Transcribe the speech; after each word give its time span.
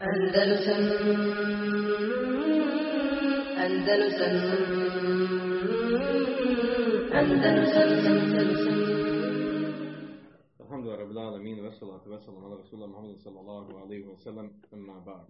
Andalusam 0.00 0.84
Andalusam 3.64 4.34
Andalusam 7.12 7.90
Andalusam 8.08 8.80
Alhamdulillah 10.56 10.98
Rabbil 11.04 11.20
Alamin, 11.20 11.56
veselatu 11.60 12.08
veselam 12.08 12.40
ala 12.40 12.56
Rasulullah 12.64 12.88
Muhammedu 12.88 13.20
sallallahu 13.20 13.76
alaihi 13.76 14.08
wa 14.08 14.16
sallam, 14.24 14.48
amma 14.72 15.04
ba'd. 15.04 15.28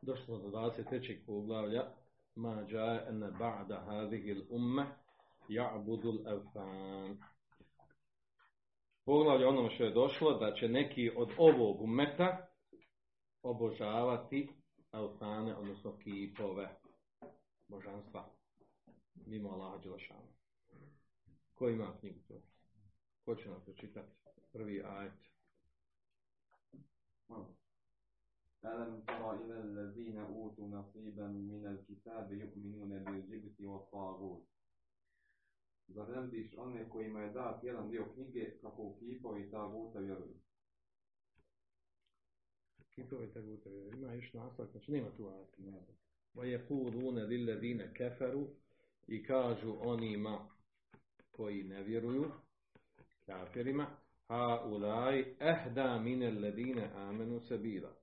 Došlo 0.00 0.40
do 0.40 0.48
23. 0.48 1.28
poglavlja, 1.28 1.92
ma 2.40 2.64
ja'a 2.64 3.04
anna 3.12 3.28
ba'da 3.36 3.84
hadhihi 3.84 4.30
al-umma 4.40 4.96
ya'budu 5.52 6.24
al-awthan 6.24 7.20
Poglavlje 9.05 9.47
ono 9.47 9.69
što 9.69 9.83
je 9.83 9.91
došlo 9.91 10.37
da 10.37 10.53
će 10.53 10.67
neki 10.67 11.11
od 11.15 11.29
ovog 11.37 11.81
ummeta 11.81 12.47
obožavati 13.43 14.49
autane, 14.91 15.55
odnosno 15.55 15.97
kipove 15.97 16.69
božanstva 17.67 18.29
mimo 19.25 19.49
Allaha 19.49 19.77
Đelešana. 19.77 20.31
Ko 21.53 21.69
ima 21.69 21.97
knjigu 21.99 22.19
to? 22.27 22.41
Ko 23.25 23.35
će 23.35 23.49
nam 23.49 23.61
pročitati? 23.65 24.11
Prvi 24.51 24.83
ajet. 24.83 25.29
ألم 28.65 29.01
تر 29.07 29.33
إلى 29.33 29.59
الذين 29.59 30.17
أوتوا 30.17 30.67
نصيبا 30.67 31.27
من 31.27 31.65
الكتاب 31.65 32.33
يؤمنون 32.33 33.03
بالجبت 33.03 33.61
والطاغوت 33.61 34.43
Zar 35.88 36.08
ne 36.08 36.22
vidiš 36.22 36.54
one 36.56 36.88
kojima 36.88 37.20
je 37.20 37.32
dat 37.32 37.64
jedan 37.64 37.90
dio 37.90 38.04
knjige 38.14 38.58
kako 38.60 38.82
u 38.82 38.96
kipovi 38.98 39.42
i 39.42 39.50
taguta 39.50 39.98
vjeruju? 39.98 40.34
Kipove 42.94 43.32
tako 43.32 43.70
Ima 43.96 44.12
još 44.12 44.32
nastavak, 44.32 44.70
znači 44.70 44.92
nema 44.92 45.10
tu 45.16 45.30
je 46.42 46.66
kulune 46.66 47.24
lillezine 47.24 47.94
keferu 47.94 48.46
i 49.06 49.22
kažu 49.22 49.76
onima 49.80 50.48
koji 51.30 51.62
ne 51.62 51.82
vjeruju, 51.82 52.24
kafirima, 53.26 53.86
ha 54.28 54.64
ulaj 54.66 55.24
ehda 55.40 55.98
mine 55.98 56.30
ledine 56.30 56.90
amenu 56.94 57.40
sebila. 57.40 57.96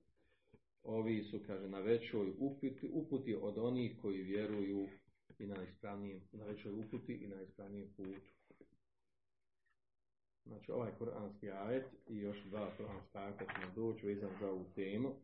Ovi 0.82 1.22
su, 1.22 1.40
kaže, 1.46 1.68
na 1.68 1.78
većoj 1.78 2.30
uputi, 2.38 2.90
uputi 2.92 3.34
od 3.40 3.58
onih 3.58 3.98
koji 4.02 4.22
vjeruju 4.22 4.88
i 5.38 5.46
na 5.46 5.62
ispravnijem, 5.62 6.20
na 6.32 6.44
većoj 6.44 6.72
uputi 6.72 7.14
i 7.14 7.28
na 7.28 7.42
ispravnijem 7.42 7.88
putu. 7.96 8.32
Znači 10.46 10.72
ovaj 10.72 10.90
kuranski 10.98 11.50
ajet 11.50 11.86
i 12.08 12.18
još 12.18 12.44
dva 12.44 12.70
kuranska 12.76 13.18
ajeta 13.18 13.44
ćemo 13.44 13.72
doći 13.74 14.06
vezan 14.06 14.30
za 14.40 14.50
ovu 14.50 14.64
temu. 14.74 15.08
Uh, 15.08 15.14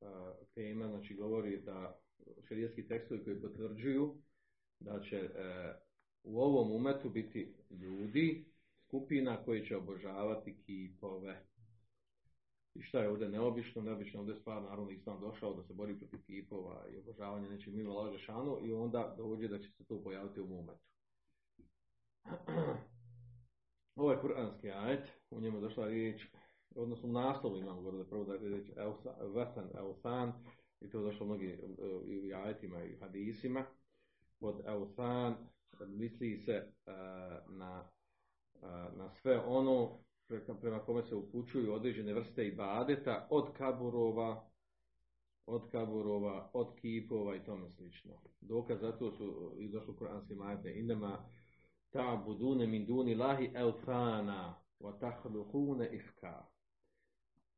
uh, 0.00 0.08
tema 0.54 0.88
znači 0.88 1.14
govori 1.14 1.60
da 1.60 1.98
šerijetski 2.48 2.88
tekstovi 2.88 3.24
koji 3.24 3.40
potvrđuju 3.40 4.14
da 4.80 5.00
će 5.00 5.22
uh, 5.22 5.30
u 6.22 6.40
ovom 6.40 6.72
umetu 6.72 7.10
biti 7.10 7.54
ljudi, 7.70 8.44
skupina 8.86 9.44
koji 9.44 9.66
će 9.66 9.76
obožavati 9.76 10.56
kipove. 10.66 11.42
I 12.78 12.82
šta 12.82 13.00
je 13.00 13.08
ovdje 13.08 13.28
neobično? 13.28 13.82
Neobično 13.82 14.20
ovdje 14.20 14.32
je 14.32 14.40
stvar, 14.40 14.62
naravno, 14.62 14.90
islam 14.90 15.20
došao 15.20 15.54
da 15.54 15.62
se 15.62 15.74
bori 15.74 15.98
protiv 15.98 16.20
kipova 16.26 16.84
i 16.88 16.98
obožavanja 16.98 17.48
nečeg 17.48 17.74
mimo 17.74 17.94
laže 17.94 18.18
šanu 18.18 18.58
i 18.62 18.72
onda 18.72 19.14
dođe 19.16 19.48
da 19.48 19.58
će 19.58 19.70
se 19.70 19.84
to 19.84 20.02
pojaviti 20.02 20.40
u 20.40 20.46
momentu. 20.46 20.84
Ovo 23.96 24.12
je 24.12 24.20
kuranski 24.20 24.70
ajet, 24.70 25.08
u 25.30 25.40
njemu 25.40 25.58
je 25.58 25.60
došla 25.60 25.86
riječ, 25.86 26.26
odnosno 26.74 27.08
u 27.08 27.12
naslovu 27.12 27.58
imamo 27.58 27.80
govorili 27.80 28.08
prvo 28.08 28.24
da 28.24 28.32
je 28.32 28.38
riječ 28.38 28.70
Vesan, 29.34 29.68
Elsan, 29.74 30.32
i 30.80 30.90
to 30.90 30.98
je 30.98 31.04
došlo 31.04 31.26
mnogi 31.26 31.58
i 32.06 32.32
u 32.32 32.36
ajetima 32.36 32.84
i 32.84 32.94
u 32.94 33.00
hadisima. 33.00 33.64
Pod 34.40 34.60
Elsan 34.66 35.34
misli 35.86 36.38
se 36.38 36.66
uh, 36.66 36.92
na, 37.56 37.88
uh, 38.54 38.96
na 38.96 39.10
sve 39.10 39.40
ono 39.40 39.98
prema 40.60 40.78
kome 40.78 41.02
se 41.02 41.14
upućuju 41.14 41.72
određene 41.72 42.14
vrste 42.14 42.46
ibadeta 42.46 43.26
od 43.30 43.52
kaburova, 43.52 44.50
od 45.46 45.70
kaburova, 45.70 46.50
od 46.52 46.74
kipova 46.80 47.36
i 47.36 47.44
tome 47.44 47.70
slično. 47.70 48.12
Dokaz 48.40 48.80
za 48.80 48.92
to 48.92 49.10
su 49.10 49.54
i 49.58 49.68
došlo 49.68 49.94
kuranske 49.94 50.34
majete. 50.34 50.72
Inema 50.74 51.24
ta 51.90 52.22
budune 52.26 52.66
min 52.66 52.86
duni 52.86 53.14
lahi 53.14 53.50
elfana 53.54 54.54
wa 54.80 54.98
tahluhune 54.98 55.88
ifka. 55.92 56.46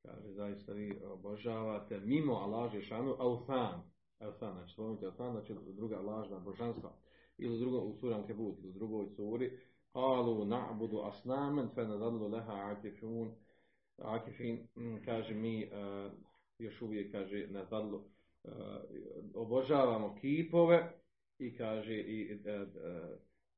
Kaže, 0.03 0.33
zaista 0.33 0.73
vi 0.73 1.01
obožavate 1.05 2.01
mimo 2.01 2.35
Allah 2.35 2.73
Žešanu 2.73 3.17
elfan. 3.21 3.83
Elfan, 4.21 4.53
znači 4.53 4.73
spomenuti 4.73 5.05
elfan, 5.05 5.33
znači 5.33 5.55
druga 5.73 6.01
lažna 6.01 6.39
božanstva. 6.39 6.93
Ili 7.39 7.55
u 7.55 7.59
drugom, 7.59 7.91
u 7.91 7.95
suram 7.95 8.27
Kebut, 8.27 8.59
u 8.65 8.73
drugoj 8.73 9.09
suri, 9.17 9.59
Kalu 9.93 10.45
na'budu 10.45 11.03
asnamen 11.09 11.69
fe 11.75 11.85
nadallu 11.85 12.29
leha 12.29 12.53
akifun. 12.53 13.35
Akifin 13.99 14.69
kaže 15.05 15.35
mi 15.35 15.71
još 16.59 16.83
uvijek 16.83 17.13
kaže 17.13 17.47
nadallu 17.51 18.05
obožavamo 19.35 20.17
kipove 20.21 20.93
i 21.39 21.57
kaže 21.57 21.95
i 21.95 22.39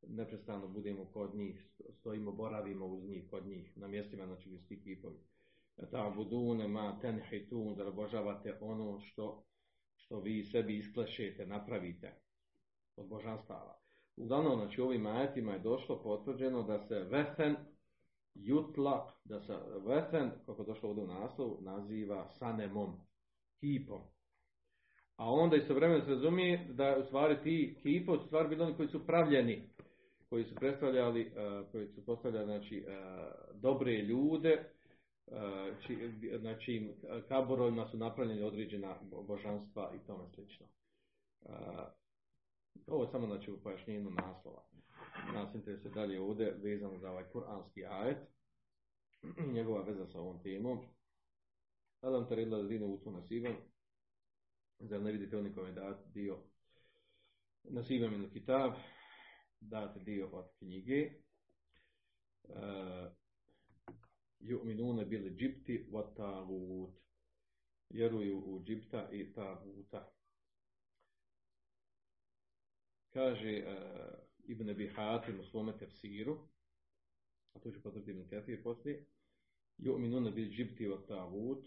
neprestano 0.08 0.68
budemo 0.68 1.04
kod 1.04 1.34
njih, 1.34 1.70
stojimo, 1.92 2.32
boravimo 2.32 2.86
uz 2.86 3.04
njih, 3.04 3.30
kod 3.30 3.46
njih, 3.46 3.76
na 3.76 3.88
mjestima 3.88 4.26
znači 4.26 4.48
gdje 4.48 4.60
su 4.60 4.74
kipovi. 4.84 5.18
Ta 5.90 6.12
budune 6.16 6.68
ma 6.68 6.98
tenhitun, 7.00 7.74
da 7.74 7.88
obožavate 7.88 8.58
ono 8.60 9.00
što, 9.00 9.44
što 9.96 10.20
vi 10.20 10.44
sebi 10.44 10.78
isklešete, 10.78 11.46
napravite 11.46 12.12
od 12.96 13.08
božanstava. 13.08 13.78
Uglavnom, 14.16 14.58
znači 14.58 14.80
ovim 14.80 15.06
ajetima 15.06 15.52
je 15.52 15.58
došlo 15.58 16.02
potvrđeno 16.02 16.62
da 16.62 16.78
se 16.78 16.98
vesen 16.98 17.56
jutlak, 18.34 19.12
da 19.24 19.40
se 19.40 19.56
vesen, 19.86 20.30
kako 20.46 20.62
je 20.62 20.66
došlo 20.66 20.88
ovdje 20.88 21.04
u 21.04 21.06
naslovu, 21.06 21.58
naziva 21.60 22.28
sanemom, 22.28 22.92
kipom. 23.60 24.00
A 25.16 25.30
onda 25.30 25.56
i 25.56 25.72
vremena 25.72 26.04
se 26.04 26.10
razumije 26.10 26.66
da 26.72 26.96
u 26.98 27.04
stvari 27.04 27.36
ti 27.42 27.76
kipo 27.82 28.18
su 28.18 28.26
stvari 28.26 28.48
bili 28.48 28.62
oni 28.62 28.76
koji 28.76 28.88
su 28.88 29.06
pravljeni, 29.06 29.62
koji 30.28 30.44
su 30.44 30.54
predstavljali, 30.54 31.32
koji 31.72 31.88
su 31.88 32.04
postavljali 32.06 32.46
znači, 32.46 32.84
dobre 33.54 33.92
ljude, 33.92 34.64
či, 35.86 36.12
znači 36.38 36.88
kaborovima 37.28 37.86
su 37.86 37.96
napravljeni 37.96 38.42
određena 38.42 38.94
božanstva 39.26 39.92
i 39.94 40.06
tome 40.06 40.24
slično. 40.34 40.66
Ovo 42.86 43.06
samo 43.06 43.26
znači 43.26 43.50
u 43.50 43.60
pojašnjenju 43.62 44.10
naslova. 44.10 44.62
Nas 45.34 45.54
interesuje 45.54 45.94
dalje 45.94 46.20
ovdje 46.20 46.58
vezano 46.62 46.98
za 46.98 47.10
ovaj 47.10 47.24
kuranski 47.24 47.84
ajet. 47.84 48.18
Njegova 49.54 49.82
veza 49.82 50.06
sa 50.06 50.20
ovom 50.20 50.42
temom. 50.42 50.78
Adam 52.00 52.28
taridla 52.28 52.66
zine 52.66 52.84
u 52.84 52.98
tu 52.98 53.10
nasiban. 53.10 53.54
Zar 54.78 55.02
ne 55.02 55.12
vidite 55.12 55.38
oni 55.38 55.54
kome 55.54 55.72
dati 55.72 56.10
dio 56.12 56.38
nasiban 57.64 58.10
min 58.10 58.30
kitab. 58.30 58.72
Date 59.60 60.00
dio 60.00 60.28
od 60.28 60.44
knjige. 60.58 61.10
Uh, 62.44 63.12
Ju'minune 64.40 65.04
bil 65.04 65.36
džipti 65.36 65.86
wa. 65.92 66.92
Vjeruju 67.90 68.38
u 68.38 68.64
džipta 68.64 69.10
i 69.12 69.32
taguta 69.32 70.12
kaže 73.12 73.62
uh, 73.66 73.74
Ibn 74.44 74.70
Abi 74.70 74.88
Hatim 74.88 75.40
u 75.40 75.44
svome 75.44 75.78
tefsiru, 75.78 76.38
a 77.54 77.58
to 77.58 77.70
će 77.70 77.82
potvrditi 77.82 78.10
Ibn 78.10 78.28
Kefir 78.28 78.62
poslije, 78.62 79.04
Ju'minuna 79.78 80.34
bil 80.34 80.48
džibti 80.50 80.88
wa 80.88 81.06
tagut. 81.08 81.66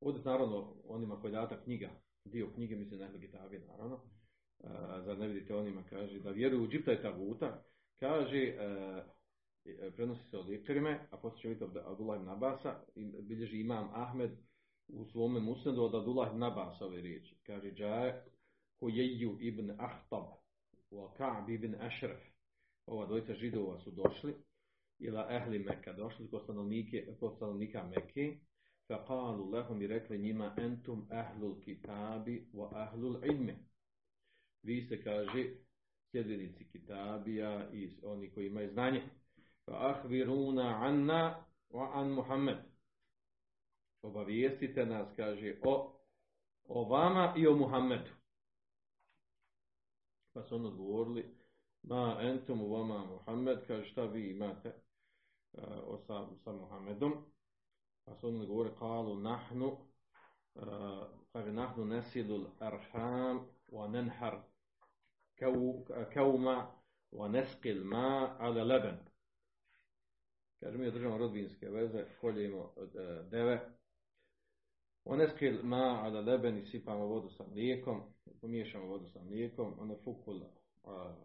Ovdje 0.00 0.22
naravno 0.24 0.74
onima 0.84 1.20
koji 1.20 1.32
data 1.32 1.62
knjiga, 1.64 1.90
dio 2.24 2.50
knjige 2.54 2.76
misli 2.76 2.98
na 2.98 3.20
Kitabije 3.20 3.66
naravno, 3.66 4.00
uh, 4.58 5.18
ne 5.18 5.28
vidite 5.28 5.54
onima 5.54 5.82
kaže 5.90 6.20
da 6.20 6.30
vjeruju 6.30 6.64
u 6.64 6.68
džipta 6.68 6.92
i 6.92 7.02
taguta, 7.02 7.64
kaže 8.00 8.56
uh, 8.56 9.14
prenosi 9.96 10.28
se 10.30 10.38
od 10.38 10.50
Ikrime, 10.50 11.08
a 11.10 11.16
poslije 11.16 11.42
će 11.42 11.48
vidjeti 11.48 11.78
od 11.78 11.86
Abdullah 11.86 12.20
ibn 12.20 12.28
Abasa, 12.28 12.80
bilježi 13.22 13.60
imam 13.60 13.90
Ahmed 13.92 14.30
u 14.88 15.04
svome 15.04 15.40
musnedu 15.40 15.82
od 15.82 15.94
Abdullah 15.94 16.32
ibn 16.32 16.42
Abasa 16.42 16.86
ove 16.86 17.00
riječi. 17.00 17.36
Kaže, 17.46 17.70
Hujeju 18.80 19.38
ibn 19.40 19.70
Ahtab 19.70 20.24
u 20.90 21.08
Ka'b 21.16 21.48
ibn 21.48 21.74
Ashraf. 21.74 22.20
Ova 22.86 23.06
dvojica 23.06 23.34
židova 23.34 23.80
su 23.80 23.90
došli 23.90 24.34
ila 24.98 25.26
ehli 25.30 25.58
Mekka, 25.58 25.92
došli 25.92 26.30
kod 26.30 26.42
stanovnika 27.36 27.84
Mekke, 27.84 28.36
fa 28.88 29.04
qalu 29.08 29.50
lahum 29.52 29.82
i 29.82 29.86
rekli 29.86 30.18
njima 30.18 30.54
entum 30.56 31.06
ahlul 31.10 31.60
kitabi 31.60 32.46
wa 32.52 32.68
ahlul 32.72 33.24
ilmi. 33.24 33.54
Vi 34.62 34.86
se 34.88 35.02
kaže 35.02 35.44
sljedbenici 36.10 36.64
kitabija 36.72 37.70
i 37.72 37.90
oni 38.02 38.30
koji 38.30 38.46
imaju 38.46 38.70
znanje. 38.72 39.02
fa 39.64 39.72
ahviruna 39.90 40.78
anna 40.82 41.44
wa 41.70 41.90
an 41.94 42.10
Muhammed. 42.10 42.58
Obavijestite 44.02 44.86
nas, 44.86 45.08
kaže, 45.16 45.56
o, 45.62 46.00
o 46.68 46.84
vama 46.84 47.34
i 47.36 47.46
o 47.46 47.56
Muhammedu. 47.56 48.10
Pa 50.34 50.42
su 50.42 50.54
ono 50.54 50.68
odgovorili, 50.68 51.36
ma 51.82 52.18
entum 52.20 52.62
u 52.62 52.72
vama 52.72 53.04
Muhammed, 53.04 53.66
kaže, 53.66 53.84
šta 53.84 54.04
vi 54.04 54.30
imate 54.30 54.72
uh, 55.52 56.00
sa, 56.06 56.26
sa 56.44 56.52
Muhammedom. 56.52 57.12
Pa 58.04 58.14
su 58.14 58.28
ono 58.28 58.40
odgovorili, 58.40 58.76
kalu 58.78 59.16
nahnu, 59.16 59.78
uh, 60.54 60.62
kaže, 61.32 61.52
nahnu 61.52 61.84
nesilul 61.84 62.46
arham 62.58 63.46
wa 63.68 63.90
nenhar 63.90 64.40
kauma 66.14 66.66
wa 67.12 67.28
neskil 67.28 67.84
ma 67.84 68.36
ala 68.38 68.64
leben. 68.64 68.98
Kaže, 70.60 70.78
mi 70.78 70.86
održamo 70.86 71.18
rodbinske 71.18 71.68
veze, 71.68 72.04
koljimo 72.20 72.58
uh, 72.58 72.88
deve, 73.30 73.70
Oneskil 75.04 75.62
ma 75.62 76.00
ala 76.04 76.20
leben 76.20 76.58
i 76.58 76.66
sipamo 76.66 77.06
vodu 77.06 77.28
sa 77.30 77.44
mlijekom, 77.52 78.02
pomiješamo 78.40 78.86
vodu 78.86 79.08
sa 79.08 79.22
mlijekom, 79.22 79.74
onda 79.80 79.94
fukul 80.04 80.40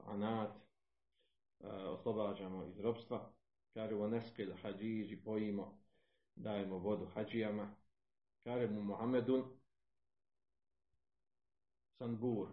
anat, 0.06 0.52
oslobađamo 1.88 2.66
iz 2.66 2.80
robstva. 2.80 3.30
Kaže, 3.74 3.96
oneskil 3.96 4.54
hađiđi 4.62 5.16
pojimo, 5.24 5.78
dajemo 6.36 6.78
vodu 6.78 7.06
hađijama. 7.06 7.76
Kaže 8.44 8.68
mu 8.68 8.82
Muhammedun, 8.82 9.44
sanbur. 11.98 12.48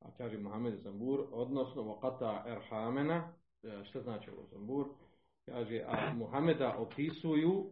A 0.00 0.10
kaže 0.16 0.38
Muhammed 0.38 0.82
sanbur, 0.82 1.26
odnosno 1.32 1.82
vokata 1.82 2.44
erhamena, 2.46 3.32
e, 3.62 3.84
što 3.84 4.02
znači 4.02 4.30
ovo 4.30 4.46
sanbur? 4.46 4.86
Kaže, 5.44 5.84
a 5.86 6.14
Muhammeda 6.14 6.76
opisuju 6.78 7.70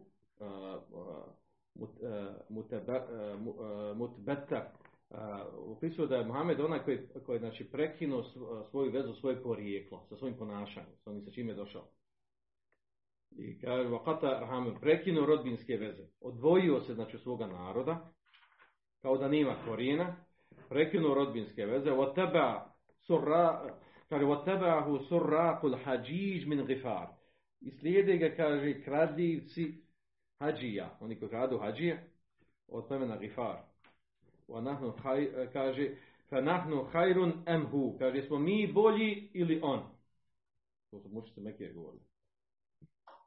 mutbeta 3.94 4.72
upisuje 5.66 6.08
da 6.08 6.16
je 6.16 6.24
Muhammed 6.24 6.60
onaj 6.60 6.78
koji, 6.84 6.98
koji 7.26 7.38
znači, 7.38 7.64
prekinuo 7.64 8.22
svoju 8.70 8.90
vezu, 8.90 9.14
svoje 9.14 9.42
porijeklo, 9.42 10.06
sa 10.08 10.16
svojim 10.16 10.36
ponašanjem, 10.36 10.96
sa 11.04 11.10
onim 11.10 11.22
sa 11.22 11.30
čime 11.30 11.52
je 11.52 11.56
došao. 11.56 11.88
I 13.30 13.58
kaže, 13.60 13.88
Vakata 13.88 14.40
Rahamu 14.40 14.74
prekinuo 14.80 15.26
rodbinske 15.26 15.76
veze, 15.76 16.06
odvojio 16.20 16.80
se 16.80 16.94
znači 16.94 17.18
svoga 17.18 17.46
naroda, 17.46 18.10
kao 19.02 19.16
da 19.16 19.28
nema 19.28 19.56
korijena, 19.68 20.16
prekinuo 20.68 21.14
rodbinske 21.14 21.66
veze, 21.66 21.90
teba 22.14 22.74
surra, 23.06 23.74
kaže, 24.08 24.24
وَتَبَعَهُ 24.24 25.08
سُرَّاقُ 25.08 25.64
الْحَجِيجِ 25.64 26.46
مِنْ 26.46 26.66
غِفَارِ 26.66 27.06
I 27.60 27.70
slijede 27.70 28.16
ga, 28.16 28.36
kaže, 28.36 28.82
kradljivci 28.82 29.84
hađija, 30.39 30.97
oni 30.99 31.19
koji 31.19 31.29
kradu 31.29 31.57
hađije, 31.57 32.09
od 32.67 32.87
plemena 32.87 33.17
Gifar. 33.17 33.57
Haj, 35.03 35.49
kaže, 35.53 35.95
nahnu 36.31 36.83
hajrun 36.91 37.33
emhu, 37.45 37.95
kaže, 37.99 38.21
smo 38.21 38.39
mi 38.39 38.71
bolji 38.73 39.29
ili 39.33 39.59
on. 39.63 39.81
To 40.91 40.99
su 40.99 41.09
mučice 41.09 41.41
Mekije 41.41 41.73
govorili. 41.73 42.03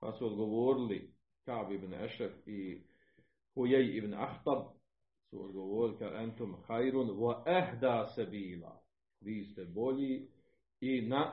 Pa 0.00 0.12
su 0.12 0.26
odgovorili 0.26 1.10
Kab 1.44 1.72
ibn 1.72 1.94
Ešef 1.94 2.32
i 2.46 2.82
Hujej 3.54 3.96
ibn 3.96 4.14
Ahtab, 4.14 4.58
su 5.30 5.44
odgovorili 5.44 5.98
ka 5.98 6.10
entum 6.22 6.56
hajrun 6.66 7.08
wa 7.10 7.42
ehda 7.46 8.06
se 8.14 8.24
bila. 8.26 8.82
Vi 9.20 9.44
ste 9.44 9.64
bolji 9.64 10.28
i 10.80 11.00
na, 11.00 11.32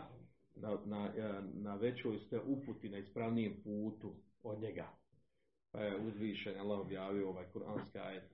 na, 0.56 0.78
na, 0.86 1.12
na 1.54 1.76
većoj 1.76 2.20
ste 2.20 2.40
uputi, 2.40 2.90
na 2.90 2.98
ispravnijem 2.98 3.62
putu 3.64 4.16
od 4.44 4.62
njega. 4.62 4.88
Pa 5.73 5.81
je 5.81 5.97
uzvišen, 5.97 6.61
Allah 6.61 6.81
objavio 6.81 7.29
ovaj 7.29 7.47
kuranski 7.53 7.99
ajet. 7.99 8.31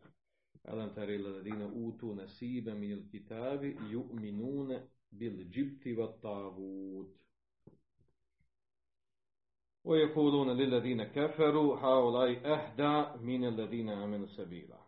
Alam 0.65 0.95
tari 0.95 1.19
ladina 1.19 1.67
utu 1.75 2.15
nasiba 2.15 2.75
min 2.75 2.91
il 2.91 3.09
kitabi 3.11 3.77
ju'minune 3.91 4.81
bil 5.11 5.45
džibti 5.45 5.95
wa 5.95 6.13
tagut. 6.23 7.21
ويقولون 9.85 10.57
للذين 10.57 11.05
كفروا 11.05 11.77
هؤلاء 11.77 12.31
أهدى 12.55 13.25
من 13.25 13.45
الذين 13.45 13.89
آمنوا 13.89 14.27
سبيلا 14.27 14.81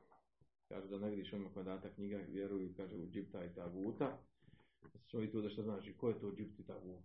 kaže 0.68 0.88
da 0.88 0.98
ne 0.98 1.10
vidiš 1.10 1.32
ono 1.32 1.48
koja 1.48 1.64
data 1.64 1.88
knjiga 1.94 2.16
vjeruju 2.16 2.74
kaže 2.76 2.96
u 2.96 3.06
džipta 3.06 3.44
i 3.44 3.54
taguta 3.54 4.18
što 5.06 5.22
i 5.22 5.30
tu 5.30 5.40
da 5.40 5.48
što 5.48 5.62
znači 5.62 5.92
ko 5.92 6.08
je 6.08 6.20
to 6.20 6.32
džipti 6.36 6.66
tagut 6.66 7.04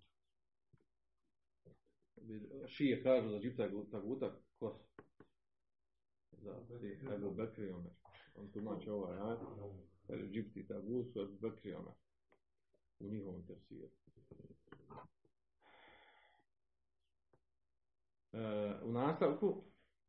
šije 2.68 3.04
kažu 3.04 3.30
da 3.30 3.40
džipta 3.40 3.66
i 3.66 3.92
taguta 3.92 4.36
ko 4.60 4.80
da, 6.45 6.79
ti 6.79 6.99
Ebu 7.15 7.31
Bekri 7.31 7.71
Omer. 7.71 7.93
On 8.35 8.51
tumači 8.53 8.91
ovaj 8.91 9.19
ajet, 9.19 9.41
kaže 10.07 10.29
Džipti 10.29 10.67
tabu 10.67 11.05
su 11.05 11.21
Ebu 11.21 11.39
Bekri 11.41 11.75
Omer. 11.75 11.95
U 13.01 13.09
njihovom 13.09 13.47
tersiru. 13.47 13.89
E, 18.33 18.75
u 18.83 18.93
nastavku, 18.93 19.63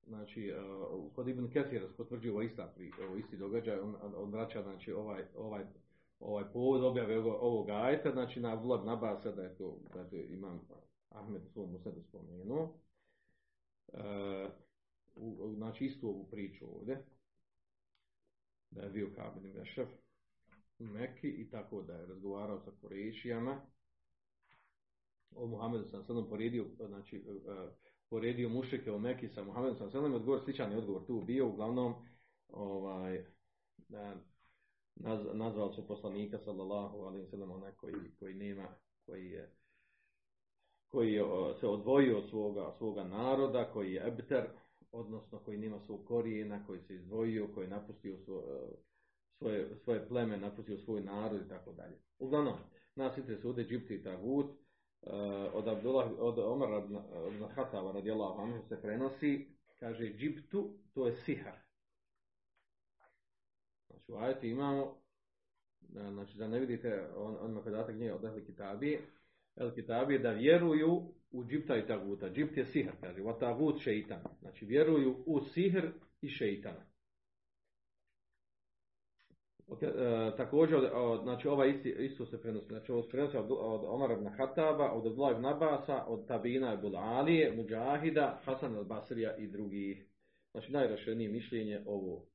znači, 0.08 0.54
uh, 0.92 1.14
kod 1.16 1.28
Ibn 1.28 1.50
Kesira 1.52 1.88
se 1.88 1.98
potvrđuje 1.98 2.32
ovo, 2.32 2.42
ista, 2.42 2.74
ovo 3.08 3.16
isti 3.16 3.38
događaj, 3.38 3.80
on, 3.80 3.96
on 4.16 4.32
vraća, 4.32 4.64
znači, 4.64 4.94
ovaj, 4.94 5.24
ovaj, 5.38 5.66
ovaj 6.20 6.44
povod 6.54 6.84
objave 6.84 7.20
ovog, 7.20 7.38
ovog 7.42 7.70
ajeta, 7.70 8.12
znači, 8.12 8.40
na 8.40 8.54
Vlad 8.54 8.86
Nabasa, 8.86 9.32
da 9.32 9.44
je 9.44 9.58
to, 9.58 9.80
da 9.94 10.00
je 10.00 10.10
to 10.10 10.16
imam 10.16 10.62
Ahmed 11.10 11.42
u 11.46 11.50
svom 11.50 11.78
spomenuo. 12.10 12.74
E, 13.94 14.50
u, 15.16 15.54
znači 15.56 15.86
istu 15.86 16.08
ovu 16.08 16.28
priču 16.32 16.66
ovdje, 16.76 17.06
da 18.72 18.82
je 18.82 18.90
bio 18.90 19.12
Kabin 19.16 19.54
Mešev 19.54 19.88
u 20.80 20.84
Mekki 20.84 21.28
i 21.28 21.50
tako 21.50 21.82
da 21.82 21.94
je 21.94 22.06
razgovarao 22.06 22.60
sa 22.60 22.72
Korešijama. 22.82 23.62
O 25.36 25.48
Muhammedu 25.48 25.86
sam 25.86 26.04
sadom 26.04 26.30
poredio, 26.30 26.66
znači, 26.88 27.24
uh, 27.28 27.70
poredio 28.10 28.50
mušike 28.50 28.92
u 28.92 29.00
Mekki 29.00 29.30
sa 29.30 29.44
Muhammedom 29.44 29.78
sam 29.78 29.92
sadom, 29.92 30.14
odgovor, 30.14 30.42
sličan 30.44 30.72
je 30.72 30.78
odgovor 30.78 31.06
tu 31.06 31.22
bio, 31.22 31.48
uglavnom, 31.48 31.94
ovaj, 32.50 33.26
da, 33.90 34.16
naz, 34.96 35.20
nazvao 35.34 35.74
se 35.74 35.88
poslanika 35.88 36.40
sallallahu 36.40 36.98
alaihi 36.98 37.28
sallam 37.28 37.52
onaj 37.52 37.72
koji, 37.72 37.96
koji 38.20 38.34
nema, 38.36 38.68
koji 39.06 39.30
je 39.30 39.52
koji 40.94 41.20
se 41.60 41.68
odvojio 41.68 42.18
od 42.18 42.30
svoga, 42.30 42.74
svoga 42.78 43.04
naroda, 43.04 43.70
koji 43.74 43.94
je 43.94 44.08
ebter, 44.08 44.48
odnosno 44.94 45.40
koji 45.40 45.58
nema 45.58 45.80
svog 45.80 46.06
korijena, 46.08 46.66
koji 46.66 46.82
se 46.82 46.96
izdvojio, 46.96 47.48
koji 47.54 47.66
je 47.66 47.70
napustio 47.70 48.18
svoje, 49.38 49.76
svoje 49.84 50.08
pleme, 50.08 50.38
napustio 50.38 50.78
svoj 50.78 51.02
narod 51.02 51.42
i 51.46 51.50
tako 51.50 51.72
dalje. 51.72 51.98
Uglavnom, 52.20 52.54
nas 52.96 53.16
se 53.16 53.48
ovdje 53.48 53.66
Džipti 53.66 53.96
i 53.96 54.04
Tagut, 54.04 54.56
od, 55.54 55.68
Abdullah, 55.68 56.12
od 56.20 56.40
Omara 56.40 56.78
od 57.14 57.52
Hatava 57.56 57.92
radijallahu 57.92 58.42
anhu 58.42 58.62
se 58.70 58.82
prenosi, 58.82 59.48
kaže 59.80 60.14
Džiptu, 60.14 60.78
to 60.94 61.08
je 61.08 61.16
sihar. 61.16 61.58
Znači 63.88 64.12
u 64.12 64.16
ajeti 64.16 64.50
imamo, 64.50 64.98
znači 65.90 66.38
da 66.38 66.48
ne 66.48 66.60
vidite 66.60 67.10
on, 67.16 67.38
onima 67.42 67.62
podatak 67.62 67.96
nije 67.96 68.14
od 68.14 68.26
Ehli 68.26 68.46
Kitabije, 68.46 69.02
El 69.56 69.74
Kitabije 69.74 70.20
da 70.20 70.32
vjeruju 70.32 71.14
u 71.34 71.44
džipta 71.46 71.78
i 71.78 71.88
taguta. 71.88 72.30
Džipt 72.30 72.58
je 72.58 72.66
sihr, 72.66 72.92
kaže. 73.02 73.22
Va 73.22 73.40
tagut 73.40 73.82
šeitan. 73.82 74.22
Znači 74.42 74.66
vjeruju 74.66 75.24
u 75.26 75.40
sihr 75.40 75.92
i 76.22 76.30
šeitana. 76.30 76.86
Okay, 79.68 79.88
e, 79.88 80.36
također, 80.38 80.80
od, 80.94 81.24
znači 81.24 81.48
ovaj 81.48 81.70
isti, 81.70 81.90
isto 81.90 82.26
se 82.26 82.42
prenosi, 82.42 82.68
znači 82.68 82.92
ovo 82.92 83.04
se 83.04 83.10
prenosi 83.10 83.38
od, 83.38 83.48
od 83.50 83.82
Omar 83.86 84.12
ibn 84.12 84.28
Hataba, 84.28 84.92
od 84.92 85.08
Abdullah 85.08 85.36
ibn 85.36 85.46
Abasa, 85.46 86.06
od 86.08 86.28
Tabina 86.28 86.74
ibn 86.74 86.96
Alije, 86.96 87.56
Mujahida, 87.56 88.40
Hasan 88.44 88.76
al-Basrija 88.76 89.38
i 89.38 89.48
drugih. 89.48 90.06
Znači 90.52 90.72
najrašenije 90.72 91.30
mišljenje 91.30 91.84
ovo, 91.86 92.26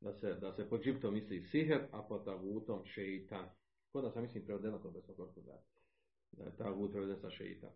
da 0.00 0.12
se, 0.12 0.34
da 0.34 0.52
se 0.52 0.68
po 0.68 0.78
džiptom 0.78 1.14
misli 1.14 1.42
sihr, 1.42 1.80
a 1.90 2.02
po 2.08 2.18
tagutom 2.18 2.84
šeitan. 2.84 3.44
Kod 3.92 4.04
nas, 4.04 4.14
mislim, 4.14 4.44
prevedeno 4.44 4.78
to 4.78 4.90
da, 4.90 5.00
da 6.32 6.44
je 6.44 6.56
tagut 6.56 6.92
preveden 6.92 7.16
sa 7.16 7.30
šeitan 7.30 7.70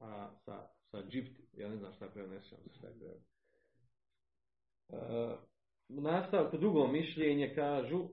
a 0.00 0.30
sa, 0.44 0.68
sa 0.90 1.02
džipt, 1.10 1.40
ja 1.56 1.68
ne 1.68 1.76
znam 1.76 1.92
šta 1.92 2.08
prenesem, 2.08 2.58
šta 2.78 2.86
je 2.86 2.94
preveden. 2.94 3.22
Uh, 4.88 5.38
u 5.88 6.00
nastavku 6.00 6.58
drugo 6.58 6.86
mišljenje 6.86 7.54
kažu 7.54 8.08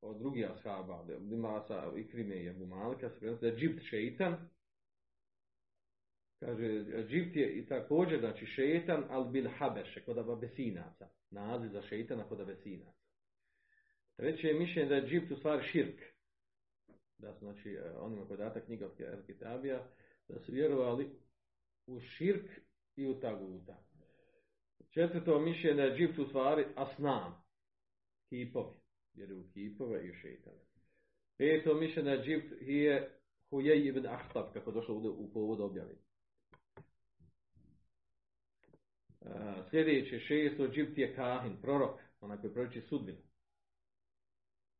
od 0.00 0.18
drugih 0.18 0.50
ashaba, 0.50 1.04
Dimasa, 1.20 1.92
Ikrime 1.96 2.36
i 2.36 2.48
Abu 2.48 2.66
Malika, 2.66 3.10
se 3.10 3.18
prenosi 3.18 3.40
da 3.40 3.46
je 3.46 3.56
džipt 3.56 3.82
šeitan, 3.82 4.48
kaže, 6.40 6.84
džipt 7.08 7.36
je 7.36 7.58
i 7.58 7.66
također, 7.66 8.20
znači 8.20 8.46
šeitan, 8.46 9.04
al 9.10 9.24
bil 9.24 9.48
habeše, 9.58 10.04
kod 10.04 10.18
abesinaca, 10.18 11.08
naziv 11.30 11.70
za 11.70 11.82
šeitana 11.82 12.28
kod 12.28 12.40
abesinaca. 12.40 13.04
Treće 14.16 14.48
je 14.48 14.54
mišljenje 14.54 14.88
da 14.88 14.94
je 14.94 15.06
džipt 15.06 15.30
u 15.30 15.36
stvari 15.36 15.68
širk, 15.68 16.00
da 17.18 17.34
su, 17.34 17.38
znači, 17.38 17.78
onima 17.98 18.26
koji 18.26 18.38
data 18.38 18.60
knjiga 18.60 18.86
od 18.86 19.26
Kitabija, 19.26 19.86
da 20.28 20.40
su 20.40 20.52
vjerovali 20.52 21.10
u 21.86 22.00
širk 22.00 22.50
i 22.96 23.06
u 23.06 23.20
taguta. 23.20 23.76
Četvrto 24.90 25.40
mišljenje 25.40 25.82
je 25.82 25.96
džipt 25.96 26.18
u 26.18 26.24
stvari 26.24 26.66
asnam, 26.76 27.44
kipovi, 28.28 28.76
jer 29.14 29.32
u 29.32 29.44
kipove 29.52 30.06
i 30.06 30.10
u 30.10 30.14
šeitane. 30.14 30.60
Peto 31.38 31.74
mišljenje 31.74 32.10
je 32.10 32.22
džipt 32.22 32.62
je 32.62 33.18
hujej 33.50 33.88
ibn 33.88 34.06
Ahtab, 34.06 34.52
kako 34.52 34.70
je 34.70 34.74
došlo 34.74 34.94
u 34.94 35.32
povod 35.32 35.60
objavi. 35.60 35.96
Sljedeće 39.70 40.18
šesto, 40.20 40.68
džipt 40.68 40.98
je 40.98 41.14
kahin, 41.14 41.56
prorok, 41.60 42.00
onaj 42.20 42.38
koji 42.40 42.52
proriči 42.52 42.80
sudbinu. 42.80 43.18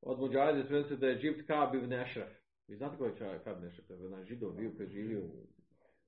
Od 0.00 0.18
muđajde 0.18 0.64
sve 0.68 0.96
da 0.96 1.06
je 1.06 1.18
džipt 1.18 1.46
Kab 1.46 1.74
ibn 1.74 1.92
Ešraf. 1.92 2.43
Vi 2.68 2.76
znate 2.76 2.96
koji 2.96 3.10
je 3.10 3.40
Kab 3.44 3.56
ibn 3.56 3.66
Ešraf? 3.66 3.86
To 3.86 3.94
je 3.94 4.06
onaj 4.06 4.24
židov 4.24 4.52
bio 4.52 4.72
koji 4.76 4.88
živio 4.88 5.20
u, 5.20 5.46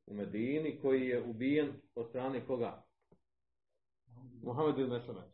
u 0.06 0.14
Medini, 0.14 0.78
koji 0.82 1.08
je 1.08 1.22
ubijen 1.22 1.72
od 1.94 2.08
strane 2.08 2.46
koga? 2.46 2.84
Muhammed 4.42 4.78
ibn 4.78 4.92
Mesamet. 4.92 5.30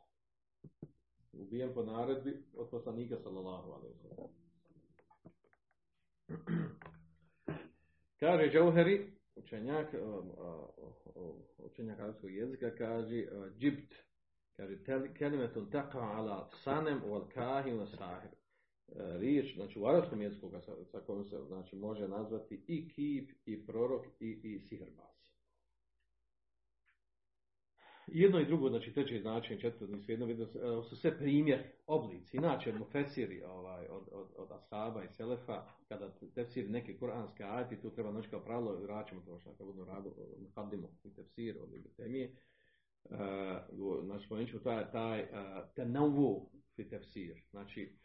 Ubijen 1.33 1.75
po 1.75 1.83
naredbi 1.83 2.43
od 2.55 2.71
poslanika 2.71 3.17
sallallahu 3.23 3.73
alaihi 3.73 3.99
Kaže 8.21 8.51
Džauheri, 8.53 9.13
učenjak, 9.37 9.95
učenjak 11.59 12.01
arabskog 12.01 12.35
jezika, 12.35 12.75
kaže 12.79 13.27
džibt, 13.59 13.95
kaže 14.57 14.85
kelimetun 15.19 15.71
taqa 15.71 15.99
ala 15.99 16.51
sanem 16.65 17.01
wal 17.01 17.29
kahin 17.35 17.79
wa 17.79 17.87
sahir. 17.97 18.31
Riječ, 18.97 19.55
znači 19.55 19.79
u 19.79 19.87
arabskom 19.87 20.23
jeziku 20.23 20.51
sa, 20.51 20.85
sa 20.85 21.01
kojom 21.01 21.25
se 21.25 21.37
znači, 21.47 21.77
može 21.77 22.09
nazvati 22.09 22.65
i 22.67 22.89
kip, 22.89 23.31
i 23.47 23.67
prorok, 23.67 24.07
i, 24.21 24.41
i 24.43 24.61
sihirbaz 24.61 25.13
jedno 28.07 28.41
i 28.41 28.47
drugo, 28.47 28.69
znači 28.69 28.93
treće 28.93 29.21
značenje, 29.21 29.61
četvrto, 29.61 29.95
nisu 29.97 30.13
jedno 30.13 30.27
vidio, 30.27 30.47
su 30.83 30.97
sve 30.97 31.19
primjer, 31.19 31.63
oblici. 31.87 32.37
Inače, 32.37 32.73
mufesiri 32.73 33.43
ovaj, 33.43 33.87
od, 33.89 34.09
od, 34.13 34.29
od 34.37 34.49
Ashaba 34.53 35.05
i 35.05 35.09
Selefa, 35.09 35.67
kada 35.89 36.11
tefsir 36.35 36.71
neke 36.71 36.99
kuranske 36.99 37.45
ajati, 37.45 37.81
tu 37.81 37.91
treba 37.91 38.11
noći 38.11 38.29
kao 38.29 38.45
pravilo, 38.45 38.81
vraćamo 38.83 39.21
to 39.21 39.39
što 39.39 39.65
budu 39.65 39.85
radu, 39.85 40.15
hadimo 40.55 40.89
i 41.05 41.15
tefsir 41.15 41.57
od 41.63 41.97
temije, 41.97 42.37
uh, 43.05 44.05
znači 44.05 44.27
spomenut 44.27 44.51
ćemo 44.51 44.63
taj, 44.63 44.91
taj 44.91 45.23
uh, 45.23 45.29
tenavu 45.75 46.51
fi 46.77 46.89
tefsir. 46.89 47.43
Znači, 47.51 47.99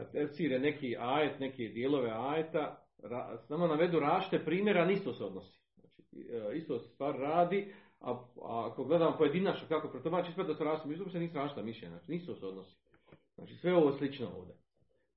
kad 0.00 0.12
tefsir 0.12 0.52
je 0.52 0.58
neki 0.58 0.96
ajet, 0.98 1.40
neke 1.40 1.68
dijelove 1.68 2.10
ajeta, 2.10 2.84
ra, 3.02 3.38
samo 3.48 3.66
navedu 3.66 4.00
rašte 4.00 4.44
primjera, 4.44 4.84
nisto 4.84 5.12
se 5.12 5.24
odnosi. 5.24 5.60
Znači, 5.80 6.02
uh, 6.12 6.56
isto 6.56 6.78
stvar 6.78 7.14
radi, 7.18 7.72
a, 8.00 8.10
a 8.42 8.68
ako 8.72 8.84
gledamo 8.84 9.16
pojedinačno 9.18 9.68
kako 9.68 9.88
protumači, 9.88 10.32
sve 10.32 10.44
da 10.44 10.54
su 10.54 10.64
različite, 10.64 10.88
međutim 10.88 11.12
se 11.12 11.20
nisu 11.20 11.36
različita 11.36 11.62
mišljenja, 11.62 11.96
znači 11.96 12.12
nisu 12.12 12.34
se 12.34 12.46
odnosi. 12.46 12.76
Znači 13.34 13.54
sve 13.54 13.74
ovo 13.74 13.92
slično 13.92 14.28
ovdje. 14.36 14.54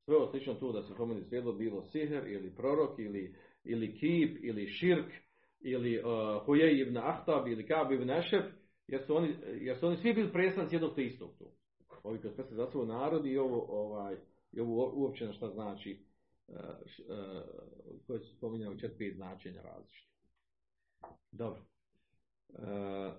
Sve 0.06 0.16
ovo 0.16 0.28
slično 0.28 0.54
tu 0.54 0.72
da 0.72 0.84
se 0.84 0.96
pomeni 0.96 1.24
svjedlo 1.24 1.54
bilo 1.54 1.84
siher 1.84 2.28
ili 2.28 2.56
prorok 2.56 3.00
ili, 3.00 3.36
ili 3.64 3.96
kip 3.96 4.44
ili 4.44 4.68
širk 4.68 5.12
ili 5.62 6.00
uh, 6.00 6.46
Hujej 6.46 6.82
ibn 6.82 6.98
Ahtab 6.98 7.48
ili 7.48 7.68
Kab 7.68 7.92
ibn 7.92 8.10
Ešef, 8.10 8.46
jer 8.88 9.06
su 9.06 9.16
oni, 9.16 9.36
jer 9.62 9.78
su 9.78 9.88
oni 9.88 9.98
svi 9.98 10.14
bili 10.14 10.32
predstavnici 10.32 10.76
jednog 10.76 10.96
te 10.96 11.04
istog 11.04 11.30
tu. 11.38 11.46
Ovi 12.04 12.20
koji 12.22 12.34
se 12.34 12.44
za 12.56 12.68
svoj 12.68 12.88
narod 12.88 13.26
i 13.26 13.38
ovo, 13.38 13.66
ovaj, 13.70 14.16
i 14.54 14.60
ovo 14.60 14.92
uopće 14.96 15.34
šta 15.34 15.50
znači 15.50 16.06
uh, 16.48 16.56
uh, 16.56 17.44
koje 18.08 18.20
su 18.20 18.36
spominjali 18.38 18.80
četiri 18.80 19.14
značenja 19.16 19.62
različite. 19.62 20.14
Dobro. 21.32 21.62
Uh, 22.50 23.14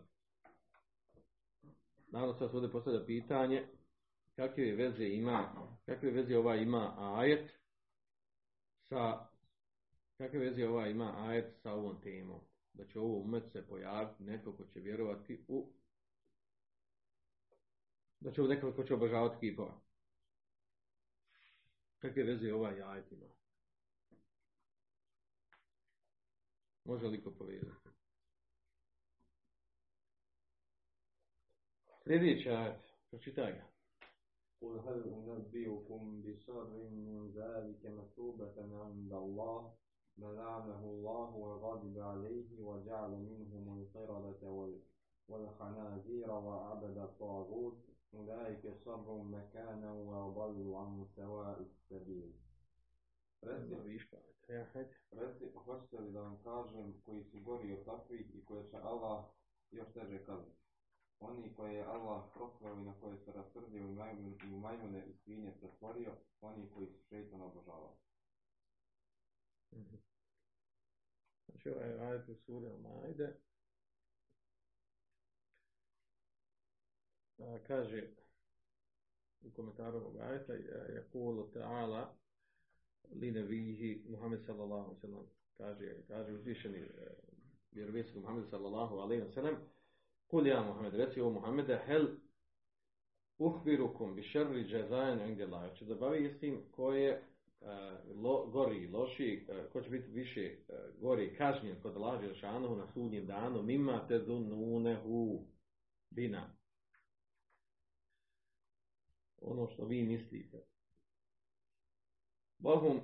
naravno 2.07 2.35
sad 2.35 2.51
se 2.51 2.57
ovdje 2.57 2.71
postavlja 2.71 3.05
pitanje 3.07 3.67
kakve 4.37 4.73
veze 4.73 5.09
ima, 5.09 5.69
kakve 5.87 6.11
veze 6.11 6.39
ova 6.39 6.57
ima 6.57 6.95
ajet 6.99 7.51
sa 8.89 9.27
kakve 10.17 10.39
veze 10.39 10.69
ova 10.69 10.89
ima 10.89 11.15
ajet 11.17 11.55
sa 11.63 11.73
ovom 11.73 12.01
temom. 12.01 12.41
Da 12.73 12.87
će 12.87 12.99
ovo 13.01 13.19
umet 13.19 13.53
se 13.53 13.67
pojaviti 13.67 14.23
neko 14.25 14.53
ko 14.53 14.65
će 14.67 14.81
vjerovati 14.81 15.45
u 15.49 15.73
da 18.21 18.33
će 18.33 18.41
ovo 18.41 18.49
neko 18.49 18.73
ko 18.73 18.85
će 18.85 18.95
obožavati 18.95 19.37
kipova. 19.41 19.84
Kakve 22.04 22.24
veze 22.24 22.54
ovaj 22.54 22.82
ajet 22.82 23.12
ima? 23.12 23.28
Može 26.86 27.08
li 27.08 27.24
ko 27.24 27.32
povezati? 27.32 27.90
Sljedeći 32.04 32.50
ajet, 32.50 32.82
pročitaj 33.10 33.52
ga. 33.52 33.70
قل 34.62 34.80
هل 34.80 35.00
أنبئكم 35.36 36.22
بشر 36.22 36.68
من 37.08 37.32
ذلك 37.32 37.86
مثوبة 37.86 38.56
عند 38.84 39.14
الله 39.14 39.74
من 40.18 40.36
لعنه 40.36 40.80
الله 40.84 41.36
وغضب 41.36 42.00
عليه 42.00 42.62
وجعل 42.62 43.12
منهم 43.12 43.82
القردة 43.82 44.42
والخنازير 45.28 46.32
وعبد 46.32 46.98
الطاغوت 46.98 47.78
Ulaike 48.19 48.75
šarru 48.85 49.25
mekana 49.25 49.93
wa 49.93 50.19
obalu 50.25 50.77
an 50.77 51.07
seva 51.15 51.57
istabil. 51.61 52.33
Reci, 53.43 53.75
reci, 55.11 55.45
hoćete 55.65 56.01
li 56.01 56.13
da 56.13 56.21
vam 56.21 56.39
kažem 56.45 57.03
koji 57.05 57.25
su 57.25 57.41
gori 57.41 57.73
od 57.73 57.85
takvih 57.85 58.35
i 58.35 58.45
koje 58.45 58.71
će 58.71 58.77
Allah 58.77 59.25
još 59.71 59.93
teže 59.93 60.25
kazniti? 60.25 60.65
Oni 61.21 61.55
koje 61.57 61.75
je 61.75 61.85
Allah 61.85 62.23
prokleo 62.35 62.75
i 62.75 62.85
na 62.85 62.95
koje 63.01 63.19
se 63.19 63.33
rasrdio 63.33 63.81
i 63.81 64.53
u 64.55 64.59
majmune 64.59 65.07
i 65.07 65.15
svinje 65.15 65.53
pretvorio, 65.61 66.13
oni 66.41 66.71
koji 66.75 66.87
su 66.87 67.03
šeitan 67.09 67.43
obožavali. 67.43 67.97
Mhm. 69.73 69.97
Znači 71.47 71.71
ovaj 71.71 72.01
ajde 72.01 72.33
u 72.33 72.37
suri 72.37 72.67
Al-Maide, 72.67 73.33
kaže 77.67 78.09
u 79.43 79.51
komentaru 79.51 79.99
ovog 79.99 80.17
ajeta 80.17 80.53
je 80.53 81.07
kulu 81.13 81.51
ta'ala 81.55 82.15
li 83.13 83.31
nevihi 83.31 84.05
Muhammed 84.09 84.45
sallallahu 84.47 84.95
sallam 85.01 85.27
kaže, 85.57 85.95
kaže 86.09 86.33
uzvišeni 86.33 86.79
e, 86.79 86.91
vjerovijesnik 87.73 88.17
Muhammed 88.17 88.51
sallallahu 88.51 88.97
alaihi 88.97 89.33
sallam 89.35 89.57
Kul 90.27 90.47
ja 90.47 90.63
Muhammed, 90.63 90.95
reci 90.95 91.21
o 91.21 91.31
Muhammede, 91.31 91.81
hel 91.87 92.07
uhbirukum 93.39 94.15
bi 94.15 94.23
šerri 94.23 94.65
džazajan 94.65 95.21
engde 95.21 95.47
la. 95.47 95.69
Če 95.75 95.85
da 95.85 95.95
bavi 95.95 96.31
s 96.31 96.39
tim 96.41 96.57
ko 96.73 96.93
je 96.93 97.13
uh, 97.15 97.69
lo, 98.23 98.47
gori, 98.53 98.89
loši, 98.89 99.47
uh, 99.49 99.61
ko 99.73 99.83
će 99.83 99.91
biti 99.91 100.11
više 100.11 100.57
gori 101.01 101.35
kažnjen 101.39 101.77
kod 101.83 101.97
laži 101.97 102.35
šanuhu 102.35 102.77
na 102.77 102.87
sudnjem 102.87 103.27
danu, 103.27 103.63
mima 103.63 104.01
te 104.09 104.19
dununehu 104.19 105.45
bina. 106.11 106.49
Ono 109.45 109.69
što 109.69 109.85
vi 109.85 110.03
mislite. 110.03 110.65
Bohum 112.59 113.01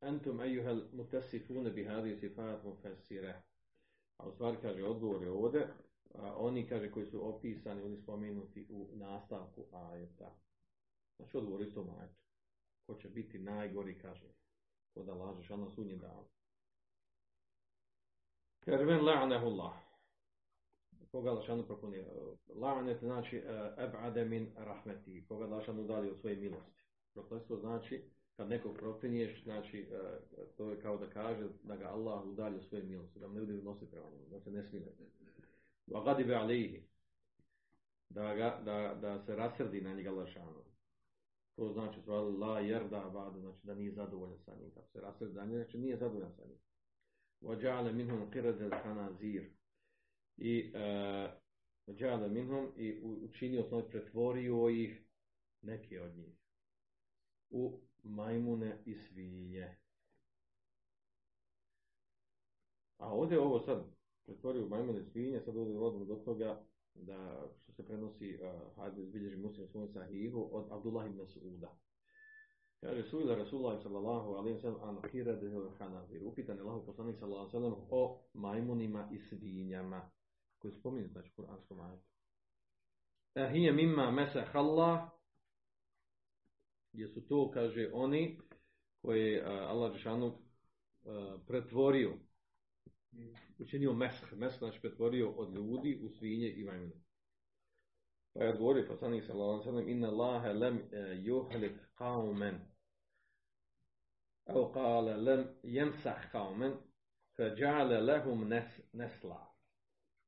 entum 0.00 0.40
ejuhel 0.40 0.80
mutasifune 0.92 1.70
bi 1.70 1.84
hadi 1.84 2.16
sifat 2.16 2.64
mufassirah. 2.64 3.36
A 4.16 4.28
u 4.28 4.32
stvari 4.32 4.56
kaže 4.62 4.84
odgovor 4.84 5.22
je 5.22 5.30
ovdje, 5.30 5.68
oni 6.36 6.68
kaže 6.68 6.90
koji 6.90 7.06
su 7.06 7.28
opisani, 7.28 7.82
oni 7.82 7.96
spomenuti 7.96 8.66
u 8.70 8.88
nastavku 8.94 9.64
ajeta. 9.72 10.34
Znači 11.16 11.36
odgovor 11.36 11.60
je 11.60 11.74
tom 11.74 11.90
ajetu. 11.98 12.22
Ko 12.86 12.94
će 12.94 13.08
biti 13.08 13.38
najgori 13.38 13.98
kaže. 13.98 14.28
Ko 14.94 15.02
da 15.02 15.14
lažeš, 15.14 15.50
a 15.50 15.56
na 15.56 15.70
sudnji 15.70 15.96
dan. 15.96 16.24
Kaže 18.64 18.84
ven 18.84 19.00
la'anehullah. 19.00 19.85
Koga 21.10 21.32
lašanu 21.32 21.66
propunije? 21.66 22.04
La'anet 22.48 22.98
znači 23.00 23.42
eb'ade 23.76 24.24
min 24.24 24.52
rahmeti. 24.56 25.24
Koga 25.28 25.46
lašanu 25.46 25.82
udali 25.82 26.10
od 26.10 26.20
svoje 26.20 26.36
milosti. 26.36 26.82
Prokletstvo 27.14 27.56
znači 27.56 28.02
kad 28.36 28.48
nekog 28.48 28.76
proklinješ, 28.76 29.42
znači 29.44 29.78
e, 29.78 30.46
to 30.56 30.70
je 30.70 30.80
kao 30.80 30.96
da 30.96 31.10
kaže 31.10 31.48
da 31.62 31.76
ga 31.76 31.88
Allah 31.88 32.24
udalje 32.24 32.62
svoje 32.62 32.84
milosti, 32.84 33.18
da 33.18 33.28
mu 33.28 33.34
ne 33.34 33.40
bude 33.40 33.62
nosi 33.62 33.86
prema 33.90 34.10
njemu, 34.10 34.28
da 34.30 34.40
se 34.40 34.50
ne 34.50 34.62
smije. 34.62 34.92
Wa 35.86 36.04
gadibe 36.04 36.34
alihi. 36.34 36.82
Da, 38.08 38.34
ga, 38.34 38.60
da, 38.64 38.94
da 39.00 39.24
se 39.26 39.36
rasrdi 39.36 39.80
na 39.80 39.94
njega 39.94 40.10
lašanu. 40.10 40.64
To 41.56 41.72
znači 41.72 42.00
stvar 42.00 42.22
la 42.22 42.60
jerda 42.60 43.10
badu, 43.14 43.40
znači 43.40 43.66
da 43.66 43.74
nije 43.74 43.92
zadovoljan 43.92 44.38
sa 44.38 44.54
njim. 44.60 44.70
Kako 44.70 44.88
se 44.88 45.00
rasrdi 45.00 45.34
na 45.34 45.44
njega, 45.44 45.62
znači 45.62 45.78
nije 45.78 45.96
zadovoljan 45.96 46.32
sa 46.36 46.42
njim. 46.44 46.58
Wa 47.40 47.60
ja'ale 47.62 47.92
minhum 47.92 48.30
qirade 48.30 48.82
kanazir. 48.82 49.50
I 50.36 50.72
uh, 50.74 51.30
ja'ale 51.86 52.28
minhum 52.28 52.72
i 52.76 53.00
učinio, 53.02 53.68
znači 53.68 53.88
pretvorio 53.90 54.68
ih 54.68 55.02
neke 55.62 56.00
od 56.00 56.16
njih 56.16 56.36
u 57.50 57.80
majmune 58.02 58.78
i 58.84 58.94
svinje. 58.94 59.76
A 62.98 63.12
ovdje 63.12 63.40
ovo 63.40 63.60
sad 63.60 63.84
pretvorio 64.24 64.64
u 64.64 64.68
majmune 64.68 65.04
svinje, 65.04 65.40
sad 65.40 65.56
ovdje 65.56 65.78
vodimo 65.78 66.04
do 66.04 66.14
toga 66.14 66.62
da 66.94 67.48
što 67.62 67.72
se 67.72 67.86
prenosi, 67.86 68.38
uh, 68.42 68.76
hajde 68.76 69.02
bilježi 69.02 69.36
muslim 69.36 69.68
svoj 69.68 69.88
sahihu 69.88 70.48
od 70.52 70.72
Abdullah 70.72 71.06
ibn 71.06 71.26
Suuda. 71.26 71.78
Kaže, 72.80 73.02
sujila 73.02 73.34
Rasulullah 73.34 73.82
sallallahu 73.82 74.30
alaihi 74.30 74.60
sallam 74.60 74.88
an 74.88 75.10
hirade 75.10 75.50
hanazir. 75.78 76.22
Upitan 76.24 76.56
je 76.56 76.62
Allahu 76.62 76.86
poslanik 76.86 77.18
sallallahu 77.18 77.40
alaihi 77.40 77.52
sallam 77.52 77.86
o 77.90 78.20
majmunima 78.34 79.08
i 79.12 79.18
svinjama 79.18 80.10
koji 80.59 80.73
spominju 80.73 81.07
znači 81.07 81.29
u 81.29 81.41
Kur'anskom 81.41 81.89
ajetu. 81.89 82.07
Ahije 83.35 83.71
mimma 83.71 84.11
mesah 84.11 84.55
Allah 84.55 85.09
jesu 86.93 87.27
to, 87.27 87.51
kaže, 87.51 87.89
oni 87.93 88.39
koje 89.01 89.41
uh, 89.41 89.47
Allah 89.47 89.93
Žešanu 89.93 90.27
uh, 90.27 90.35
pretvorio 91.47 92.13
učinio 93.59 93.93
mesh, 93.93 94.33
mesh 94.33 94.57
znači 94.57 94.81
pretvorio 94.81 95.29
od 95.29 95.53
ljudi 95.53 95.99
u 96.03 96.09
svinje 96.09 96.49
i 96.49 96.63
majmune. 96.63 97.01
Pa 98.33 98.43
je 98.43 98.49
odgovorio 98.49 98.87
poslanik 98.87 99.23
sallallahu 99.23 99.51
alejhi 99.51 99.69
ve 99.69 99.71
sellem 99.71 99.89
inna 99.89 100.07
Allaha 100.07 100.53
lam 100.53 100.79
yuhlik 101.23 101.77
qauman 101.97 102.71
أو 104.49 104.65
قال 104.65 105.25
لم 105.25 105.55
يمسح 105.63 106.35
قوما 106.35 106.81
فجعل 107.37 108.07
لهم 108.07 108.53
نس 108.53 108.81
نسلا 108.93 109.47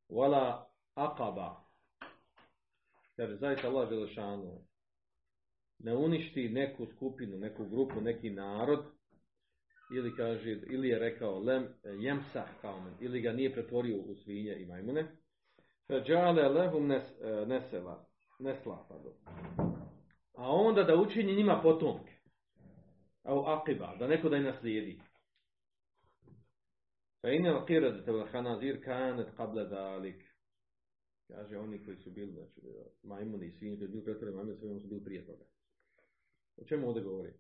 Vala 0.09 0.71
akaba. 0.95 1.57
Jer 3.17 3.37
zaista 3.37 3.69
Allah 3.69 3.89
Želešanu 3.89 4.69
ne 5.79 5.97
uništi 5.97 6.49
neku 6.49 6.87
skupinu, 6.87 7.39
neku 7.39 7.65
grupu, 7.65 8.01
neki 8.01 8.31
narod, 8.31 8.85
ili 9.97 10.17
kaže, 10.17 10.51
ili 10.51 10.89
je 10.89 10.99
rekao 10.99 11.39
lem, 11.39 11.69
jemsah 12.01 12.49
kaumen, 12.61 12.95
ili 13.01 13.21
ga 13.21 13.33
nije 13.33 13.53
pretvorio 13.53 13.97
u 13.97 14.15
svinje 14.15 14.57
i 14.59 14.67
majmune. 14.67 15.07
Feđale 15.87 16.49
lehum 16.49 16.93
e, 16.93 17.01
nesela, 17.47 18.07
nesla, 18.39 18.87
pardon. 18.89 19.13
A 20.35 20.51
onda 20.51 20.83
da 20.83 20.97
učini 20.97 21.37
njima 21.37 21.61
potomke. 21.63 22.13
A 23.23 23.35
u 23.35 23.39
akiba, 23.39 23.97
da 23.99 24.07
neko 24.07 24.29
da 24.29 24.37
je 24.37 24.43
naslijedi. 24.43 25.01
Fa 27.21 27.31
inel 27.31 27.65
qiradete 27.67 28.13
vel 28.13 28.27
hanazir 28.33 28.81
kanet 28.85 29.35
qabla 29.37 29.65
dalik. 29.69 30.25
Kaže, 31.29 31.59
oni 31.59 31.85
koji 31.85 31.97
su 31.97 32.11
bili, 32.11 32.33
znači, 32.33 32.61
majmuni 33.03 33.47
i 33.47 33.53
svinje, 33.53 33.77
koji 33.77 33.89
su 33.89 33.93
bili 33.93 34.05
pretvoreni 34.05 34.37
majmuni, 34.37 34.59
svinje 34.59 34.81
su 34.81 34.89
bili 34.89 35.05
prije 35.05 35.27
toga. 35.27 35.45
O 36.57 36.65
čemu 36.65 36.89
ovdje 36.89 37.03
govori? 37.03 37.33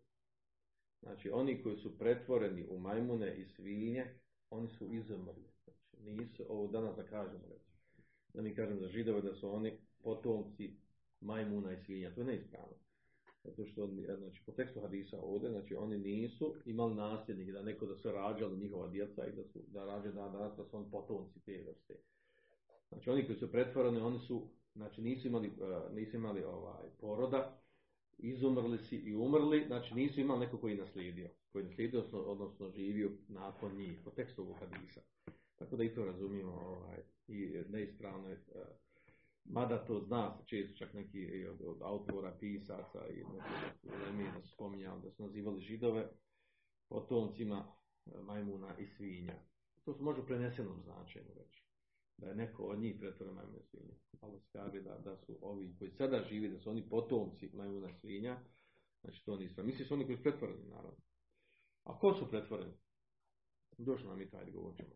Znači, 1.02 1.30
oni 1.30 1.62
koji 1.62 1.76
su 1.76 1.98
pretvoreni 1.98 2.66
u 2.70 2.78
majmune 2.78 3.36
i 3.36 3.44
svinje, 3.44 4.06
oni 4.50 4.68
su 4.68 4.94
izumrli. 4.94 5.48
Znači, 5.64 6.12
nisu, 6.12 6.44
ovo 6.48 6.66
danas 6.66 6.96
da 6.96 7.02
kažemo, 7.02 7.44
reći. 7.48 7.70
Da 8.34 8.42
mi 8.42 8.54
kažem 8.54 8.80
za 8.80 8.88
židove 8.88 9.20
da 9.20 9.34
su 9.34 9.50
oni 9.50 9.78
potomci 10.02 10.76
majmuna 11.20 11.72
i 11.72 11.84
svinja. 11.84 12.14
To 12.14 12.20
je 12.20 12.26
neispravno. 12.26 12.76
Zato 13.44 13.66
što, 13.66 13.86
znači, 14.18 14.42
po 14.46 14.52
tekstu 14.52 14.80
hadisa 14.80 15.18
ovdje, 15.22 15.50
znači, 15.50 15.74
oni 15.74 15.98
nisu 15.98 16.54
imali 16.64 16.94
nasljednike, 16.94 17.52
da 17.52 17.62
neko 17.62 17.86
da 17.86 17.96
su 17.96 18.12
rađali 18.12 18.58
njihova 18.58 18.88
djeca 18.88 19.26
i 19.26 19.32
da 19.32 19.44
su, 19.44 19.58
da 19.66 19.84
rađe 19.84 20.12
da 20.12 20.28
danas 20.28 20.56
da 20.56 20.64
su 20.64 20.76
oni 20.76 20.90
potomci 20.90 21.40
te 21.40 21.64
vrste. 21.66 21.94
Znači, 22.88 23.10
oni 23.10 23.26
koji 23.26 23.38
su 23.38 23.52
pretvoreni, 23.52 24.00
oni 24.00 24.18
su, 24.18 24.48
znači, 24.74 25.02
nisu 25.02 25.28
imali, 25.28 25.52
nisu 25.92 26.16
imali 26.16 26.44
ovaj, 26.44 26.86
poroda, 27.00 27.60
izumrli 28.18 28.78
si 28.78 28.96
i 28.96 29.14
umrli, 29.16 29.64
znači 29.66 29.94
nisu 29.94 30.20
imali 30.20 30.40
neko 30.40 30.58
koji 30.58 30.76
naslijedio, 30.76 31.30
koji 31.52 31.64
naslijedio, 31.64 32.00
odnosno, 32.00 32.20
odnosno 32.20 32.70
živio 32.70 33.10
nakon 33.28 33.76
njih, 33.76 33.98
po 34.04 34.10
tekstu 34.10 34.42
ovog 34.42 34.56
hadisa. 34.56 35.00
Tako 35.56 35.76
da 35.76 35.84
i 35.84 35.94
to 35.94 36.04
razumijemo 36.04 36.52
ovaj, 36.52 36.98
i 37.28 37.62
neispravno 37.68 38.28
je, 38.28 38.38
mada 39.50 39.84
to 39.84 40.00
zna 40.00 40.36
se 40.36 40.46
često 40.46 40.76
čak 40.76 40.94
neki 40.94 41.46
od, 41.46 41.60
od 41.64 41.82
autora, 41.82 42.36
pisaca 42.40 43.08
i 43.08 43.24
neki 44.16 44.30
da 44.34 44.42
su 44.42 44.52
spominjali 44.54 45.02
da 45.02 45.10
su 45.10 45.22
nazivali 45.22 45.60
židove 45.60 46.08
potomcima 46.88 47.72
majmuna 48.22 48.78
i 48.78 48.86
svinja. 48.86 49.34
To 49.84 49.94
su 49.94 50.04
može 50.04 50.26
prenesenom 50.26 50.82
značenju 50.82 51.30
reći. 51.36 51.64
Da 52.16 52.28
je 52.28 52.34
neko 52.34 52.62
od 52.62 52.78
njih 52.78 52.96
pretvoren 53.00 53.34
majmuna 53.34 53.58
i 53.58 53.66
svinja. 53.66 53.94
Ali 54.20 54.40
se 54.40 54.48
kaže 54.52 54.80
da, 54.80 54.98
da 54.98 55.16
su 55.16 55.38
ovi 55.42 55.76
koji 55.78 55.90
sada 55.90 56.24
živi, 56.28 56.48
da 56.48 56.58
su 56.58 56.70
oni 56.70 56.88
potomci 56.88 57.50
majmuna 57.52 57.90
i 57.90 57.98
svinja. 58.00 58.40
Znači 59.00 59.24
to 59.24 59.36
nisu. 59.36 59.54
Su 59.84 59.94
oni 59.94 60.04
koji 60.04 60.16
su 60.16 60.22
pretvoreni, 60.22 60.68
naravno. 60.68 60.98
A 61.84 61.98
ko 61.98 62.14
su 62.14 62.30
pretvoreni? 62.30 62.72
Došlo 63.78 64.10
nam 64.10 64.20
i 64.20 64.30
taj 64.30 64.50
govor 64.50 64.74
ćemo. 64.76 64.94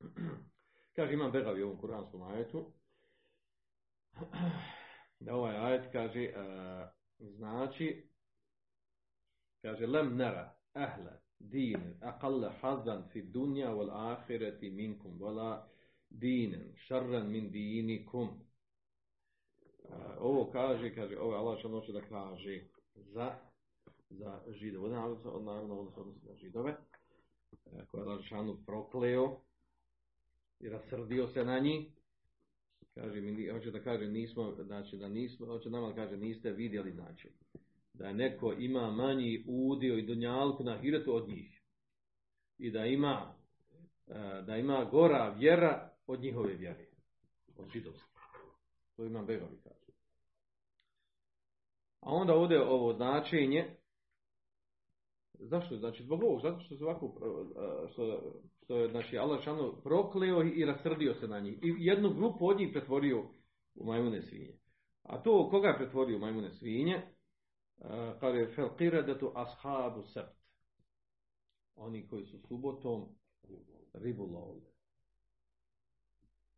Kaže, 0.96 1.14
imam 1.14 1.32
Begavi 1.32 1.62
u 1.62 1.78
kuranskom 1.78 2.22
ajetu, 2.22 2.72
da 5.24 5.34
ovaj 5.34 5.56
ajet 5.56 5.92
kaže, 5.92 6.32
uh, 6.36 6.88
znači, 7.18 8.08
kaže, 9.62 9.86
lem 9.86 10.16
nera 10.16 10.54
ahle 10.72 11.20
din 11.38 11.94
aqalla 12.00 12.52
hazan 12.60 13.08
fi 13.12 13.22
dunja 13.22 13.70
wal 13.70 13.90
ahireti 13.90 14.70
minkum, 14.70 15.18
wala 15.20 15.68
dinen 16.10 16.72
šarran 16.76 17.30
min 17.30 17.50
dinikum. 17.50 18.28
Uh, 19.78 19.96
ovo 20.18 20.50
kaže, 20.50 20.94
kaže, 20.94 21.18
ovo 21.18 21.36
Allah 21.36 21.58
što 21.58 21.68
noće 21.68 21.92
da 21.92 22.00
kaže 22.00 22.64
za, 22.94 23.38
za 24.10 24.40
židove, 24.48 24.90
naravno, 24.90 25.40
naravno, 25.40 25.78
odnosno 25.80 26.14
na 26.22 26.34
židove, 26.36 26.76
koje 27.90 28.00
je 28.00 28.06
Allah 28.32 28.56
prokleo, 28.66 29.40
i 30.60 30.68
rasrdio 30.68 31.28
se 31.28 31.44
na 31.44 31.58
njih. 31.58 31.99
Kaže 32.94 33.20
mi, 33.20 33.48
hoće 33.48 33.70
da 33.70 33.82
kaže 33.82 34.06
nismo, 34.06 34.54
znači 34.64 34.96
da 34.96 35.08
nismo, 35.08 35.46
hoće 35.46 35.70
nama 35.70 35.88
da 35.88 35.94
kaže 35.94 36.16
niste 36.16 36.50
vidjeli, 36.50 36.92
znači 36.92 37.28
da 37.94 38.12
neko 38.12 38.52
ima 38.52 38.90
manji 38.90 39.44
udio 39.48 39.98
i 39.98 40.06
dunjalku 40.06 40.64
na 40.64 40.78
hiretu 40.78 41.14
od 41.14 41.28
njih. 41.28 41.62
I 42.58 42.70
da 42.70 42.86
ima 42.86 43.34
da 44.46 44.56
ima 44.56 44.84
gora 44.84 45.34
vjera 45.38 45.90
od 46.06 46.20
njihove 46.20 46.54
vjere. 46.54 46.86
Od 47.56 47.70
židovske. 47.72 48.10
To 48.96 49.04
ima 49.04 49.22
Begovi 49.22 49.56
kaže. 49.62 49.92
A 52.00 52.10
onda 52.10 52.34
ovdje 52.34 52.62
ovo 52.62 52.92
značenje 52.92 53.76
Zašto? 55.42 55.76
Znači 55.76 56.02
zbog 56.02 56.22
ovog, 56.22 56.40
zato 56.42 56.60
što 56.60 56.76
se 56.76 56.84
ovako, 56.84 57.14
što, 57.92 58.20
što 58.70 58.78
je, 58.78 58.88
znači, 58.88 59.18
Allah 59.18 59.44
šano 59.44 59.80
prokleo 59.82 60.42
i 60.42 60.64
rasrdio 60.64 61.14
se 61.14 61.28
na 61.28 61.40
njih. 61.40 61.58
I 61.62 61.74
jednu 61.78 62.14
grupu 62.14 62.48
od 62.48 62.58
njih 62.58 62.68
pretvorio 62.72 63.24
u 63.74 63.84
majmune 63.84 64.22
svinje. 64.22 64.58
A 65.02 65.22
to 65.22 65.48
koga 65.50 65.68
je 65.68 65.76
pretvorio 65.76 66.16
u 66.16 66.20
majmune 66.20 66.50
svinje? 66.50 67.02
Kad 68.20 68.34
je 68.34 68.52
fel 68.54 68.68
qiradatu 68.78 69.32
ashabu 69.34 70.02
sept. 70.02 70.36
Oni 71.76 72.08
koji 72.08 72.24
su 72.24 72.38
subotom 72.38 73.08
ribu 73.92 74.26
lovili. 74.26 74.70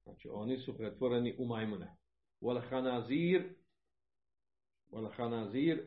Znači 0.02 0.28
oni 0.32 0.58
su 0.58 0.76
pretvoreni 0.76 1.36
u 1.38 1.46
majmune. 1.46 1.96
Wal 2.40 2.60
hanazir 2.68 3.54
wal 4.90 5.10
hanazir 5.16 5.86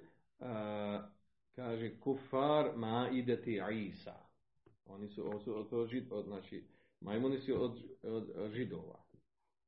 kaže 1.56 2.00
kufar 2.00 2.72
ma 2.76 3.10
ideti 3.12 3.62
Isa. 3.88 4.25
Oni 4.86 5.10
su, 5.10 5.28
od, 5.28 5.48
od, 5.48 5.74
od, 5.74 5.90
od, 6.12 6.26
znači, 6.26 6.64
majmuni 7.02 7.40
su 7.40 7.64
od, 7.64 7.84
od, 8.04 8.52
židova. 8.52 9.06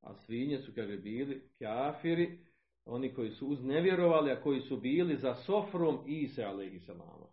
A 0.01 0.15
svinje 0.15 0.59
su, 0.59 0.71
kaže, 0.75 0.97
bili 0.97 1.49
kafiri, 1.59 2.39
oni 2.85 3.13
koji 3.13 3.31
su 3.31 3.47
uznevjerovali, 3.47 4.31
a 4.31 4.41
koji 4.41 4.61
su 4.61 4.77
bili 4.77 5.17
za 5.17 5.35
sofrom 5.35 5.99
Isa, 6.07 6.41
alaihi 6.41 6.79
salama. 6.79 7.27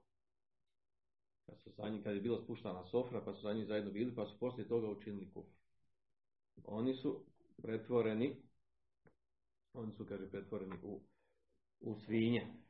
Kad, 1.46 1.60
su 1.60 1.70
za 1.70 1.88
njih, 1.88 2.02
kad 2.02 2.14
je 2.14 2.20
bila 2.20 2.42
spuštana 2.42 2.84
sofra, 2.84 3.20
pa 3.24 3.34
su 3.34 3.42
za 3.42 3.52
njih 3.52 3.66
zajedno 3.66 3.90
bili, 3.90 4.14
pa 4.14 4.26
su 4.26 4.38
poslije 4.38 4.68
toga 4.68 4.88
učinili 4.88 5.30
kufr. 5.30 5.50
Oni 6.64 6.94
su 6.94 7.24
pretvoreni, 7.62 8.36
oni 9.72 9.92
su, 9.92 10.06
kaže, 10.06 10.30
pretvoreni 10.30 10.76
u, 10.82 11.00
u 11.80 11.94
svinje. 11.94 12.63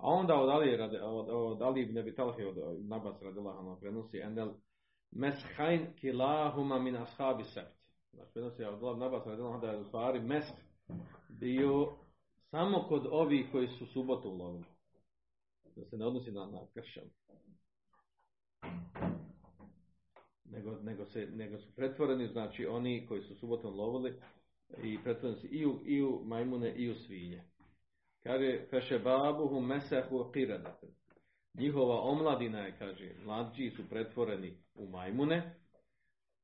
A 0.00 0.06
onda 0.06 0.34
od 0.34 0.48
Ali, 0.48 0.80
od, 1.02 1.28
od 1.28 1.62
Ali 1.62 1.82
ibn 1.82 1.98
Abi 1.98 2.14
Talhi, 2.14 2.44
od 2.44 2.56
Nabas 2.84 3.22
radijallahu 3.22 3.80
prenosi 3.80 4.18
enel 4.18 4.48
meshain 5.10 5.86
kilahuma 5.96 6.78
min 6.78 6.96
ashabi 6.96 7.44
sept. 7.44 7.76
Znači 8.12 8.32
prenosi 8.32 8.64
od 8.64 8.98
Nabas 8.98 9.26
radijallahu 9.26 9.60
da 9.60 9.70
je 9.70 9.78
u 9.78 9.84
stvari 9.84 10.20
mesh 10.20 10.48
bio 11.28 11.88
samo 12.50 12.84
kod 12.88 13.06
ovih 13.10 13.46
koji 13.52 13.68
su 13.68 13.86
subotu 13.86 14.30
lovili. 14.30 14.64
Da 15.76 15.84
se 15.84 15.96
ne 15.96 16.06
odnosi 16.06 16.32
na, 16.32 16.46
na 16.46 16.66
kršćan. 16.74 17.04
Nego, 20.44 20.78
nego, 20.82 21.04
se, 21.04 21.26
nego 21.26 21.58
su 21.58 21.74
pretvoreni, 21.76 22.28
znači 22.28 22.66
oni 22.66 23.06
koji 23.06 23.22
su 23.22 23.34
subotom 23.34 23.74
lovili 23.74 24.14
i 24.82 24.98
pretvoreni 25.04 25.40
su 25.40 25.46
i 25.50 25.66
u, 25.66 25.80
i 25.84 26.02
u 26.02 26.20
majmune 26.24 26.74
i 26.74 26.90
u 26.90 26.94
svinje. 26.94 27.49
Kaže, 28.22 28.66
fešebabuhu 28.70 29.60
mesehu 29.60 30.30
qiradate. 30.34 30.86
Njihova 31.54 32.00
omladina 32.00 32.58
je, 32.58 32.78
kaže, 32.78 33.14
mlađi 33.24 33.70
su 33.70 33.88
pretvoreni 33.88 34.62
u 34.74 34.88
majmune, 34.88 35.60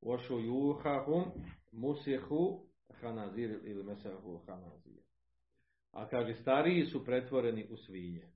Ošu 0.01 0.41
juhahum 0.41 1.25
musihu 1.73 2.67
hanazir 3.01 3.61
ili 3.65 3.85
mesahu 3.85 4.41
hanazir. 4.47 5.03
A 5.93 6.09
kaže, 6.09 6.35
stariji 6.35 6.87
su 6.87 7.05
pretvoreni 7.05 7.69
u 7.71 7.77
svinje. 7.77 8.29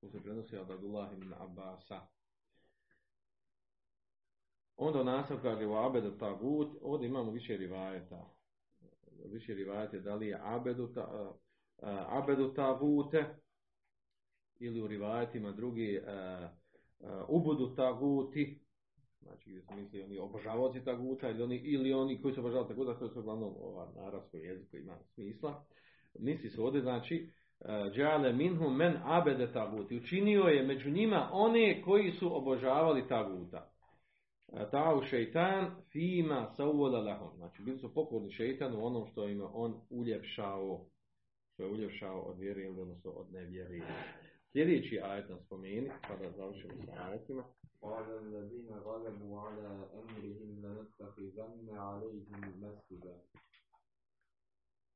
Tu 0.00 0.08
se 0.08 0.22
prenosi 0.22 0.56
od 0.56 0.70
Abdullah 0.70 1.12
ibn 1.12 1.34
Abbasa. 1.34 2.00
Onda 4.76 5.00
u 5.00 5.04
nastav 5.04 5.42
kaže 5.42 5.66
u 5.66 5.76
abedu 5.76 6.18
tagut, 6.18 6.76
ovdje 6.82 7.08
imamo 7.08 7.30
više 7.30 7.56
rivajeta. 7.56 8.30
Više 9.24 9.54
rivajete 9.54 10.00
da 10.00 10.14
li 10.14 10.26
je 10.26 10.40
abedu, 10.42 10.92
ta, 10.94 11.32
abedu 12.08 12.54
tagute 12.54 13.24
ili 14.58 14.82
u 14.82 14.86
rivajetima 14.86 15.52
drugi 15.52 16.00
ubudu 17.28 17.74
taguti, 17.74 18.60
znači 19.22 19.62
misli 19.76 20.02
oni 20.02 20.18
obožavaoci 20.18 20.84
taguta 20.84 21.30
ili 21.30 21.42
oni, 21.42 21.56
ili 21.56 21.92
oni 21.92 22.22
koji 22.22 22.34
su 22.34 22.40
obožavali 22.40 22.68
taguta, 22.68 22.98
to 22.98 23.08
su 23.08 23.20
uglavnom 23.20 23.54
ova, 23.60 23.92
na 23.96 24.06
arabskom 24.06 24.40
jeziku 24.40 24.76
ima 24.76 24.98
smisla. 25.14 25.64
Misli 26.18 26.50
se 26.50 26.60
ovdje, 26.60 26.80
znači, 26.80 27.30
džale 27.94 28.32
minhum 28.32 28.76
men 28.76 28.96
abede 29.04 29.52
taguti. 29.52 29.96
Učinio 29.96 30.42
je 30.42 30.66
među 30.66 30.90
njima 30.90 31.30
one 31.32 31.82
koji 31.82 32.12
su 32.12 32.36
obožavali 32.36 33.08
taguta. 33.08 33.70
Ta'u 34.52 35.02
šeitan 35.10 35.70
fima 35.92 36.46
sauvoda 36.56 36.98
lahom. 36.98 37.36
Znači, 37.36 37.62
bili 37.62 37.78
su 37.78 37.94
pokorni 37.94 38.30
šeitan 38.30 38.74
u 38.74 38.86
onom 38.86 39.06
što 39.06 39.28
im 39.28 39.42
on 39.52 39.80
uljepšao, 39.90 40.86
što 41.55 41.63
je 41.63 41.69
uljepšao 41.69 42.19
od 42.21 42.39
vjere 42.39 42.63
ili 42.63 42.81
odnosno 42.81 43.11
od 43.11 43.31
nevjeri. 43.31 43.81
Sljedeći 44.51 44.99
ajet 45.03 45.29
nam 45.29 45.39
spomeni, 45.45 45.89
pa 46.07 46.15
da 46.15 46.31
završimo 46.31 46.73
sa 46.85 46.91
ajetima. 47.09 47.43
قال 47.81 48.07
الذين 48.25 48.69
غلبوا 48.87 49.39
على 49.39 49.89
أمرهم 50.01 50.49
لنتخذن 50.65 51.69
عليهم 51.69 52.41
مسجدا 52.61 53.15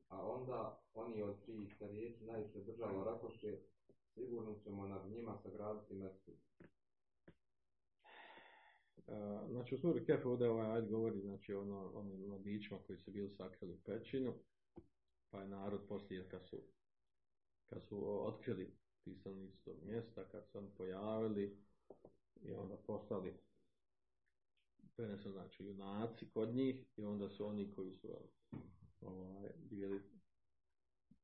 A 0.10 0.22
onda 0.22 0.80
oni 0.94 1.22
od 1.22 1.46
tri 1.46 1.70
riječi 1.80 2.26
najviše 2.26 2.60
država 2.60 3.04
rakoše, 3.04 3.58
sigurno 4.14 4.56
ćemo 4.64 4.88
nad 4.88 5.12
njima 5.12 5.38
sagraditi 5.44 5.94
mesku. 5.94 6.32
Znači 9.50 9.76
u 9.76 9.78
suri 9.78 10.06
Kef 10.06 10.26
ovdje 10.26 10.50
ovaj 10.50 10.78
ajd 10.78 10.90
govori 10.90 11.22
znači 11.22 11.54
ono, 11.54 11.92
onim 11.94 12.28
mladićima 12.28 12.80
koji 12.88 13.00
su 13.00 13.12
bili 13.12 13.30
sakrili 13.30 13.74
u 13.74 13.80
pećinu, 13.86 14.34
pa 15.31 15.41
je 15.43 15.49
narod 15.49 15.81
poslije 15.89 16.29
kad 16.29 16.47
su, 16.49 16.57
kad 17.67 17.85
su 17.85 18.27
otkrili 18.27 18.71
pisanicu 19.05 19.65
tog 19.65 19.77
mjesta, 19.85 20.25
kad 20.25 20.49
su 20.49 20.59
oni 20.59 20.69
pojavili 20.77 21.57
i 22.43 22.53
onda 22.53 22.77
postali 22.77 23.35
prenesu 24.97 25.31
znači 25.33 25.65
junaci 25.65 26.31
kod 26.31 26.55
njih 26.55 26.85
i 26.97 27.05
onda 27.05 27.29
su 27.29 27.47
oni 27.47 27.73
koji 27.77 27.93
su 27.95 28.09
ovaj, 29.01 29.51
bili 29.71 30.03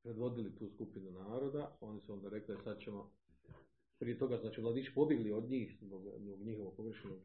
predvodili 0.03 0.57
tu 0.57 0.69
skupinu 0.69 1.11
naroda, 1.11 1.77
oni 1.81 2.01
su 2.01 2.12
onda 2.12 2.29
rekli 2.29 2.57
sad 2.64 2.81
ćemo 2.81 3.11
prije 3.99 4.19
toga, 4.19 4.37
znači 4.37 4.61
mladići 4.61 4.95
pobjegli 4.95 5.33
od 5.33 5.51
njih 5.51 5.79
zbog, 5.81 6.03
njihovog 6.45 6.77
pogrešenog 6.77 7.19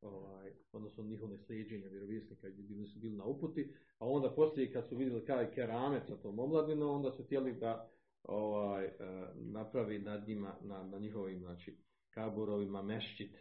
ovaj, 0.00 0.52
odnosno 0.72 1.04
njihovo 1.04 1.30
neslijeđenje 1.30 1.88
vjerovjesnika 1.88 2.48
bili 2.56 2.86
su 2.86 2.98
bili 2.98 3.16
na 3.16 3.24
uputi, 3.24 3.74
a 3.98 4.08
onda 4.08 4.30
poslije 4.30 4.72
kad 4.72 4.88
su 4.88 4.96
vidjeli 4.96 5.24
kaj 5.24 5.50
keramet 5.50 6.02
sa 6.06 6.16
tom 6.16 6.38
omladinom, 6.38 6.90
onda 6.90 7.10
su 7.10 7.24
htjeli 7.24 7.52
da 7.52 7.90
ovaj, 8.22 8.84
e, 8.84 8.92
napravi 9.34 9.98
nad 9.98 10.28
njima, 10.28 10.56
na, 10.62 10.82
na 10.82 10.98
njihovim 10.98 11.40
znači, 11.40 11.78
kaburovima 12.10 12.82
mešćit. 12.82 13.36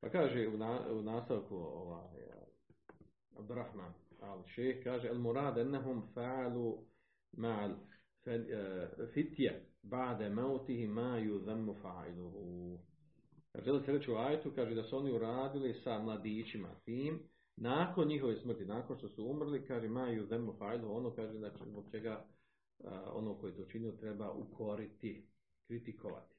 Pa 0.00 0.08
kaže 0.08 0.48
u, 0.48 0.56
na, 0.56 0.92
u 0.92 1.02
nastavku 1.02 1.56
ovaj, 1.56 2.22
Abdurrahman 3.38 3.92
al 4.22 4.42
šeh 4.46 4.84
kaže 4.84 5.08
el 5.08 5.18
murad 5.18 5.58
ennehum 5.58 6.02
fa'alu 6.14 6.78
ma'al 7.36 7.74
fitje 9.14 9.52
ba'de 9.82 10.28
mautihi 10.30 10.86
ma 10.86 11.18
yudhammu 11.18 11.74
fa'iluhu. 11.82 12.78
Želi 13.64 13.82
se 13.82 13.92
reći 13.92 14.10
u 14.10 14.16
ajtu, 14.16 14.52
kaže 14.54 14.74
da 14.74 14.82
su 14.82 14.96
oni 14.96 15.12
uradili 15.12 15.74
sa 15.74 15.98
mladićima 15.98 16.68
tim, 16.84 17.22
nakon 17.56 18.08
njihove 18.08 18.36
smrti, 18.36 18.64
nakon 18.64 18.98
što 18.98 19.08
su 19.08 19.26
umrli, 19.26 19.66
kaže 19.66 19.88
maju 19.88 20.26
zemlju 20.26 20.54
fajlu, 20.58 20.96
ono 20.96 21.10
kaže 21.10 21.38
da 21.38 21.50
zbog 21.66 21.84
čega 21.90 22.24
ono 23.12 23.34
koji 23.34 23.52
to 23.52 23.64
činio 23.64 23.92
treba 23.92 24.32
ukoriti, 24.32 25.26
kritikovati. 25.66 26.34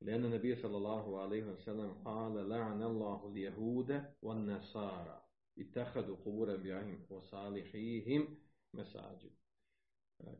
Lena 0.00 0.28
nabije 0.28 0.56
sallallahu 0.56 1.14
alaihi 1.14 1.46
wa 1.46 1.64
sallam 1.64 2.04
Kale 2.04 2.42
la'an 2.42 2.82
Allahu 2.82 3.28
lijehude 3.28 4.00
wa 4.22 4.44
nasara 4.44 5.20
i 5.56 5.72
tehadu 5.72 6.16
kuburem 6.16 6.62
bi'ahim 6.62 6.96
wa 7.10 7.22
salihihim 7.30 8.26
mesađim 8.72 9.30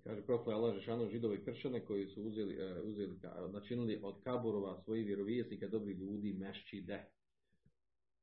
kaže 0.05 0.23
prokle 0.23 0.55
Allah 0.55 0.75
Žešanu 0.75 1.09
židove 1.09 1.37
i 1.37 1.45
kršćane 1.45 1.85
koji 1.85 2.07
su 2.07 2.23
uzeli, 2.23 2.59
uzeli, 2.85 3.19
načinili 3.53 4.01
od 4.03 4.23
kaburova 4.25 4.81
svojih 4.85 5.07
vjerovijesnika 5.07 5.69
dobri 5.69 5.93
ljudi 5.93 6.33
mešćide. 6.33 7.05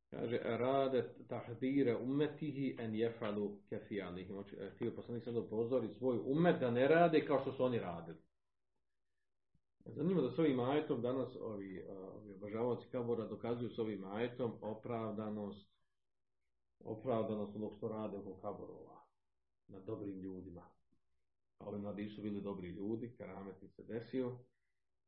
Kaže, 0.09 0.39
rade 0.43 1.09
tahdire 1.27 1.95
umetihi 1.95 2.75
en 2.79 2.95
jefalu 2.95 3.57
kefijalihim. 3.69 4.43
Htio 4.75 4.91
poslanik 4.91 5.23
sad 5.23 5.37
upozori 5.37 5.89
svoj 5.97 6.19
umet 6.25 6.59
da 6.59 6.71
ne 6.71 6.87
rade 6.87 7.25
kao 7.25 7.41
što 7.41 7.51
su 7.51 7.63
oni 7.63 7.79
radili. 7.79 8.17
Zanima 9.85 10.21
da 10.21 10.31
s 10.31 10.39
ovim 10.39 10.59
ajetom 10.59 11.01
danas 11.01 11.35
ovi, 11.35 11.85
ovi 12.15 12.33
obožavaoci 12.33 12.87
kabora 12.91 13.27
dokazuju 13.27 13.69
s 13.69 13.79
ovim 13.79 14.03
ajetom 14.03 14.51
opravdanost 14.61 15.75
opravdanost 16.79 17.55
onog 17.55 17.73
što 17.77 17.87
rade 17.87 18.17
oko 18.17 18.33
kaborova 18.33 19.05
na 19.67 19.79
dobrim 19.79 20.19
ljudima. 20.19 20.74
A 21.57 21.69
ovi 21.69 21.79
mladi 21.79 22.09
su 22.09 22.21
bili 22.21 22.41
dobri 22.41 22.69
ljudi, 22.69 23.15
karamet 23.17 23.55
se 23.75 23.83
desio, 23.83 24.37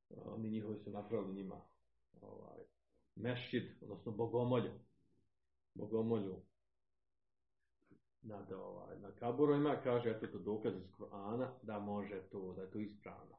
oni 0.10 0.50
njihovi 0.50 0.78
su 0.78 0.92
napravili 0.92 1.36
njima 1.36 1.62
ovaj, 2.22 2.60
mešćid, 3.16 3.64
odnosno 3.82 4.12
bogomolju. 4.12 4.72
Bogomolju 5.74 6.42
nad, 8.22 8.52
ovaj, 8.52 9.00
na 9.00 9.12
kaborovima, 9.12 9.82
kaže, 9.84 10.10
eto 10.10 10.28
to 10.28 10.40
dokaz 10.40 10.76
iz 10.76 10.92
Korana, 10.92 11.54
da 11.62 11.80
može 11.80 12.22
to, 12.30 12.54
da 12.54 12.62
je 12.62 12.72
to 12.72 12.80
ispravno. 12.80 13.38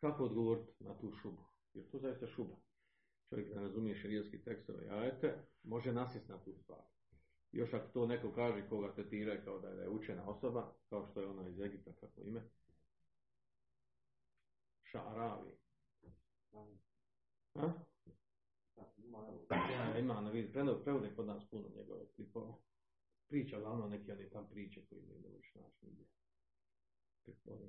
Kako 0.00 0.24
odgovoriti 0.24 0.84
na 0.84 0.98
tu 0.98 1.12
šubu? 1.12 1.44
Jer 1.74 1.90
to 1.90 1.98
zaista 1.98 2.26
šuba. 2.26 2.56
Čovjek 3.28 3.54
ne 3.54 3.60
razumije 3.60 3.96
širijski 3.96 4.42
tekstove 4.44 4.88
ajete, 4.90 5.38
može 5.62 5.92
nasjest 5.92 6.28
na 6.28 6.38
tu 6.38 6.54
stvar. 6.62 6.82
Još 7.52 7.74
ako 7.74 7.88
to 7.88 8.06
neko 8.06 8.32
kaže 8.32 8.68
koga 8.68 8.94
tetira 8.94 9.44
kao 9.44 9.58
da 9.58 9.68
je 9.68 9.88
učena 9.88 10.28
osoba, 10.28 10.72
kao 10.88 11.06
što 11.10 11.20
je 11.20 11.26
ona 11.26 11.48
iz 11.48 11.60
Egipta, 11.60 11.92
kako 12.00 12.20
ime, 12.20 12.42
Ša'aravi. 14.92 15.52
Ha? 17.54 17.72
Ja, 19.50 19.98
ima 19.98 20.20
na 20.20 20.30
vidi, 20.30 20.52
prevode 20.52 21.10
kod 21.16 21.26
nas 21.26 21.44
puno 21.50 21.68
njegove 21.76 22.06
klipova. 22.16 22.54
Priča, 23.28 23.60
glavno 23.60 23.88
neke 23.88 24.12
one 24.12 24.30
tam 24.30 24.48
priče 24.50 24.80
koje 24.88 25.02
ne 25.02 25.28
možeš 25.28 25.54
naći 25.54 25.86
nigdje. 25.86 26.06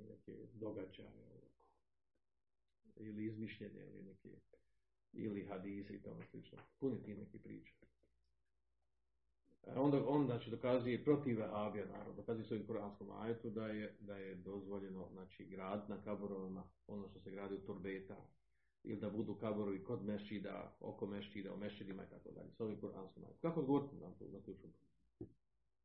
Neke 0.08 0.46
događaje, 0.52 1.42
ili 2.96 3.26
izmišljene, 3.26 3.86
ili 3.86 4.02
neke, 4.02 4.28
ili 5.12 5.46
hadise 5.46 5.94
i 5.94 6.02
tome 6.02 6.26
slično. 6.30 6.58
Puni 6.80 7.02
ti 7.02 7.14
neki 7.14 7.38
priče. 7.38 7.74
Onda, 9.66 10.08
on 10.08 10.26
znači, 10.26 10.50
dokazuje 10.50 11.04
protiv 11.04 11.38
Vehabija, 11.38 11.86
naravno, 11.86 12.12
dokazuje 12.12 12.44
svojim 12.44 12.66
kuranskom 12.66 13.10
ajetu 13.10 13.50
da 13.50 13.66
je, 13.66 13.96
da 14.00 14.16
je 14.16 14.34
dozvoljeno 14.34 15.08
znači, 15.12 15.44
grad 15.44 15.84
na 15.88 16.02
kaborovima, 16.04 16.64
ono 16.86 17.08
što 17.08 17.20
se 17.20 17.30
gradi 17.30 17.54
u 17.54 17.66
turbeta, 17.66 18.16
ili 18.84 19.00
da 19.00 19.10
budu 19.10 19.34
kaborovi 19.34 19.84
kod 19.84 20.04
mešćida, 20.04 20.76
oko 20.80 21.06
mešćida, 21.06 21.54
u 21.54 21.56
mešćidima 21.56 22.04
i 22.04 22.10
tako 22.10 22.30
dalje, 22.30 22.50
s 22.50 22.60
ovim 22.60 22.80
kuranskom 22.80 23.24
ajetom. 23.24 23.40
Kako 23.40 23.60
odgovoriti 23.60 23.96
na 23.96 24.14
tu, 24.18 24.28
na? 24.32 24.40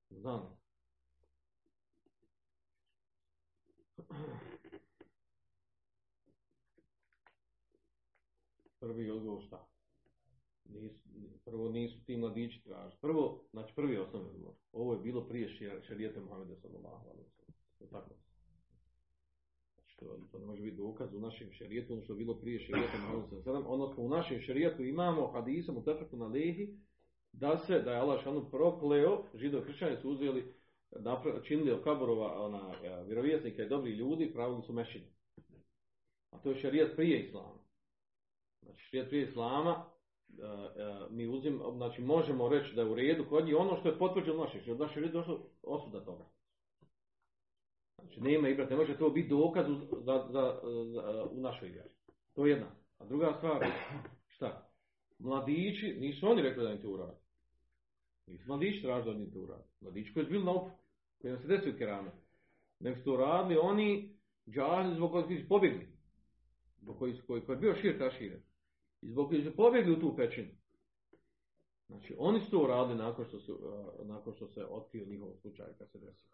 Znam. 0.09 0.57
Prvi 8.79 9.09
odgovor 9.09 9.43
šta? 9.43 9.67
Nisu, 10.65 11.06
prvo 11.47 11.69
nisu 11.69 12.05
ti 12.05 12.17
mladići 12.17 12.63
tražili. 12.63 13.01
Prvo, 13.01 13.43
znači 13.51 13.75
prvi 13.75 13.97
osnovni 13.97 14.29
odgovor. 14.29 14.55
Ovo 14.71 14.93
je 14.93 14.99
bilo 14.99 15.27
prije 15.27 15.49
šarijete 15.87 16.19
Muhammeda 16.19 16.55
sallallahu 16.55 17.09
alaihi 17.09 17.29
Tako. 17.91 18.15
Znači 19.75 19.97
to, 20.31 20.39
ne 20.39 20.45
može 20.45 20.61
biti 20.61 20.77
dokaz 20.77 21.13
u 21.13 21.19
našem 21.19 21.51
šarijetu, 21.51 21.93
ono 21.93 22.01
što 22.01 22.13
je 22.13 22.17
bilo 22.17 22.33
prije 22.33 22.59
šarijete 22.59 22.97
Muhammeda 22.97 23.41
sallallahu 23.43 23.73
Odnosno 23.73 24.03
u 24.03 24.09
našem 24.09 24.39
šarijetu 24.39 24.83
imamo 24.83 25.27
hadisom 25.27 25.77
u 25.77 25.83
tefeku 25.83 26.17
na 26.17 26.27
lehi 26.27 26.77
da 27.31 27.57
se, 27.57 27.79
da 27.79 27.91
je 27.91 27.99
Allah 27.99 28.23
šanu 28.23 28.49
prokleo, 28.51 29.23
židovi 29.33 29.65
kršćani 29.65 29.97
su 30.01 30.09
uzeli, 30.09 30.53
činili 31.43 31.71
od 31.71 31.83
kaborova 31.83 32.45
ona, 32.45 32.71
vjerovjesnika 33.05 33.63
i 33.63 33.69
dobri 33.69 33.91
ljudi, 33.91 34.33
pravili 34.33 34.61
su 34.61 34.73
mešine. 34.73 35.07
A 36.31 36.37
to 36.37 36.49
je 36.49 36.55
šarijat 36.55 36.95
prije 36.95 37.27
islama. 37.27 37.59
Znači 38.61 38.83
šarijat 38.83 39.09
prije 39.09 39.23
islama 39.23 39.96
mi 41.09 41.27
uzim, 41.27 41.61
znači 41.75 42.01
možemo 42.01 42.49
reći 42.49 42.75
da 42.75 42.81
je 42.81 42.87
u 42.87 42.95
redu 42.95 43.25
kod 43.29 43.45
njih 43.45 43.55
ono 43.55 43.77
što 43.77 43.89
je 43.89 43.97
potvrđeno 43.97 44.43
naših, 44.43 44.61
što 44.61 44.71
je 44.71 44.73
od 44.73 44.79
naših 44.79 44.97
redu 44.97 45.13
došlo 45.13 45.39
osuda 45.63 46.05
toga. 46.05 46.25
Znači 48.01 48.21
nema 48.21 48.49
ibrat, 48.49 48.69
ne 48.69 48.75
može 48.75 48.97
to 48.97 49.09
biti 49.09 49.29
dokaz 49.29 49.65
za, 50.05 50.27
za, 50.29 50.59
za, 50.93 51.25
u 51.31 51.41
našoj 51.41 51.69
vjeri. 51.69 51.89
To 52.33 52.45
je 52.45 52.51
jedna. 52.51 52.67
A 52.97 53.05
druga 53.05 53.33
stvar, 53.37 53.67
šta? 54.27 54.69
Mladići, 55.19 55.97
nisu 55.99 56.27
oni 56.27 56.41
rekli 56.41 56.63
da 56.63 56.71
im 56.71 56.81
to 56.81 56.89
uradi. 56.89 57.17
Nisu 58.27 58.43
mladići 58.47 58.81
tražili 58.81 59.15
da 59.15 59.21
im 59.21 59.31
to 59.31 59.39
uradi. 59.39 59.63
Mladići 59.81 60.13
koji 60.13 60.25
su 60.25 60.31
bili 60.31 60.43
na 60.43 60.51
opu, 60.51 60.69
koji 61.21 61.31
nam 61.31 61.41
se 61.41 61.47
desili 61.47 61.77
kerame. 61.77 62.11
Nek 62.79 62.97
su 62.97 63.03
to 63.03 63.17
radili 63.17 63.59
oni 63.61 64.17
džahli 64.49 64.95
zbog 64.95 65.11
kojih 65.11 65.41
su 65.43 65.49
pobjegli. 65.49 65.87
Zbog 66.81 66.99
koji, 66.99 67.21
koji, 67.27 67.41
koji 67.41 67.55
je 67.55 67.59
bio 67.59 67.75
šir 67.75 67.99
taširen. 67.99 68.41
I 69.01 69.09
zbog 69.09 69.29
kojih 69.29 69.45
su 69.45 69.55
pobjegli 69.55 69.93
u 69.93 69.99
tu 69.99 70.15
pećinu. 70.15 70.49
Znači, 71.87 72.15
oni 72.19 72.39
su 72.39 72.51
to 72.51 72.63
uradili 72.63 72.97
nakon 72.97 73.25
što, 73.25 73.39
su, 73.39 73.53
uh, 73.53 74.07
nakon 74.07 74.33
što 74.33 74.47
se 74.47 74.65
otkrio 74.65 75.05
njihov 75.05 75.29
slučaj 75.41 75.65
kad 75.77 75.91
se 75.91 75.99
desio. 75.99 76.29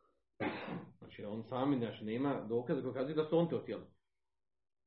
Znači, 0.97 1.23
on 1.23 1.43
sami 1.43 1.77
znači, 1.77 2.05
nema 2.05 2.45
dokaza 2.49 2.81
koji 2.81 2.93
kaže 2.93 3.13
da 3.13 3.25
su 3.25 3.37
on 3.37 3.49
to 3.49 3.59
htjeli. 3.59 3.83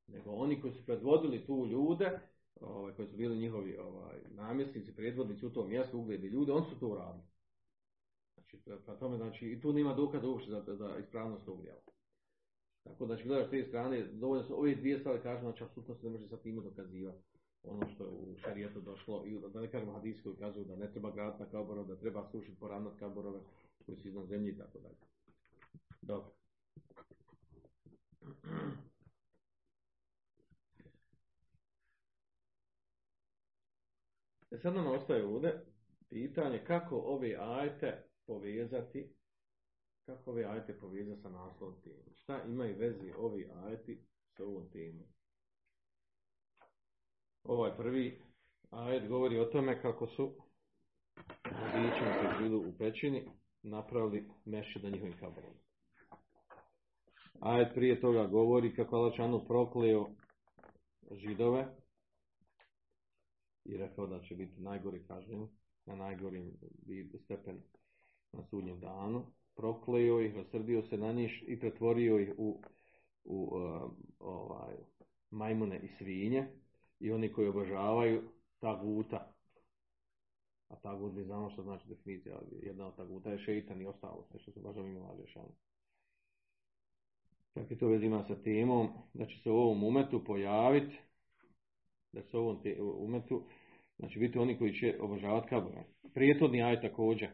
Nego 0.07 0.31
oni 0.31 0.61
koji 0.61 0.73
su 0.73 0.87
predvodili 0.87 1.47
tu 1.47 1.67
ljude, 1.67 2.21
ovaj, 2.61 2.95
koji 2.95 3.09
su 3.09 3.17
bili 3.17 3.39
njihovi 3.39 3.77
ovaj, 3.79 4.19
namjesnici, 4.31 4.97
predvodnici 4.97 5.47
u 5.47 5.53
tom 5.53 5.69
mjestu, 5.69 5.99
ugledi 5.99 6.27
ljude, 6.27 6.53
oni 6.53 6.67
su 6.71 6.81
to 6.81 6.89
uradili. 6.89 7.25
Znači, 8.35 8.59
pa 8.87 8.97
tome, 8.97 9.17
znači, 9.17 9.47
i 9.47 9.61
tu 9.61 9.73
nema 9.73 9.95
dokaza 9.95 10.29
uopšte 10.29 10.51
za, 10.51 10.77
za 10.77 10.99
ispravnost 10.99 11.45
tog 11.45 11.63
djela. 11.63 11.81
Tako 12.85 13.07
da, 13.07 13.15
znači, 13.15 13.29
gledaš 13.29 13.47
s 13.47 13.51
te 13.51 13.65
strane, 13.69 14.03
dovoljno 14.13 14.45
su 14.45 14.59
ove 14.59 14.75
dvije 14.75 14.99
stvari 14.99 15.23
kažu, 15.23 15.41
znači, 15.41 15.65
apsolutno 15.65 15.95
se 15.95 16.07
ne 16.07 16.11
može 16.11 16.29
sa 16.29 16.37
time 16.37 16.63
dokazivati 16.63 17.36
ono 17.67 17.87
što 17.95 18.05
je 18.05 18.11
u 18.11 18.37
šarijetu 18.37 18.81
došlo, 18.81 19.25
i 19.27 19.39
da 19.53 19.61
ne 19.61 19.71
kažemo 19.71 19.93
hadis 19.93 20.23
koji 20.23 20.37
kazuju 20.37 20.65
da 20.65 20.77
ne 20.77 20.91
treba 20.91 21.11
graditi 21.11 21.43
na 21.43 21.51
kaborove, 21.51 21.89
da 21.89 22.01
treba 22.01 22.29
slušati 22.31 22.59
poravnat 22.61 22.99
kaborove 22.99 23.41
koji 23.87 23.99
su 23.99 24.09
iznad 24.09 24.27
zemlji 24.27 24.51
i 24.51 24.59
tako 24.59 24.79
dalje. 24.79 24.97
Dobro. 26.03 26.31
E 34.51 34.59
sad 34.59 34.75
nam 34.75 34.87
ostaje 34.87 35.25
ovdje 35.25 35.65
pitanje 36.09 36.65
kako 36.67 36.97
ove 36.97 37.37
ajte 37.41 38.05
povezati 38.27 39.17
kako 40.07 40.31
ove 40.31 40.45
ajte 40.45 40.79
povezati 40.79 41.23
sa 41.23 41.29
naslovom 41.29 41.75
teme. 41.85 42.15
Šta 42.15 42.43
imaju 42.43 42.77
vezi 42.79 43.13
ovi 43.19 43.51
ajti 43.65 43.99
sa 44.37 44.45
ovom 44.45 44.71
temom? 44.71 45.16
Ovaj 47.49 47.77
prvi 47.77 48.19
ajet 48.71 49.09
govori 49.09 49.39
o 49.39 49.45
tome 49.45 49.83
kako 49.83 50.07
su 50.07 50.33
mladićima 51.53 52.15
koji 52.21 52.49
su 52.49 52.69
u 52.69 52.73
pećini 52.79 53.25
napravili 53.63 54.25
mešće 54.45 54.79
da 54.79 54.91
njihovim 54.91 55.17
kaborom. 55.21 55.51
Ajet 57.41 57.75
prije 57.75 58.01
toga 58.01 58.27
govori 58.27 58.75
kako 58.75 58.97
Alačanu 58.97 59.45
prokleo 59.45 60.07
židove 61.11 61.67
i 63.65 63.77
rekao 63.77 64.07
da 64.07 64.21
će 64.21 64.35
biti 64.35 64.61
najgori 64.61 65.05
kažnjen 65.09 65.49
na 65.87 65.97
najgorim 65.97 66.53
stepen 67.25 67.63
na 68.33 68.43
sudnjem 68.51 68.81
danu. 68.81 69.27
Prokleo 69.57 70.21
ih, 70.21 70.37
osrdio 70.37 70.83
se 70.83 70.97
na 70.97 71.13
njih 71.13 71.45
i 71.47 71.61
pretvorio 71.61 72.19
ih 72.19 72.33
u, 72.37 72.63
u 73.25 73.43
uh, 73.43 73.91
ovaj, 74.19 74.77
majmune 75.31 75.81
i 75.83 75.89
svinje 75.99 76.66
i 77.01 77.13
oni 77.13 77.33
koji 77.33 77.49
obožavaju 77.49 78.23
taguta. 78.61 79.33
A 80.69 80.77
tagut 80.77 81.15
mi 81.15 81.25
znamo 81.25 81.51
što 81.51 81.63
znači 81.63 81.89
definicija, 81.89 82.39
jedna 82.63 82.87
od 82.87 82.97
taguta 82.97 83.31
je 83.31 83.39
šeitan 83.39 83.81
i 83.81 83.87
ostalo 83.87 84.25
sve 84.31 84.41
što 84.41 84.53
se 84.53 84.61
baš 84.61 84.77
ovim 84.77 85.03
lažešano. 85.03 85.55
Kako 87.55 87.75
to 87.75 87.87
već 87.89 88.03
ima 88.03 88.25
sa 88.29 88.43
temom, 88.43 88.89
da 89.15 89.27
će 89.27 89.39
se 89.43 89.51
u 89.51 89.57
ovom 89.57 89.85
umetu 89.85 90.25
pojaviti, 90.25 90.99
da 92.13 92.23
će 92.23 92.29
se 92.29 92.37
u 92.37 92.41
ovom 92.41 92.63
te, 92.63 92.83
umetu, 92.83 93.43
znači 93.99 94.19
biti 94.19 94.39
oni 94.39 94.59
koji 94.59 94.75
će 94.75 94.99
obožavati 95.01 95.49
kabore. 95.49 95.85
Prijetodni 96.15 96.63
aj 96.63 96.81
također, 96.81 97.29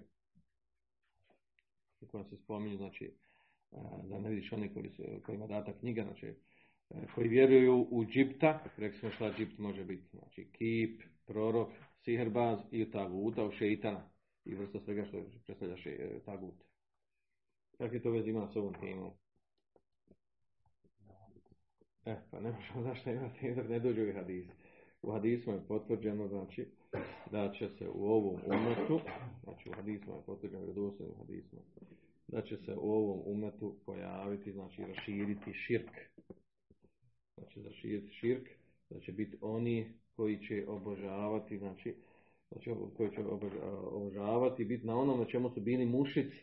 koja 2.10 2.24
se 2.24 2.36
spominje, 2.36 2.76
znači, 2.76 3.12
da 4.04 4.18
ne 4.20 4.30
vidiš 4.30 4.52
oni 4.52 4.74
koji 4.74 4.90
su, 4.90 5.02
kojima 5.26 5.46
data 5.46 5.72
knjiga, 5.78 6.02
znači, 6.02 6.34
koji 7.14 7.28
vjeruju 7.28 7.86
u 7.90 8.04
džipta, 8.04 8.64
rekli 8.76 8.98
smo 8.98 9.10
šta 9.10 9.32
džipt 9.32 9.58
može 9.58 9.84
biti, 9.84 10.08
znači 10.12 10.48
kip, 10.52 11.02
prorok, 11.26 11.68
siherbaz 12.04 12.58
i 12.70 12.90
taguta, 12.90 13.44
u 13.44 13.52
šeitana 13.52 14.10
i 14.44 14.54
vrsta 14.54 14.80
svega 14.80 15.04
što 15.04 15.24
predstavlja 15.46 15.76
še, 15.76 16.20
tagut. 16.24 16.54
Kako 17.78 17.94
je 17.94 18.02
to 18.02 18.10
već 18.10 18.26
ima 18.26 18.48
s 18.52 18.56
ovom 18.56 18.74
temom? 18.80 19.10
E, 22.04 22.16
pa 22.30 22.40
ne 22.40 22.52
možemo 22.52 22.82
zašto 22.82 23.10
imati 23.10 23.54
dok 23.54 23.68
ne 23.68 23.78
dođu 23.78 24.08
i 24.08 24.12
hadisi. 24.12 24.50
U 25.02 25.12
hadismu 25.12 25.52
je 25.52 25.66
potvrđeno, 25.68 26.28
znači, 26.28 26.66
da 27.30 27.52
će 27.52 27.68
se 27.68 27.88
u 27.88 28.06
ovom 28.06 28.40
umetu, 28.46 29.00
znači 29.44 29.68
u 29.68 29.72
hadismu 29.72 30.14
je 30.14 30.22
potvrđeno, 30.26 30.64
u 31.00 31.14
hadismu, 31.18 31.58
da 32.28 32.42
će 32.42 32.56
se 32.56 32.74
u 32.74 32.92
ovom 32.92 33.22
umetu 33.26 33.76
pojaviti, 33.86 34.52
znači 34.52 34.82
raširiti 34.82 35.52
širk, 35.52 35.90
znači 37.42 37.60
za 37.60 37.70
širk, 38.10 38.48
da 38.90 39.00
će 39.00 39.12
biti 39.12 39.36
oni 39.40 39.92
koji 40.16 40.38
će 40.38 40.64
obožavati, 40.68 41.58
znači, 41.58 41.94
znači 42.50 42.70
koji 42.96 43.10
će 43.10 43.20
obožavati, 43.90 44.64
biti 44.64 44.86
na 44.86 44.98
onom 44.98 45.18
na 45.18 45.24
čemu 45.24 45.50
su 45.50 45.60
bili 45.60 45.86
mušici, 45.86 46.36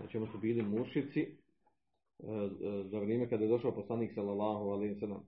na 0.00 0.06
čemu 0.08 0.26
su 0.26 0.38
bili 0.38 0.62
mušici, 0.62 1.20
e, 1.20 1.28
e, 2.26 2.84
za 2.84 2.98
vrijeme 2.98 3.28
kada 3.28 3.44
je 3.44 3.50
došao 3.50 3.74
poslanik 3.74 4.12
sallallahu 4.14 4.70
alaihi 4.70 5.00
sallam. 5.00 5.26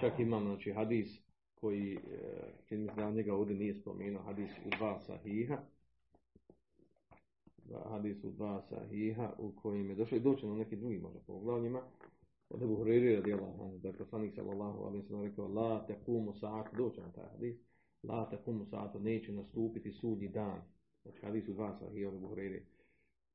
Čak 0.00 0.18
imam, 0.18 0.44
znači, 0.44 0.72
hadis 0.72 1.08
koji, 1.54 1.94
e, 1.94 1.98
čini 2.68 2.88
se 2.94 3.12
njega 3.12 3.34
ovdje 3.34 3.56
nije 3.56 3.74
spomenuo, 3.74 4.22
hadis 4.22 4.50
u 4.66 4.70
dva 4.78 5.00
sahiha, 5.00 5.58
hadis 7.90 8.24
u 8.24 8.30
dva 8.30 8.62
sahiha 8.62 9.32
u 9.38 9.52
kojim 9.62 9.90
je 9.90 9.96
došlo 9.96 10.16
i 10.16 10.20
doći 10.20 10.46
na 10.46 10.54
neki 10.54 10.76
drugi 10.76 10.98
možda 10.98 11.20
poglavljima, 11.26 11.82
od 12.50 12.62
Ebu 12.62 12.76
Huriri 12.76 13.16
radijallahu 13.16 13.62
anhu, 13.62 13.78
da 13.78 13.88
je 13.88 13.96
poslanik 13.96 14.34
sallallahu 14.34 14.84
alaihi 14.84 15.06
sallam 15.06 15.24
rekao, 15.24 15.48
la 15.48 15.86
tekumu 15.86 16.32
sa'atu, 16.32 16.76
doće 16.76 17.00
na 17.00 17.12
taj 17.12 17.24
hadis, 17.24 17.56
la 18.02 18.30
tekumu 18.30 18.64
sa'atu, 18.64 19.00
neće 19.00 19.32
nastupiti 19.32 19.92
sudnji 19.92 20.28
dan. 20.28 20.62
Znači 21.02 21.26
hadis 21.26 21.48
u 21.48 21.52
dva 21.52 21.74
sahih 21.78 22.08
od 22.08 22.14
Ebu 22.14 22.28
Huriri. 22.28 22.66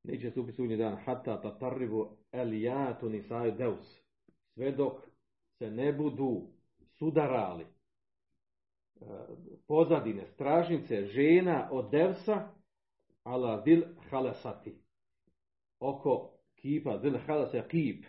Neće 0.04 0.26
nastupiti 0.26 0.56
sudnji 0.56 0.78
dan, 0.78 0.96
hatta 0.96 1.42
tatarribu 1.42 2.08
elijatu 2.32 3.10
nisaju 3.10 3.52
deus. 3.52 4.02
Sve 4.54 4.72
dok 4.72 4.94
se 5.58 5.72
ne 5.72 5.94
budu 5.94 6.42
sudarali 7.00 7.64
e, 7.64 7.68
pozadine, 9.68 10.28
stražnice, 10.28 11.06
žena 11.06 11.70
od 11.72 11.92
devsa, 11.92 12.48
ala 13.24 13.62
dil 13.62 13.84
halasati. 14.10 14.76
Oko 15.80 16.32
kipa, 16.56 16.98
dil 16.98 17.18
halasa 17.28 17.68
kip, 17.68 18.06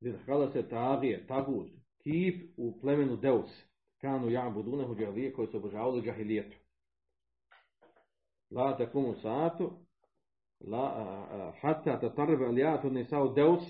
Zil 0.00 0.14
se 0.52 0.68
tagije, 0.68 1.26
tagut, 1.26 1.70
kip 2.02 2.50
u 2.56 2.80
plemenu 2.80 3.16
Deus, 3.16 3.64
kanu 4.00 4.30
ja 4.30 4.50
budunehu 4.50 4.94
džahilije 4.94 5.32
koji 5.32 5.48
su 5.48 5.56
obožavali 5.56 6.02
džahilijetu. 6.02 6.56
La 8.50 8.76
takumu 8.76 9.14
sa'atu, 9.14 9.70
la, 10.60 11.52
hatta 11.60 12.00
tatarbe 12.00 12.46
alijatu 12.46 12.90
nisao 12.90 13.28
Deus, 13.28 13.62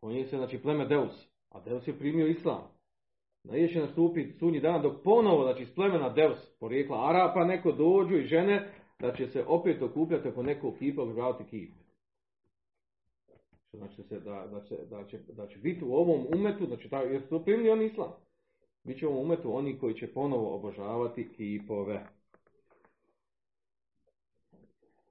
pojeni 0.00 0.24
se, 0.24 0.36
znači, 0.36 0.58
pleme 0.62 0.86
Deus, 0.86 1.28
a 1.48 1.60
Deus 1.60 1.88
je 1.88 1.98
primio 1.98 2.26
islam. 2.26 2.62
Da 3.44 3.68
će 3.68 3.80
nastupiti 3.80 4.38
sunji 4.38 4.60
dan 4.60 4.82
dok 4.82 5.02
ponovo, 5.04 5.42
znači, 5.42 5.62
iz 5.62 5.74
plemena 5.74 6.08
Deus, 6.08 6.38
porijekla 6.60 7.08
Arapa, 7.08 7.44
neko 7.44 7.72
dođu 7.72 8.16
i 8.16 8.26
žene, 8.26 8.72
da 9.00 9.14
će 9.14 9.26
se 9.26 9.44
opet 9.46 9.82
okupljati 9.82 10.28
oko 10.28 10.42
nekog 10.42 10.74
kipa, 10.78 11.02
obožavati 11.02 11.44
kip. 11.44 11.81
Znači 13.72 14.02
se 14.02 14.20
da, 14.20 14.46
da, 14.50 14.64
će, 14.64 14.76
da, 14.90 15.04
će, 15.04 15.18
da 15.18 15.46
će 15.46 15.58
biti 15.58 15.84
u 15.84 15.92
ovom 15.92 16.26
umetu, 16.34 16.66
znači 16.66 16.88
ta, 16.88 17.02
jer 17.02 17.22
su 17.28 17.44
primili 17.44 17.70
on 17.70 17.82
islam. 17.82 18.12
Biće 18.84 19.06
u 19.06 19.10
ovom 19.10 19.24
umetu 19.24 19.56
oni 19.56 19.78
koji 19.78 19.94
će 19.94 20.12
ponovo 20.12 20.54
obožavati 20.54 21.28
kipove. 21.36 22.06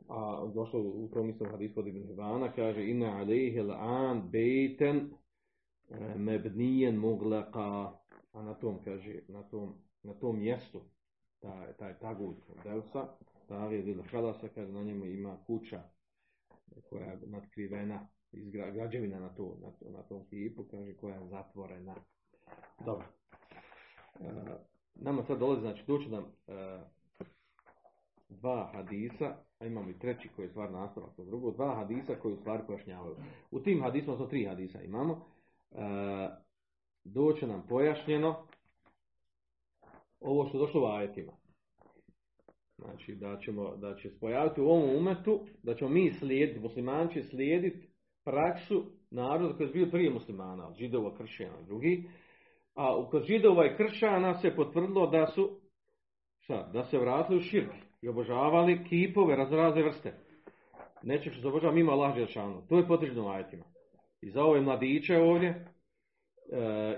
A 0.08 0.48
došlo 0.54 0.80
u 0.80 1.10
tom 1.14 1.30
istom 1.30 1.48
hadisu 1.48 1.80
od 1.80 1.88
Ibn 1.88 2.08
Hibana, 2.08 2.52
kaže 2.52 2.90
Inna 2.90 3.18
alejhe 3.18 3.64
l'an 3.64 4.30
bejten 4.32 5.10
e, 5.90 6.16
mebnijen 6.18 7.00
mugleqa. 7.00 7.92
A 8.34 8.44
na 8.44 8.54
tom, 8.54 8.80
kaže, 8.84 9.20
na 9.28 9.44
tom, 9.44 9.74
na 10.04 10.14
tom 10.14 10.40
mjestu, 10.40 10.82
taj, 11.40 11.74
taj 11.74 12.00
tagut 12.00 12.38
Delsa, 12.64 13.08
je 13.72 13.82
dil 13.82 14.02
halasa, 14.12 14.48
kaže, 14.48 14.72
na 14.72 14.84
njemu 14.84 15.06
ima 15.06 15.38
kuća 15.48 15.84
koja 16.90 17.06
je 17.06 17.20
nadkrivena 17.28 18.08
izgra, 18.34 18.72
građevina 18.72 19.20
na, 19.20 19.30
to, 19.30 19.58
na, 19.62 19.72
to, 19.72 19.90
na 19.90 20.04
tom 20.04 20.26
kipu, 20.30 20.64
kaže 20.64 20.94
koja 20.94 21.16
je 21.16 21.28
zatvorena. 21.28 21.96
Dobro. 22.86 23.06
nama 24.96 25.24
sad 25.24 25.40
dolazi, 25.40 25.62
znači 25.62 25.84
doći 25.88 26.10
nam 26.10 26.24
e, 26.24 26.80
dva 28.30 28.70
hadisa, 28.74 29.36
a 29.60 29.66
imamo 29.66 29.90
i 29.90 30.00
treći 30.00 30.30
koji 30.36 30.46
je 30.46 30.50
stvar 30.50 30.72
nastavak 30.72 31.20
od 31.20 31.26
drugo, 31.26 31.52
dva 31.52 31.76
hadisa 31.76 32.16
koji 32.16 32.34
u 32.34 32.38
stvari 32.38 32.64
pojašnjavaju. 32.68 33.16
U 33.52 33.60
tim 33.60 33.82
hadisima, 33.82 34.18
to 34.18 34.26
tri 34.26 34.46
hadisa 34.46 34.82
imamo, 34.82 35.26
e, 35.72 35.78
doće 37.04 37.48
nam 37.48 37.66
pojašnjeno 37.70 38.48
ovo 40.20 40.48
što 40.48 40.58
je 40.58 40.62
došlo 40.62 40.82
u 40.82 40.86
ajetima. 40.86 41.32
Znači 42.78 43.16
da, 43.16 43.40
ćemo, 43.40 43.76
da 43.76 43.96
će 43.96 44.10
spojaviti 44.10 44.62
u 44.62 44.66
ovom 44.66 44.96
umetu, 44.96 45.46
da 45.64 45.76
ćemo 45.76 45.90
mi 45.90 46.12
slijediti, 46.12 46.60
muslimani 46.60 47.14
će 47.14 47.24
slijediti 47.24 47.91
praksu 48.24 48.86
naroda 49.12 49.58
koji 49.58 49.68
je 49.68 49.74
bio 49.74 49.88
prije 49.92 50.10
muslimana, 50.10 50.68
od 50.68 50.76
židova, 50.76 51.18
kršćana 51.18 51.60
i 51.62 51.66
drugih. 51.66 52.00
A 52.76 53.06
kod 53.12 53.24
židova 53.24 53.66
i 53.66 53.76
kršćana 53.78 54.34
se 54.34 54.56
potvrdilo 54.56 55.08
da 55.08 55.28
su, 55.28 55.60
šta, 56.40 56.70
da 56.74 56.84
se 56.84 56.98
vratili 56.98 57.38
u 57.38 57.42
širk 57.42 57.72
i 58.02 58.08
obožavali 58.08 58.84
kipove 58.90 59.36
razne 59.36 59.84
vrste. 59.84 60.14
Neće 61.04 61.32
što 61.32 61.42
se 61.42 61.48
obožava 61.48 61.74
mimo 61.74 61.92
Allah 61.92 62.16
Želšanu. 62.16 62.62
To 62.70 62.78
je 62.78 62.88
potvrđeno 62.88 63.30
ajetima. 63.30 63.64
I 64.22 64.30
za 64.30 64.44
ove 64.44 64.62
mladiće 64.62 65.18
ovdje, 65.18 65.50
e, 65.50 65.66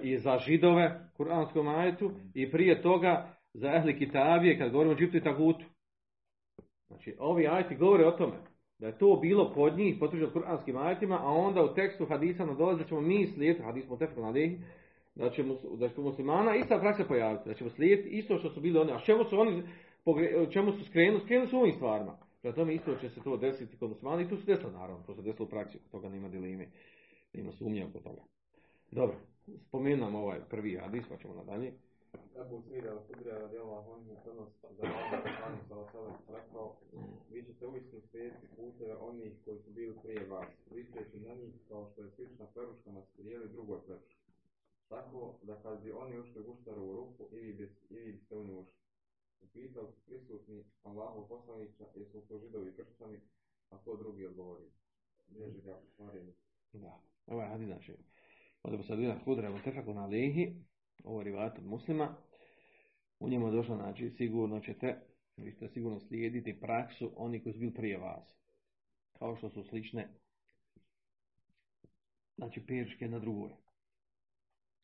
i 0.04 0.18
za 0.18 0.38
židove, 0.38 1.10
kuranskom 1.18 1.68
ajetu, 1.68 2.12
i 2.34 2.52
prije 2.52 2.82
toga 2.82 3.30
za 3.54 3.74
ehli 3.76 4.00
kitabije, 4.00 4.58
kad 4.58 4.72
govorimo 4.72 4.94
o 4.94 4.98
džiptu 4.98 5.18
i 5.18 5.24
tagutu. 5.24 5.66
Znači, 6.88 7.16
ovi 7.20 7.48
ajti 7.48 7.76
govore 7.76 8.08
o 8.08 8.12
tome 8.12 8.53
da 8.84 8.88
je 8.88 8.98
to 8.98 9.20
bilo 9.22 9.52
kod 9.54 9.78
njih 9.78 9.96
potvrđeno 10.00 10.32
kuranskim 10.32 10.78
ajetima, 10.78 11.20
a 11.22 11.32
onda 11.32 11.64
u 11.64 11.74
tekstu 11.74 12.06
hadisa 12.06 12.46
nadolazi 12.46 12.88
ćemo 12.88 13.02
mi 13.02 13.28
slijediti, 13.28 13.64
hadis 13.64 13.90
mu 13.90 13.98
tefku 13.98 14.22
nadihi, 14.22 14.58
da 15.16 15.30
će, 15.30 15.44
da 15.78 15.90
će 15.90 16.02
muslimana 16.02 16.56
ista 16.56 16.80
praksa 16.80 17.04
pojaviti, 17.04 17.50
da 17.50 17.54
ćemo 17.54 17.70
slijediti 17.70 18.10
isto 18.10 18.38
što 18.38 18.50
su 18.50 18.62
bili 18.62 18.80
oni. 18.80 18.92
A 18.92 19.00
čemu 19.00 19.24
su 19.24 19.40
oni, 19.40 19.64
čemu 20.52 20.72
su 20.72 20.86
skrenuli? 20.86 21.22
Skrenuli 21.22 21.50
su 21.50 21.58
ovim 21.58 21.74
stvarima. 21.74 22.18
Prema 22.42 22.56
tome 22.56 22.74
isto 22.74 22.96
će 22.96 23.10
se 23.10 23.22
to 23.24 23.38
desiti 23.38 23.78
kod 23.78 23.90
muslimana 23.90 24.22
i 24.22 24.30
tu 24.30 24.38
se 24.38 24.46
desilo 24.46 24.72
naravno, 24.72 25.04
to 25.06 25.16
se 25.16 25.22
desilo 25.22 25.46
u 25.46 25.50
praksi, 25.50 25.80
toga 25.92 26.10
nema 26.10 26.30
dileme, 26.30 26.68
nema 27.34 27.52
sumnje 27.52 27.86
oko 27.86 28.00
toga. 28.00 28.22
Dobro, 28.92 29.16
spomenuo 29.68 30.22
ovaj 30.22 30.40
prvi 30.50 30.76
hadis, 30.76 31.04
pa 31.10 31.18
ćemo 31.18 31.34
nadalje. 31.34 31.74
Ebu 32.42 32.62
Sira 32.62 32.98
Kudrija 33.08 33.40
radi 33.40 33.58
Allah 33.58 33.86
anhu 33.96 34.16
prenosi 34.24 34.56
da 34.82 34.88
je 34.88 34.94
Allah 34.94 36.10
rekao 36.30 36.76
vi 37.70 37.80
ćete 37.80 37.96
uistinu 37.96 38.02
slijediti 38.12 38.48
puteve 38.56 38.96
onih 38.96 39.34
koji 39.46 39.60
su 39.60 39.72
bili 39.72 39.96
prije 40.04 40.26
vas, 40.26 40.48
ličeći 40.72 41.20
na 41.20 41.34
njih 41.34 41.54
kao 41.68 41.90
što 41.92 42.02
je 42.02 42.12
slična 42.12 42.48
peruška 42.54 42.92
na 42.92 43.02
strijeli 43.02 43.50
drugoj 43.50 43.80
peruški. 43.88 44.32
Tako 44.88 45.40
da 45.42 45.62
kad 45.62 45.84
bi 45.84 45.92
oni 45.92 46.20
ušli 46.20 46.42
u 46.42 46.44
guštaru 46.44 46.82
u 46.84 46.96
rupu, 46.96 47.36
i 47.36 47.40
vi, 47.40 47.54
biste 47.90 48.38
u 48.38 48.44
nju 48.44 48.60
ušli. 48.60 48.84
Upitao 49.42 49.88
su 49.88 50.06
prisutni 50.06 50.64
Allahu 50.84 51.28
poslanića, 51.28 51.86
jesu 51.96 52.22
to 52.28 52.40
židovi 52.40 52.70
i 52.70 52.74
kršćani, 52.74 53.20
a 53.70 53.78
to 53.78 53.96
drugi 53.96 54.26
odgovori. 54.26 54.66
Bježi 55.28 55.62
ga 55.62 55.82
stvarili. 55.94 56.34
Da, 56.74 57.00
ovaj 57.28 57.48
hadis 57.48 57.68
znači, 57.68 57.94
od 58.64 59.24
Kudra, 59.24 59.48
Ebu 59.48 59.58
Tefakun 59.64 59.98
Alihi, 59.98 60.56
ovo 61.04 61.20
je 61.20 61.24
rivat 61.24 61.58
od 61.58 61.66
muslima, 61.66 62.16
u 63.20 63.30
njemu 63.30 63.48
je 63.48 63.52
došlo, 63.52 63.76
znači, 63.76 64.10
sigurno 64.10 64.60
ćete, 64.60 65.13
vi 65.38 65.52
ćete 65.52 65.70
sigurno 65.70 66.00
slijediti 66.00 66.60
praksu 66.60 67.14
oni 67.16 67.44
koji 67.44 67.54
su 67.54 67.60
bili 67.60 67.74
prije 67.74 67.98
vas. 67.98 68.36
Kao 69.20 69.36
što 69.36 69.50
su 69.50 69.64
slične, 69.64 70.08
znači, 72.38 72.66
peške 72.66 73.08
na 73.08 73.20
drugoj. 73.20 73.52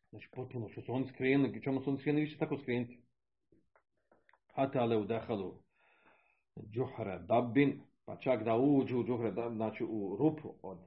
Znači, 0.10 0.30
potpuno 0.32 0.70
što 0.70 0.82
su 0.82 0.94
oni 0.94 1.08
skrenuli, 1.08 1.62
čemu 1.64 1.82
su 1.82 1.90
oni 1.90 2.00
skrenuli, 2.00 2.24
vi 2.24 2.30
ćete 2.30 2.40
tako 2.40 2.58
skrenuti. 2.58 3.00
Hata 4.54 4.86
le 4.86 4.98
udehalu 4.98 5.62
džuhre 6.72 7.20
dabbin, 7.20 7.82
pa 8.06 8.18
čak 8.18 8.44
da 8.44 8.58
uđu 8.58 9.00
u 9.00 9.04
džuhre 9.04 9.32
dabbin, 9.32 9.56
znači 9.58 9.84
u 9.84 10.16
rupu 10.20 10.54
od, 10.62 10.78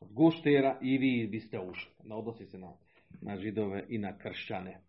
od 0.00 0.12
guštera 0.12 0.78
i 0.82 0.98
vi 0.98 1.26
biste 1.26 1.60
ušli. 1.60 1.92
Na 2.04 2.16
odnosi 2.16 2.46
se 2.46 2.58
na 2.58 2.72
na 3.20 3.36
židove 3.36 3.84
i 3.88 3.98
na 3.98 4.18
kršćane. 4.18 4.70
E, 4.70 4.80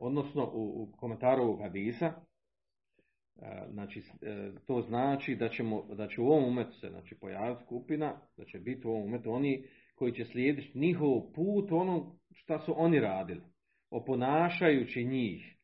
odnosno 0.00 0.50
u, 0.54 0.82
u 0.82 0.92
komentaru 0.96 1.42
ovog 1.42 1.60
hadisa, 1.62 2.06
e, 2.06 3.66
znači, 3.70 4.02
e, 4.22 4.52
to 4.66 4.82
znači 4.82 5.34
da, 5.34 5.48
ćemo, 5.48 5.82
da 5.94 6.08
će 6.08 6.20
u 6.20 6.26
ovom 6.26 6.44
umetu 6.44 6.72
se 6.72 6.88
znači, 6.88 7.14
pojaviti 7.20 7.62
skupina, 7.64 8.20
da 8.36 8.44
će 8.44 8.58
biti 8.58 8.86
u 8.86 8.90
ovom 8.90 9.04
umetu 9.04 9.32
oni 9.32 9.64
koji 9.94 10.12
će 10.12 10.24
slijediti 10.24 10.78
njihov 10.78 11.32
put 11.34 11.72
ono 11.72 12.16
što 12.34 12.58
su 12.58 12.74
oni 12.76 13.00
radili, 13.00 13.42
oponašajući 13.90 15.04
njih, 15.04 15.56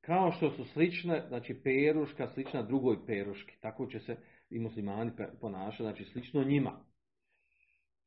kao 0.00 0.32
što 0.32 0.50
su 0.50 0.64
slične, 0.64 1.24
znači 1.28 1.60
peruška 1.64 2.28
slična 2.28 2.62
drugoj 2.62 3.06
peruški, 3.06 3.60
tako 3.60 3.86
će 3.86 4.00
se 4.00 4.16
i 4.50 4.58
muslimani 4.58 5.10
ponašati, 5.40 5.82
znači 5.82 6.04
slično 6.04 6.44
njima. 6.44 6.84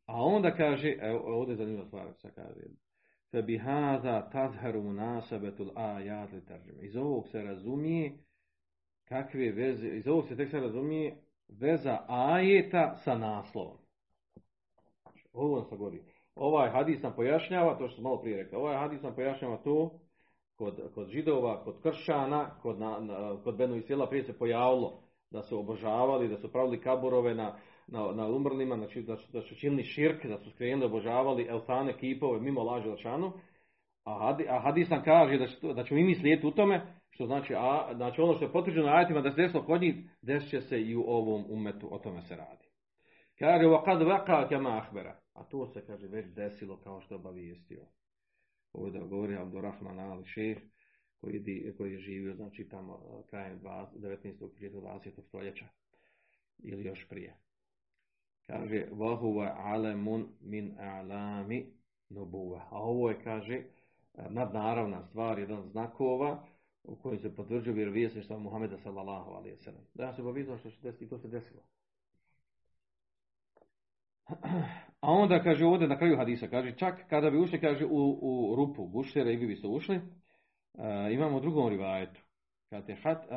A 0.06 0.24
onda 0.24 0.56
kaže, 0.56 0.98
evo, 1.02 1.20
ovdje 1.26 1.54
je 1.54 1.58
zanimljiva 1.58 1.86
stvar, 1.86 2.08
kaže, 2.36 2.60
tazharu 4.32 4.82
munasabetul 4.82 5.72
ajat 5.76 6.32
li 6.32 6.46
taržime. 6.46 6.84
Iz 6.84 6.96
ovog 6.96 7.28
se 7.28 7.42
razumije 7.42 8.12
kakve 9.06 9.52
veze, 9.52 9.88
iz 9.88 10.08
ovog 10.08 10.28
se 10.28 10.36
tek 10.36 10.50
se 10.50 10.60
razumije 10.60 11.16
veza 11.48 12.00
ajeta 12.08 12.96
sa 12.96 13.18
naslovom. 13.18 13.78
Ovo 15.34 15.64
se 15.64 15.76
govori. 15.76 16.02
Ovaj 16.36 16.70
hadis 16.70 17.02
nam 17.02 17.14
pojašnjava, 17.16 17.78
to 17.78 17.88
što 17.88 17.96
sam 17.96 18.04
malo 18.04 18.22
prije 18.22 18.44
rekao, 18.44 18.60
ovaj 18.60 18.78
hadis 18.78 19.02
nam 19.02 19.16
pojašnjava 19.16 19.58
to 19.58 20.00
kod, 20.56 20.92
kod 20.94 21.08
židova, 21.08 21.64
kod 21.64 21.82
kršćana, 21.82 22.50
kod, 22.62 22.80
na, 22.80 23.00
na, 23.00 23.38
kod 23.44 23.56
Benu 23.56 23.76
i 23.76 23.82
Sela 23.82 24.08
prije 24.08 24.24
se 24.24 24.38
pojavilo 24.38 25.00
da 25.32 25.42
su 25.42 25.60
obožavali, 25.60 26.28
da 26.28 26.38
su 26.38 26.52
pravili 26.52 26.82
kaburove 26.82 27.36
na, 27.36 27.58
na, 27.92 28.12
na 28.12 28.28
umrlima, 28.28 28.76
znači 28.76 29.02
da 29.02 29.18
su, 29.18 29.32
da 29.32 29.42
su 29.42 29.56
činili 29.56 29.84
širk, 29.84 30.26
da 30.26 30.38
su 30.38 30.52
skrenuli, 30.52 30.86
obožavali 30.86 31.48
eltane, 31.50 31.98
kipove, 31.98 32.40
mimo 32.40 32.64
laži 32.64 32.88
lačanu, 32.88 33.34
a, 34.04 34.20
hadi, 34.20 34.46
a 34.50 34.60
hadis 34.60 34.90
nam 34.90 35.04
kaže 35.04 35.38
da, 35.38 35.48
će, 35.48 35.74
da 35.74 35.84
ćemo 35.84 36.00
i 36.00 36.04
mi 36.04 36.16
slijediti 36.16 36.48
u 36.48 36.52
tome, 36.52 36.82
što 37.10 37.26
znači, 37.26 37.54
a, 37.58 37.94
znači 37.96 38.22
ono 38.22 38.34
što 38.34 38.46
je 38.46 38.52
potvrđeno 38.52 38.88
ajetima 38.88 39.22
da 39.22 39.32
se 39.32 39.42
desilo 39.42 39.64
kod 39.64 39.82
njih, 39.82 39.96
desit 40.22 40.50
će 40.50 40.62
se 40.62 40.82
i 40.82 40.96
u 40.96 41.02
ovom 41.02 41.46
umetu, 41.50 41.88
o 41.92 42.00
tome 42.00 42.22
se 42.22 42.36
radi. 42.36 42.68
Kaže, 43.40 43.66
kad 43.86 44.02
vaka 44.02 44.48
kema 44.48 44.78
ahbera, 44.78 45.20
a 45.34 45.44
to 45.44 45.68
se, 45.68 45.86
kaže, 45.86 46.08
već 46.08 46.26
desilo 46.36 46.78
kao 46.78 47.02
što 47.02 47.16
je 47.16 47.20
obavijestio. 47.20 47.86
Ovdje 48.74 49.02
govori 49.02 49.38
Abdurrahman 49.38 50.00
Ali 50.00 50.26
Šeh, 50.26 50.58
koji, 51.22 51.74
koji 51.78 51.92
je 51.94 52.00
živio, 52.00 52.36
znači, 52.36 52.68
tamo 52.70 53.24
krajem 53.30 53.60
19. 53.60 54.50
20. 54.60 55.22
stoljeća 55.28 55.66
ili 56.64 56.84
još 56.84 57.08
prije. 57.10 57.38
Kaže, 58.48 58.88
vahuva 58.92 59.56
alemun 59.58 60.28
min 60.42 60.78
alami 60.80 61.66
nubuva. 62.10 62.68
A 62.70 62.80
ovo 62.80 63.10
je, 63.10 63.20
kaže, 63.24 63.64
nadnaravna 64.30 65.04
stvar, 65.04 65.40
jedan 65.40 65.62
znakova 65.62 66.44
u 66.84 66.96
kojoj 66.96 67.18
se 67.18 67.36
potvrđuje 67.36 67.74
vjerovijesništvo 67.74 68.40
Muhameda 68.40 68.78
sallallahu 68.78 69.32
alaihi 69.32 69.58
sallam. 69.58 69.84
Da 69.94 70.14
se 70.14 70.22
obavizao 70.22 70.58
što 70.58 70.70
se 70.70 70.82
desilo 70.82 71.06
i 71.06 71.10
to 71.10 71.18
se 71.18 71.28
desilo. 71.28 71.62
A 75.02 75.12
onda 75.12 75.44
kaže 75.44 75.66
ovdje 75.66 75.88
na 75.88 75.98
kraju 75.98 76.18
hadisa, 76.18 76.48
kaže 76.48 76.78
čak 76.78 77.10
kada 77.10 77.30
bi 77.30 77.38
ušli, 77.38 77.62
kaže 77.62 77.86
u, 77.86 78.20
u 78.22 78.56
rupu 78.56 78.86
guštera 78.86 79.32
i 79.32 79.36
vi 79.36 79.48
biste 79.48 79.68
ušli, 79.68 79.96
uh, 79.96 80.84
imamo 81.12 81.38
u 81.38 81.40
drugom 81.40 81.70
rivajetu. 81.70 82.22
Kaže, 82.72 82.96
hat, 83.04 83.28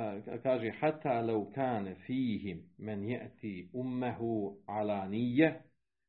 kaže 0.43 0.71
hata 0.81 1.21
lau 1.21 1.53
kane 1.55 1.95
fihim 2.07 2.63
men 2.79 3.03
jeti 3.03 3.69
ummehu 3.73 4.57
ala 4.67 5.09
nije, 5.09 5.63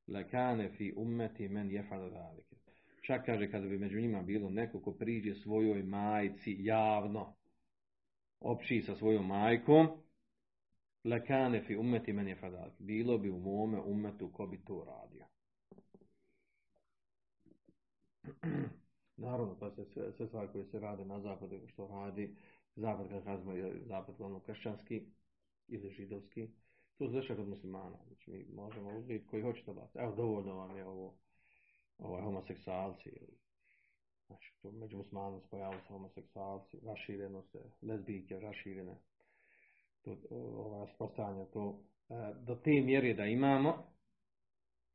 la 0.07 0.23
kane 0.23 0.69
fi 0.69 0.93
ummeti 0.97 1.47
men 1.47 1.71
jefada 1.71 2.09
dalike. 2.09 2.55
Čak 3.01 3.25
kaže 3.25 3.51
kada 3.51 3.67
bi 3.67 3.77
među 3.77 4.01
njima 4.01 4.21
bilo 4.21 4.49
neko 4.49 4.79
ko 4.79 4.91
priđe 4.91 5.35
svojoj 5.35 5.83
majci 5.83 6.55
javno, 6.59 7.35
opći 8.39 8.81
sa 8.81 8.95
svojom 8.95 9.27
majkom, 9.27 9.87
la 11.03 11.19
kane 11.19 11.61
fi 11.61 11.75
ummeti 11.75 12.13
men 12.13 12.27
jefada 12.27 12.57
dalike. 12.57 12.83
Bilo 12.83 13.17
bi 13.17 13.29
u 13.29 13.39
mome 13.39 13.81
ummetu 13.81 14.31
ko 14.31 14.47
bi 14.47 14.57
to 14.65 14.83
radio. 14.83 15.25
Naravno, 19.17 19.57
pa 19.59 19.71
se 19.71 19.85
sve, 19.85 20.11
sve 20.11 20.27
stvari 20.27 20.47
koje 20.51 20.65
se 20.65 20.79
rade 20.79 21.05
na 21.05 21.19
zapadu, 21.19 21.67
što 21.67 21.87
radi, 21.87 22.35
zapad 22.75 23.09
kad 23.09 23.23
kažemo 23.23 23.53
zapad 23.85 24.21
ono 24.21 24.39
kršćanski 24.39 25.05
ili 25.67 25.89
židovski, 25.89 26.47
to 26.97 27.07
dešava 27.07 27.39
kod 27.39 27.49
muslimana. 27.49 27.97
Znači 28.07 28.31
mi 28.31 28.45
možemo 28.55 28.97
uzeti 28.97 29.27
koji 29.27 29.43
hoćete 29.43 29.73
baciti. 29.73 29.99
Evo 29.99 30.15
dovoljno 30.15 30.55
vam 30.55 30.77
je 30.77 30.85
ovo 30.85 31.13
ovaj, 31.97 32.21
homoseksualci 32.21 33.09
znači 34.27 34.53
to 34.61 34.71
među 34.71 34.97
muslimanom 34.97 35.41
spojavaju 35.41 35.79
se 35.81 35.87
homoseksualci, 35.87 36.79
rašireno 36.83 37.41
se, 37.41 37.59
lezbijke 37.81 38.39
raširene, 38.39 38.95
to, 40.01 40.17
ovaj, 40.31 40.87
spostanje 40.95 41.45
to 41.45 41.79
e, 42.09 42.33
do 42.39 42.55
te 42.55 42.71
mjere 42.71 43.13
da 43.13 43.25
imamo 43.25 43.83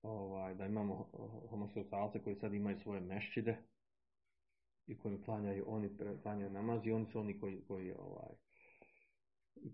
ovaj, 0.02 0.54
da 0.54 0.66
imamo 0.66 1.10
homoseksualce 1.50 2.22
koji 2.22 2.36
sad 2.36 2.54
imaju 2.54 2.78
svoje 2.78 3.00
mešćide, 3.00 3.56
i 4.90 4.98
koji 4.98 5.22
klanjaju, 5.22 5.64
oni 5.66 5.90
klanjaju 6.22 6.50
namaz 6.50 6.86
i 6.86 6.92
oni 6.92 7.06
su 7.06 7.20
oni 7.20 7.38
koji, 7.40 7.60
koji 7.68 7.92
ovaj, 7.98 8.34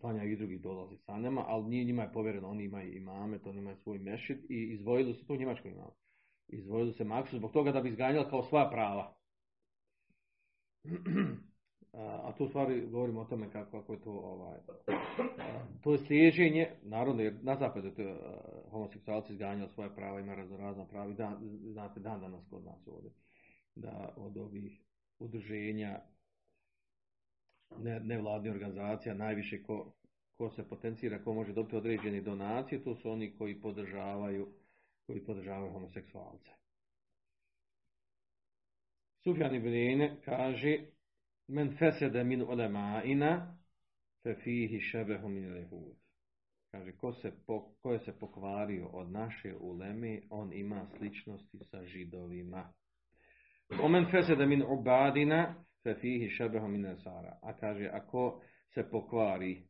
klanjaju 0.00 0.32
i 0.32 0.36
drugi 0.36 0.58
dolazi 0.58 0.96
sa 0.96 1.18
nama, 1.18 1.44
ali 1.46 1.68
nije 1.68 1.84
njima 1.84 2.02
je 2.02 2.12
povjereno, 2.12 2.48
oni 2.48 2.64
imaju 2.64 2.96
imamet, 2.96 3.46
oni 3.46 3.58
imaju 3.58 3.76
svoj 3.76 3.98
mešid 3.98 4.38
i 4.50 4.62
izdvojili 4.72 5.14
su 5.14 5.26
to 5.26 5.36
njemačko 5.36 5.68
imamo. 5.68 5.94
Izdvojili 6.48 6.92
se 6.92 7.04
maksu 7.04 7.36
zbog 7.36 7.52
toga 7.52 7.72
da 7.72 7.80
bi 7.80 7.88
izganjali 7.88 8.30
kao 8.30 8.42
sva 8.42 8.70
prava. 8.70 9.14
A, 11.92 12.32
tu 12.38 12.48
stvari 12.48 12.86
govorimo 12.90 13.20
o 13.20 13.24
tome 13.24 13.50
kako, 13.50 13.70
kako 13.80 13.92
je 13.92 14.00
to 14.00 14.10
ovaj, 14.10 14.58
to 15.82 15.92
je 15.92 15.98
slijeđenje, 15.98 16.70
naravno 16.82 17.22
jer 17.22 17.34
na 17.42 17.56
zapadu 17.56 17.90
to, 17.90 18.02
uh, 18.02 18.70
homoseksualci 18.70 19.32
izganjali 19.32 19.70
svoja 19.74 19.90
prava, 19.90 20.20
ima 20.20 20.34
razno 20.34 20.56
razna 20.56 20.86
prava 20.86 21.10
i 21.10 21.14
dan, 21.14 21.36
znate 21.72 22.00
dan 22.00 22.20
danas 22.20 22.48
kod 22.50 22.64
nas 22.64 22.88
ovdje, 22.88 23.10
da 23.74 24.14
od 24.16 24.36
ovih 24.36 24.86
udruženja 25.18 26.00
ne, 27.78 28.00
nevladnih 28.00 28.52
organizacija, 28.52 29.14
najviše 29.14 29.62
ko, 29.62 29.92
ko 30.36 30.50
se 30.50 30.68
potencira, 30.68 31.22
ko 31.24 31.34
može 31.34 31.52
dobiti 31.52 31.76
određene 31.76 32.20
donacije, 32.20 32.84
to 32.84 32.94
su 32.94 33.10
oni 33.10 33.36
koji 33.36 33.60
podržavaju, 33.60 34.48
koji 35.06 35.24
podržavaju 35.24 35.72
homoseksualce. 35.72 36.50
Sufjan 39.22 39.54
ibn 39.54 40.16
kaže 40.24 40.78
men 41.48 41.76
fesede 41.78 42.24
min 42.24 42.42
ulema'ina 42.42 43.56
fe 44.22 44.34
fihi 44.34 44.80
šebehu 44.80 45.28
min 45.28 45.52
lehud. 45.52 45.96
Kaže, 46.70 46.92
ko, 46.92 47.12
se 47.12 47.32
po, 47.46 47.74
ko 47.82 47.92
je 47.92 47.98
se 47.98 48.12
pokvario 48.18 48.86
od 48.86 49.10
naše 49.10 49.54
uleme, 49.60 50.22
on 50.30 50.52
ima 50.52 50.86
sličnosti 50.96 51.58
sa 51.70 51.84
židovima. 51.84 52.72
Omen 53.82 54.06
fesede 54.10 54.46
min 54.46 54.62
ubadina 54.62 55.54
fe 55.82 55.94
fihi 55.94 56.28
šebehu 56.28 56.68
min 56.68 56.86
esara. 56.86 57.38
A 57.42 57.56
kaže, 57.56 57.90
ako 57.92 58.40
se 58.74 58.90
pokvari 58.90 59.62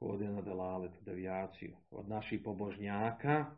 ovdje 0.00 0.28
na 0.28 0.42
delalet, 0.42 0.92
devijaciju, 1.00 1.76
od 1.90 2.08
naših 2.08 2.40
pobožnjaka, 2.44 3.56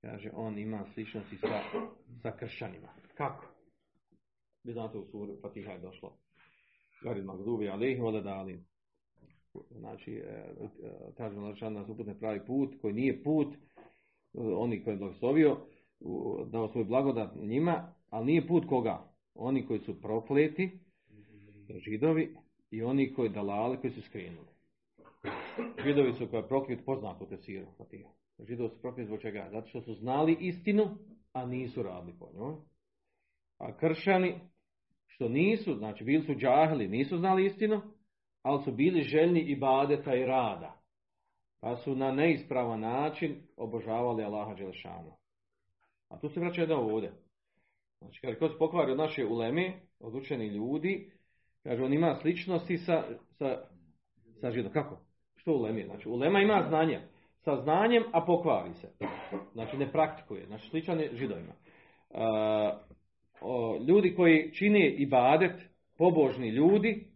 kaže, 0.00 0.30
on 0.34 0.58
ima 0.58 0.84
sličnosti 0.94 1.36
sa, 1.36 1.62
sa 2.22 2.36
kršćanima. 2.36 2.88
Kako? 3.14 3.46
Vi 4.64 4.72
znate 4.72 4.98
u 4.98 5.06
suri 5.10 5.32
Fatiha 5.42 5.72
je 5.72 5.78
došlo. 5.78 6.16
Garid 7.02 7.24
Magdubi, 7.24 7.68
alihim 7.68 8.22
dali. 8.22 8.64
Znači, 9.70 10.12
e, 10.12 10.54
e, 10.82 11.12
kaže 11.16 11.36
Malašan 11.36 11.72
nas 11.72 11.88
uputne 11.88 12.18
pravi 12.18 12.46
put, 12.46 12.74
koji 12.80 12.94
nije 12.94 13.22
put, 13.22 13.56
oni 14.34 14.84
koji 14.84 14.94
je 14.94 14.98
blagoslovio, 14.98 15.66
dao 16.46 16.68
svoj 16.68 16.84
blagodat 16.84 17.34
njima, 17.36 17.94
ali 18.10 18.26
nije 18.26 18.46
put 18.46 18.66
koga? 18.68 19.10
Oni 19.34 19.66
koji 19.66 19.78
su 19.80 20.00
prokleti, 20.00 20.70
židovi, 21.78 22.36
i 22.70 22.82
oni 22.82 23.14
koji 23.14 23.28
dalali, 23.28 23.76
koji 23.80 23.90
su 23.90 24.02
skrenuli. 24.02 24.48
Židovi 25.84 26.12
su 26.12 26.26
koji 26.30 26.40
je 26.40 26.48
proklet 26.48 26.84
poznat 26.86 27.22
u 27.22 27.26
tesiru 27.26 27.66
Fatiha. 27.78 28.10
Židovi 28.48 28.68
su 28.68 28.80
prokleti 28.80 29.06
zbog 29.06 29.20
čega? 29.20 29.48
Zato 29.52 29.68
što 29.68 29.80
su 29.80 29.94
znali 29.94 30.36
istinu, 30.40 30.84
a 31.32 31.46
nisu 31.46 31.82
radili 31.82 32.18
po 32.18 32.28
njoj. 32.34 32.54
A 33.58 33.76
kršani, 33.76 34.40
što 35.06 35.28
nisu, 35.28 35.74
znači 35.74 36.04
bili 36.04 36.22
su 36.22 36.34
džahili, 36.34 36.88
nisu 36.88 37.18
znali 37.18 37.46
istinu, 37.46 37.82
ali 38.42 38.62
su 38.62 38.72
bili 38.72 39.02
željni 39.02 39.40
i 39.40 39.56
badeta 39.56 40.14
i 40.14 40.26
rada. 40.26 40.80
Pa 41.60 41.76
su 41.76 41.94
na 41.94 42.12
neispravan 42.12 42.80
način 42.80 43.42
obožavali 43.56 44.24
Allaha 44.24 44.54
Đelešanu. 44.54 45.12
A 46.10 46.18
tu 46.18 46.28
se 46.28 46.40
vraća 46.40 46.60
jedan 46.60 46.78
ovdje. 46.78 47.12
Znači, 47.98 48.20
kada 48.20 48.38
ko 48.38 48.48
se 48.48 48.58
pokvari 48.58 48.92
od 48.92 48.98
naše 48.98 49.26
uleme, 49.26 49.72
od 50.00 50.14
učeni 50.14 50.46
ljudi, 50.46 51.10
kaže, 51.62 51.84
on 51.84 51.92
ima 51.92 52.14
sličnosti 52.14 52.78
sa, 52.78 53.04
sa, 53.38 53.58
sa 54.40 54.50
židom. 54.50 54.72
Kako? 54.72 55.00
Što 55.36 55.52
uleme? 55.52 55.84
Znači, 55.84 56.08
ulema 56.08 56.40
ima 56.40 56.64
znanje. 56.68 57.00
Sa 57.44 57.56
znanjem, 57.56 58.02
a 58.12 58.20
pokvari 58.20 58.74
se. 58.74 58.88
Znači, 59.52 59.76
ne 59.76 59.92
praktikuje. 59.92 60.46
Znači, 60.46 60.68
sličan 60.68 61.00
je 61.00 61.10
židovima. 61.14 61.52
Uh, 62.10 63.86
ljudi 63.88 64.14
koji 64.14 64.52
čine 64.52 64.90
ibadet, 64.90 65.52
pobožni 65.98 66.48
ljudi, 66.48 67.06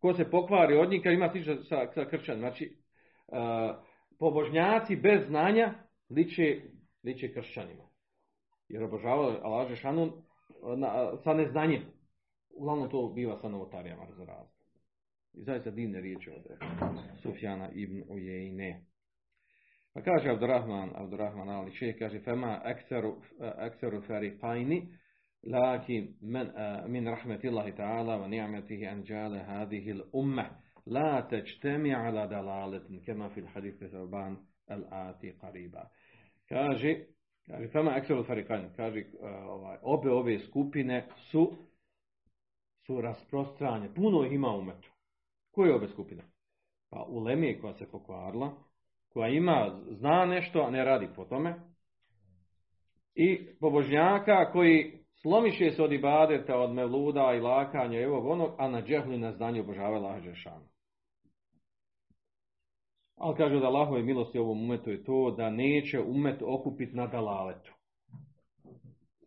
ko 0.00 0.14
se 0.14 0.30
pokvari 0.30 0.76
od 0.76 0.90
njih, 0.90 1.02
kad 1.02 1.12
ima 1.12 1.28
slično 1.28 1.56
sa, 1.56 1.92
sa 1.94 2.04
kršćan. 2.04 2.38
Znači, 2.38 2.76
uh, 3.26 3.36
pobožnjaci 4.18 4.96
bez 4.96 5.26
znanja 5.26 5.74
liče, 6.10 6.60
liče 7.04 7.32
kršćanima 7.32 7.93
jer 8.68 8.82
obožavao 8.82 9.38
Allah 9.42 9.68
Žešanu 9.68 10.12
sa 11.24 11.34
neznanjem. 11.34 11.82
Uglavnom 12.56 12.90
to 12.90 13.12
biva 13.14 13.36
sa 13.36 13.48
novotarijama 13.48 14.06
za 14.16 14.24
razlog. 14.24 14.48
I 15.34 15.42
zaista 15.42 15.70
divne 15.70 16.00
riječi 16.00 16.30
od 16.30 16.44
Sufjana 17.22 17.68
ibn 17.72 18.02
Ujejne. 18.08 18.84
Pa 19.94 20.02
kaže 20.02 20.30
Abdurrahman, 20.30 20.90
Abdurrahman 20.94 21.48
Ali 21.48 21.74
Čeh, 21.74 21.94
kaže 21.98 22.20
Fema 22.20 22.60
ekseru 23.58 24.02
farifajni, 24.06 24.88
laki 25.52 26.08
men, 26.20 26.50
min 26.86 27.06
rahmetillahi 27.06 27.72
ta'ala 27.76 28.18
wa 28.18 28.28
ni'metihi 28.28 28.86
anđale 28.86 29.38
hadihi 29.38 29.92
l'umme, 29.92 30.44
la 30.86 31.28
tečtemi 31.28 31.94
ala 31.94 32.26
dalaletin, 32.26 33.02
kema 33.04 33.30
fil 33.30 33.46
hadithi 33.54 33.88
Thurban 33.88 34.36
al-ati 34.68 35.32
qariba. 35.40 35.88
Kaže, 36.48 36.96
kaže 37.46 37.68
fama 37.68 37.90
akselu 37.90 38.24
farikan 38.24 38.68
kaže 38.76 39.04
ovaj 39.48 39.78
obe 39.82 40.10
ove 40.10 40.38
skupine 40.38 41.06
su 41.30 41.52
su 42.86 43.00
rasprostranje 43.00 43.88
puno 43.94 44.24
ih 44.24 44.32
ima 44.32 44.48
umetu 44.48 44.90
koje 45.50 45.74
obe 45.74 45.88
skupine? 45.88 46.22
Pa 46.90 47.04
uleme 47.08 47.60
koja 47.60 47.74
se 47.74 47.90
pokvarila 47.90 48.54
koja 49.14 49.28
ima 49.28 49.80
zna 49.90 50.26
nešto 50.26 50.60
a 50.60 50.70
ne 50.70 50.84
radi 50.84 51.08
po 51.16 51.24
tome. 51.24 51.54
I 53.14 53.46
pobožnjaka 53.60 54.52
koji 54.52 54.98
slomiše 55.22 55.70
se 55.70 55.82
od 55.82 55.92
ibadeta, 55.92 56.58
od 56.58 56.74
mevluda 56.74 57.34
i 57.36 57.40
lakanja 57.40 58.00
i 58.00 58.04
ovog 58.04 58.26
onog, 58.26 58.54
a 58.58 58.68
na 58.68 58.82
džehli 58.82 59.18
na 59.18 59.32
znanju 59.32 59.60
obožava 59.60 59.96
Allah 59.96 60.22
Žešanu. 60.22 60.73
Ali 63.16 63.36
kaže 63.36 63.60
da 63.60 63.66
Allahove 63.66 64.02
milosti 64.02 64.38
ovom 64.38 64.62
umetu 64.62 64.90
je 64.90 65.04
to 65.04 65.34
da 65.36 65.50
neće 65.50 66.00
umet 66.00 66.42
okupiti 66.42 66.96
na 66.96 67.06
dalaletu. 67.06 67.72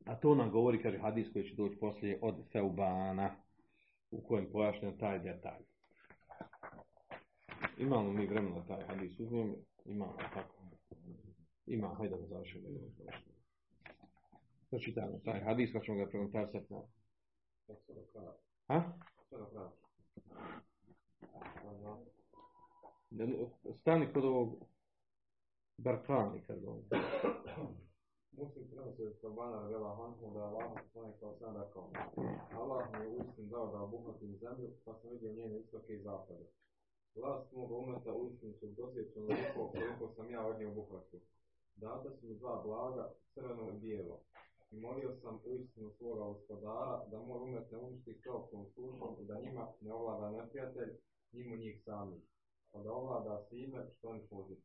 A 0.05 0.15
to 0.15 0.35
nam 0.35 0.51
govori, 0.51 0.81
kaže 0.81 0.97
hadis 0.97 1.33
koji 1.33 1.45
će 1.49 1.55
doći 1.55 1.77
poslije 1.79 2.19
od 2.21 2.35
Seubana, 2.51 3.35
u 4.11 4.21
kojem 4.21 4.51
pojašnjam 4.51 4.97
taj 4.97 5.19
detalj. 5.19 5.63
Imamo 7.77 8.11
mi 8.11 8.27
vremena 8.27 8.55
da 8.55 8.65
taj 8.65 8.85
hadis 8.87 9.19
uzmem? 9.19 9.55
Imamo, 9.85 10.13
tako. 10.33 10.55
Imamo, 11.65 11.95
hajde 11.95 12.15
da 12.17 12.27
završimo. 12.27 12.67
Pročitamo 14.69 15.19
taj 15.25 15.39
hadis, 15.39 15.73
pa 15.73 15.79
ćemo 15.79 15.97
ga 15.97 16.09
prometarsati 16.09 16.73
na... 16.73 16.81
Ha? 18.67 18.83
Stani 23.81 24.13
kod 24.13 24.25
ovog 24.25 24.49
Barkani, 25.77 26.41
kad 26.47 26.61
govorim. 26.61 26.89
Muslim 28.31 28.67
prenosi 28.69 29.03
od 29.03 29.15
Sabana 29.21 29.67
Vela 29.67 29.95
Hanhu 29.95 30.33
da 30.33 30.39
Allah 30.39 30.71
poslanik 30.83 31.19
kao 31.19 31.35
sam 31.39 31.57
rekao 31.57 31.89
Allah 32.53 32.87
mi 32.91 33.43
je 33.43 33.49
dao 33.49 33.71
da 33.71 33.81
obuhvatim 33.81 34.37
zemlju, 34.37 34.69
pa 34.85 34.93
sam 34.93 35.09
vidio 35.09 35.33
njene 35.33 35.59
istoke 35.59 35.93
i 35.93 36.01
zapade. 36.01 36.45
Vlast 37.15 37.51
moga 37.51 37.75
umeta 37.75 38.13
uistin 38.13 38.53
su 38.59 38.67
dosjećeno 38.67 39.25
onoliko 39.25 39.71
koliko 39.71 40.13
sam 40.15 40.29
ja 40.29 40.45
od 40.45 40.59
nje 40.59 40.67
obuhvatio. 40.67 41.19
Data 41.75 42.11
su 42.19 42.27
mi 42.27 42.35
dva 42.35 42.61
blaga, 42.65 43.13
crveno 43.33 43.69
i 43.69 43.79
bijelo. 43.79 44.19
I 44.71 44.79
molio 44.79 45.15
sam 45.21 45.39
uistinu 45.45 45.91
svoga 45.97 46.23
gospodara 46.23 47.05
da 47.11 47.19
moj 47.19 47.39
umet 47.41 47.71
ne 47.71 47.77
uništi 47.77 48.21
krvkom 48.21 48.65
sušom 48.75 49.15
i 49.21 49.25
da 49.25 49.39
njima 49.39 49.67
ne 49.81 49.93
ovlada 49.93 50.31
neprijatelj, 50.31 50.91
njima 51.33 51.55
njih 51.55 51.81
sami. 51.85 52.21
Pa 52.77 52.83
da 52.83 52.91
ovlada 52.91 53.45
svime 53.49 53.85
što 53.97 54.09
oni 54.09 54.21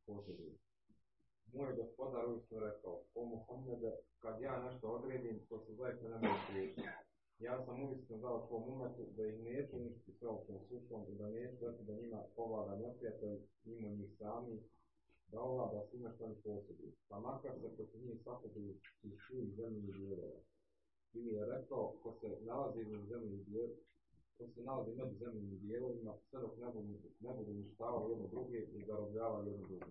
posjeduju. 0.06 0.54
Moj 1.52 1.76
gospodar 1.76 2.28
uistinu 2.28 2.60
rekao, 2.60 3.04
o 3.14 3.24
Muhammede, 3.24 3.92
kad 4.18 4.40
ja 4.40 4.62
nešto 4.62 4.88
odredim, 4.88 5.46
to 5.48 5.58
se 5.58 5.74
zaista 5.74 6.08
ne 6.08 6.14
može 6.14 6.40
spriječiti. 6.44 6.88
Ja 7.38 7.64
sam 7.64 7.82
uistinu 7.82 8.18
dao 8.18 8.46
tvom 8.46 8.68
umetu 8.68 9.02
da 9.16 9.26
ih 9.26 9.40
neću 9.40 9.76
uništiti 9.76 10.18
krvkom 10.18 10.58
sušom 10.68 11.04
i 11.08 11.14
da 11.14 11.30
neću 11.30 11.56
dati 11.60 11.84
da 11.84 11.94
njima 11.94 12.22
ovlada 12.36 12.76
neprijatelj, 12.76 13.40
njima 13.64 13.88
njih 13.88 14.10
sami, 14.18 14.62
da 15.28 15.40
ovlada 15.40 15.86
svime 15.90 16.10
što 16.14 16.24
oni 16.24 16.34
posjeduju. 16.34 16.92
Pa 17.08 17.20
makar 17.20 17.52
se 17.60 17.76
protiv 17.76 18.04
njih 18.04 18.20
sapoduju 18.24 18.74
iz 19.02 19.12
svih 19.26 19.54
zemljih 19.56 19.94
dijelova. 19.94 20.40
Ili 21.12 21.32
je 21.32 21.46
rekao, 21.46 21.94
ko 22.02 22.12
se 22.20 22.38
nalazi 22.40 22.84
među 22.84 23.06
zemljih 23.06 23.46
dijelova, 24.42 24.46
ko 24.46 24.52
se 24.54 24.62
nalazi 24.62 24.90
među 24.96 25.18
zemljim 25.18 25.58
dijelovima, 25.58 26.14
sve 26.30 26.40
dok 26.40 26.58
ne 26.58 26.72
budu, 26.72 26.98
ne 27.20 27.34
budu 27.34 27.50
uništavali 27.50 28.12
jedno 28.12 28.28
druge 28.28 28.58
i 28.58 28.84
zarobljavali 28.84 29.50
jedno 29.50 29.66
druge. 29.66 29.84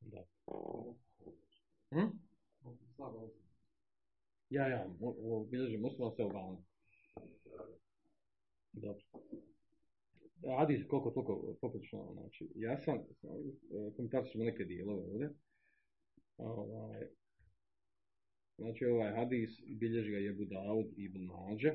Da. 0.00 0.24
Hm? 1.90 2.18
Ja, 4.50 4.68
ja, 4.68 4.86
bilježi 5.50 5.76
muslima 5.76 6.10
sve 6.10 6.24
u 6.24 6.32
balnu. 6.32 6.64
Dobro. 8.72 9.04
Hadis 10.58 10.88
koliko 10.88 11.10
toliko 11.10 11.54
poprično, 11.60 12.12
znači, 12.12 12.52
ja 12.54 12.78
sam, 12.78 12.98
komentar 13.96 14.24
ćemo 14.32 14.44
neke 14.44 14.64
dijelove 14.64 15.04
ovdje. 15.04 15.34
Ovaj, 16.36 17.08
znači, 18.58 18.84
ovaj 18.84 19.12
hadis 19.12 19.50
bilježi 19.66 20.10
ga 20.10 20.18
Jebu 20.18 20.44
Daud 20.44 20.86
i 20.96 21.04
Ibn 21.04 21.24
Mađe. 21.24 21.72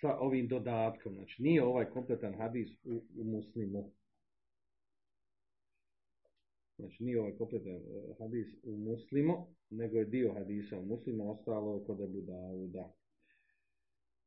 Sa 0.00 0.18
ovim 0.18 0.48
dodatkom, 0.48 1.14
znači, 1.14 1.42
nije 1.42 1.64
ovaj 1.64 1.84
kompletan 1.84 2.34
hadis 2.34 2.68
u, 2.84 3.02
u 3.16 3.24
muslimu. 3.24 3.92
Znači 6.78 7.04
nije 7.04 7.20
ovaj 7.20 7.36
kompletan 7.36 7.72
eh, 7.72 8.14
hadis 8.18 8.46
u 8.62 8.76
muslimu, 8.76 9.46
nego 9.70 9.98
je 9.98 10.04
dio 10.04 10.32
hadisa 10.32 10.78
u 10.78 10.84
muslimu, 10.84 11.30
ostalo 11.30 11.84
kod 11.84 12.00
Ebu 12.00 12.20
Dauda. 12.20 12.92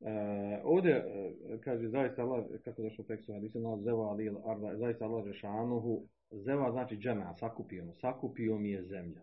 E, 0.01 0.61
ovdje 0.63 0.91
e, 0.91 1.33
kaže 1.63 1.89
zaista 1.89 2.21
Allah, 2.21 2.45
kako 2.63 2.81
došlo 2.81 3.01
u 3.03 3.07
tekstu 3.07 3.33
hadisa, 3.33 3.59
zeva 3.83 4.09
ali 4.09 4.31
arda, 4.45 4.77
zaista 4.77 5.05
Allah 5.05 5.25
Žešanuhu, 5.25 6.07
zeva 6.33 6.71
znači 6.71 6.97
džema, 6.97 7.33
sakupio 7.33 7.93
sakupio 7.93 8.57
mi 8.57 8.69
je 8.69 8.83
zemlja. 8.83 9.21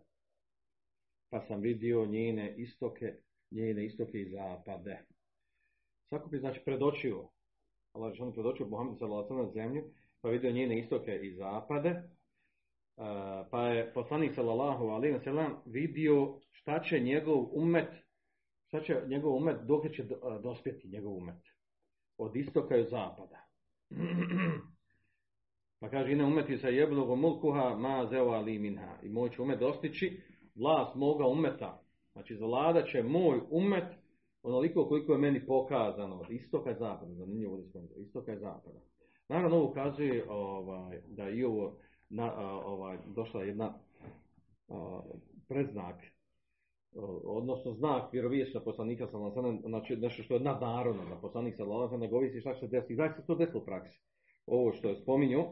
Pa 1.30 1.40
sam 1.40 1.60
vidio 1.60 2.06
njene 2.06 2.54
istoke, 2.56 3.14
njene 3.50 3.84
istoke 3.86 4.18
i 4.20 4.30
zapade. 4.30 4.98
Sakupio 6.10 6.40
znači 6.40 6.60
predočio, 6.64 7.28
Allah 7.92 8.12
Žešanuhu 8.12 8.34
predočio 8.34 8.66
Muhammed 8.66 8.98
sallallahu 8.98 9.52
zemlju, 9.52 9.82
pa 10.20 10.28
vidio 10.28 10.52
njene 10.52 10.78
istoke 10.78 11.20
i 11.22 11.34
zapade, 11.34 12.02
Uh, 13.00 13.06
pa 13.50 13.68
je 13.68 13.92
poslanik 13.94 14.34
sallallahu 14.34 14.88
alejhi 14.88 15.14
ve 15.14 15.20
sellem 15.20 15.56
vidio 15.66 16.40
šta 16.50 16.80
će 16.82 17.00
njegov 17.00 17.46
umet 17.52 17.88
šta 18.68 18.80
će 18.80 19.02
njegov 19.06 19.36
umet 19.36 19.56
dok 19.66 19.92
će 19.92 20.02
uh, 20.02 20.42
dospjeti 20.42 20.88
njegov 20.88 21.16
umet 21.16 21.42
od 22.18 22.36
istoka 22.36 22.76
i 22.76 22.84
zapada 22.84 23.46
pa 25.80 25.88
kaže 25.88 26.12
ine 26.12 26.24
umeti 26.24 26.58
sa 26.58 26.68
jeblugu 26.68 27.16
mulkuha 27.16 27.76
ma 27.78 28.06
zeo 28.10 28.28
ali 28.28 28.58
minha 28.58 28.96
i 29.02 29.08
moj 29.08 29.30
će 29.30 29.42
umet 29.42 29.60
dostići 29.60 30.20
vlast 30.54 30.94
moga 30.94 31.26
umeta 31.26 31.82
znači 32.12 32.36
zavladat 32.36 32.88
će 32.88 33.02
moj 33.02 33.40
umet 33.50 33.84
onoliko 34.42 34.88
koliko 34.88 35.12
je 35.12 35.18
meni 35.18 35.46
pokazano 35.46 36.26
istoka 36.30 36.70
i 36.70 36.74
zapada 36.78 37.14
zanimljivo 37.14 37.52
ovdje 37.52 37.68
spomenuti, 37.68 38.00
istoka 38.00 38.32
i 38.32 38.38
zapada 38.38 38.80
naravno 39.30 39.56
ovo 39.56 39.70
ukazuje 39.70 40.24
ovaj, 40.30 41.00
da 41.08 41.28
i 41.30 41.44
ovo 41.44 41.76
na, 42.08 42.34
ovaj, 42.64 42.98
došla 43.06 43.42
jedna 43.42 43.74
a, 44.68 45.00
predznak, 45.48 45.96
a, 46.02 47.00
odnosno 47.24 47.72
znak 47.72 48.12
vjerovjesna 48.12 48.60
poslanika 48.60 49.06
sellem, 49.06 49.60
znači 49.66 49.96
nešto 49.96 50.22
što 50.22 50.34
je 50.34 50.40
nadnarodno, 50.40 51.04
da 51.04 51.20
poslanik 51.20 51.52
ve 51.52 51.56
sellem 51.56 52.00
ne 52.00 52.08
govori 52.08 52.40
šta 52.40 52.54
će 52.54 52.60
se 52.60 52.66
desiti. 52.66 52.96
Zaista 52.96 53.20
se 53.20 53.26
to 53.26 53.34
desilo 53.34 53.60
u 53.60 53.64
praksi. 53.64 54.00
Ovo 54.46 54.72
što 54.72 54.88
je 54.88 54.96
spominju, 54.96 55.44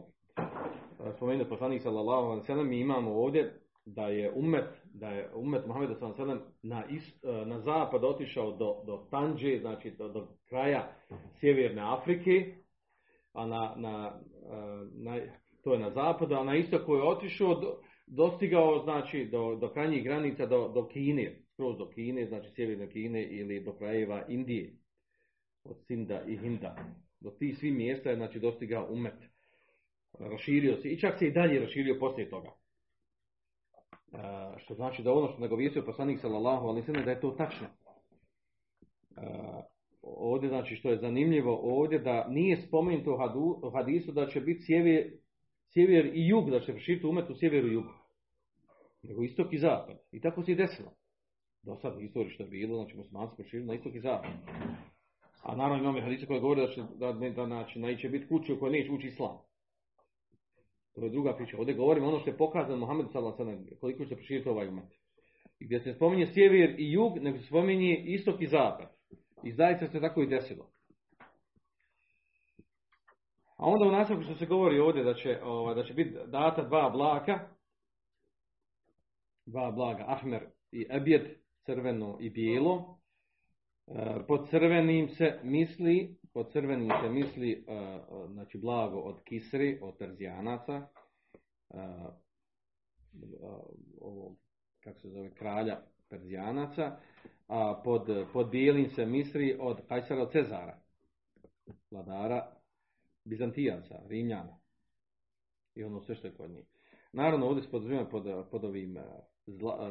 spomenuo 1.15 1.49
poslanik 1.49 1.81
sallallahu 1.81 2.25
alejhi 2.25 2.41
ve 2.41 2.45
sellem, 2.45 2.69
mi 2.69 2.79
imamo 2.79 3.11
ovdje 3.11 3.59
da 3.85 4.07
je 4.07 4.31
umet, 4.31 4.69
da 4.93 5.09
je 5.09 5.29
umet 5.33 5.65
Muhameda 5.67 5.95
sallallahu 5.95 6.21
alejhi 6.21 6.41
na, 6.63 6.85
ist, 6.89 7.25
a, 7.25 7.45
na 7.45 7.59
zapad 7.59 8.03
otišao 8.03 8.51
do, 8.51 8.83
do 8.85 9.07
Tanđe, 9.11 9.59
znači 9.59 9.91
do, 9.91 10.07
do 10.07 10.27
kraja 10.49 10.91
sjeverne 11.39 11.81
Afrike, 11.81 12.55
a 13.33 13.45
na, 13.45 13.73
na, 13.77 14.19
a, 14.49 14.87
na 14.93 15.19
to 15.63 15.73
je 15.73 15.79
na 15.79 15.89
zapadu, 15.89 16.35
a 16.35 16.43
na 16.43 16.55
istoku 16.55 16.95
je 16.95 17.03
otišao, 17.03 17.55
do, 17.55 17.77
dostigao 18.07 18.81
znači 18.83 19.25
do, 19.31 19.55
do 19.55 19.69
krajnjih 19.69 20.03
granica, 20.03 20.45
do, 20.45 20.67
do 20.67 20.87
Kine, 20.87 21.35
skroz 21.53 21.77
do 21.77 21.89
Kine, 21.89 22.25
znači 22.25 22.49
sjeverne 22.49 22.89
Kine 22.89 23.23
ili 23.23 23.63
do 23.63 23.73
krajeva 23.73 24.25
Indije, 24.27 24.73
od 25.63 25.77
Sinda 25.87 26.21
i 26.27 26.37
Hinda. 26.37 26.75
Do 27.19 27.29
tih 27.29 27.57
svih 27.57 27.73
mjesta 27.73 28.09
je 28.09 28.15
znači 28.15 28.39
dostigao 28.39 28.87
umet. 28.89 29.28
Raširio 30.19 30.77
se 30.77 30.89
i 30.89 30.99
čak 30.99 31.19
se 31.19 31.27
i 31.27 31.31
dalje 31.31 31.59
raširio 31.59 31.99
poslije 31.99 32.29
toga. 32.29 32.49
E, 34.13 34.17
što 34.57 34.73
znači 34.73 35.03
da 35.03 35.13
ono 35.13 35.27
što 35.27 35.41
nagovijestio 35.41 35.85
poslanik 35.85 36.19
sallallahu 36.19 36.67
alejhi 36.67 36.81
ve 36.81 36.85
sellem 36.85 37.05
da 37.05 37.11
je 37.11 37.21
to 37.21 37.31
tačno. 37.31 37.67
E, 37.67 39.21
ovdje 40.01 40.49
znači 40.49 40.75
što 40.75 40.89
je 40.89 40.97
zanimljivo 40.97 41.59
ovdje 41.63 41.99
da 41.99 42.27
nije 42.27 42.61
spomenuto 42.61 43.17
u 43.61 43.69
hadisu 43.69 44.11
da 44.11 44.27
će 44.27 44.41
biti 44.41 44.63
sjever, 44.63 45.11
sjever 45.73 46.05
i 46.05 46.27
jug, 46.27 46.49
da 46.49 46.59
će 46.59 46.71
proširiti 46.71 47.07
umet 47.07 47.29
u 47.29 47.35
sjeveru 47.35 47.67
i 47.67 47.73
jugu. 47.73 47.93
Nego 49.03 49.23
istok 49.23 49.53
i 49.53 49.57
zapad. 49.57 49.97
I 50.11 50.21
tako 50.21 50.43
se 50.43 50.51
i 50.51 50.55
desilo. 50.55 50.91
Do 51.63 51.75
sad 51.75 52.01
istoriji 52.01 52.31
što 52.31 52.43
je 52.43 52.49
bilo, 52.49 52.75
znači 52.75 52.97
muslimanci 52.97 53.35
proširili 53.35 53.67
na 53.67 53.73
istok 53.73 53.95
i 53.95 53.99
zapad. 53.99 54.31
A 55.43 55.55
naravno 55.55 55.83
imamo 55.83 56.01
hadise 56.01 56.25
koje 56.25 56.39
govore 56.39 56.61
da 56.61 56.73
će, 56.73 56.81
da, 56.95 57.13
da, 57.13 57.29
da 57.29 57.45
znači, 57.45 57.79
neće 57.79 58.09
biti 58.09 58.27
kuće 58.27 58.53
u 58.53 58.59
kojoj 58.59 58.71
neće 58.71 58.91
ući 58.91 59.07
islam. 59.07 59.37
To 60.99 61.05
je 61.05 61.11
druga 61.11 61.35
priča. 61.35 61.57
Ovdje 61.57 61.73
govorimo 61.73 62.07
ono 62.07 62.19
što 62.19 62.29
je 62.29 62.37
pokazano 62.37 62.77
Muhammed 62.77 63.11
sallallahu 63.11 63.65
koliko 63.79 64.05
će 64.05 64.15
proširiti 64.15 64.49
ovaj 64.49 64.67
umet. 64.67 64.91
I 65.59 65.65
gdje 65.65 65.79
se 65.79 65.93
spominje 65.93 66.27
sjever 66.27 66.75
i 66.77 66.91
jug, 66.91 67.17
nego 67.17 67.37
se 67.37 67.45
spominje 67.45 68.03
istok 68.05 68.41
i 68.41 68.47
zapad. 68.47 68.89
I 69.43 69.51
zaista 69.51 69.87
se 69.87 69.99
tako 69.99 70.21
i 70.21 70.27
desilo. 70.27 70.69
A 73.57 73.65
onda 73.65 73.85
u 73.85 73.91
nastavku 73.91 74.23
što 74.23 74.35
se 74.35 74.45
govori 74.45 74.79
ovdje 74.79 75.03
da 75.03 75.13
će, 75.13 75.39
ovaj, 75.43 75.75
da 75.75 75.83
će 75.83 75.93
biti 75.93 76.17
data 76.27 76.63
dva 76.63 76.89
blaka, 76.89 77.39
dva 79.45 79.71
blaga, 79.71 80.05
ahmer 80.07 80.45
i 80.71 80.87
ebjed, 80.91 81.21
crveno 81.65 82.17
i 82.19 82.29
bijelo. 82.29 82.99
E, 83.87 84.25
pod 84.27 84.49
crvenim 84.49 85.09
se 85.09 85.39
misli, 85.43 86.15
pod 86.33 86.51
crvenim 86.51 86.91
se 87.01 87.09
misli 87.09 87.51
e, 87.67 87.73
e, 87.73 88.27
znači 88.31 88.57
blago 88.57 88.97
od 88.97 89.21
kisri, 89.23 89.79
od 89.81 89.97
perzijanaca, 89.97 90.87
e, 91.69 91.77
e, 91.77 92.09
ovo, 94.01 94.35
kako 94.83 94.99
se 94.99 95.09
zove, 95.09 95.33
kralja 95.33 95.81
perzijanaca, 96.09 96.97
a 97.47 97.81
pod, 97.83 98.27
pod 98.33 98.49
bijelim 98.49 98.89
se 98.89 99.05
misli 99.05 99.57
od 99.59 99.87
Kajsara 99.87 100.29
Cezara, 100.29 100.79
vladara 101.91 102.51
Bizantijaca, 103.25 104.01
Rimljana 104.07 104.59
i 105.75 105.83
ono 105.83 106.01
sve 106.01 106.15
što 106.15 106.27
je 106.27 106.33
kod 106.33 106.51
njih. 106.51 106.65
Naravno, 107.13 107.47
ovdje 107.47 107.63
se 107.63 107.69
pod, 107.69 107.83
pod 108.51 108.65
ovim 108.65 108.97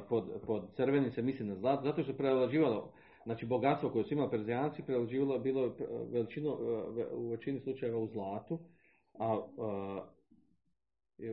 pod, 0.09 0.43
pod 0.47 0.75
crvenim 0.77 1.13
se 1.13 1.23
misli 1.23 1.47
na 1.47 1.55
zlato, 1.55 1.83
zato 1.83 2.03
što 2.03 2.13
je 2.13 2.17
prevlađivalo, 2.17 2.93
znači 3.25 3.47
bogatstvo 3.47 3.91
koje 3.91 4.05
su 4.05 4.15
imali 4.15 4.31
Perzijanci, 4.31 4.83
prevlađivalo 4.83 5.39
bilo 5.39 5.65
je 5.65 5.73
veličinu, 6.13 6.51
eh, 6.51 7.07
u 7.13 7.29
većini 7.29 7.61
slučajeva 7.61 7.99
u 7.99 8.07
zlatu, 8.07 8.59
a, 9.19 9.41
a 9.59 10.05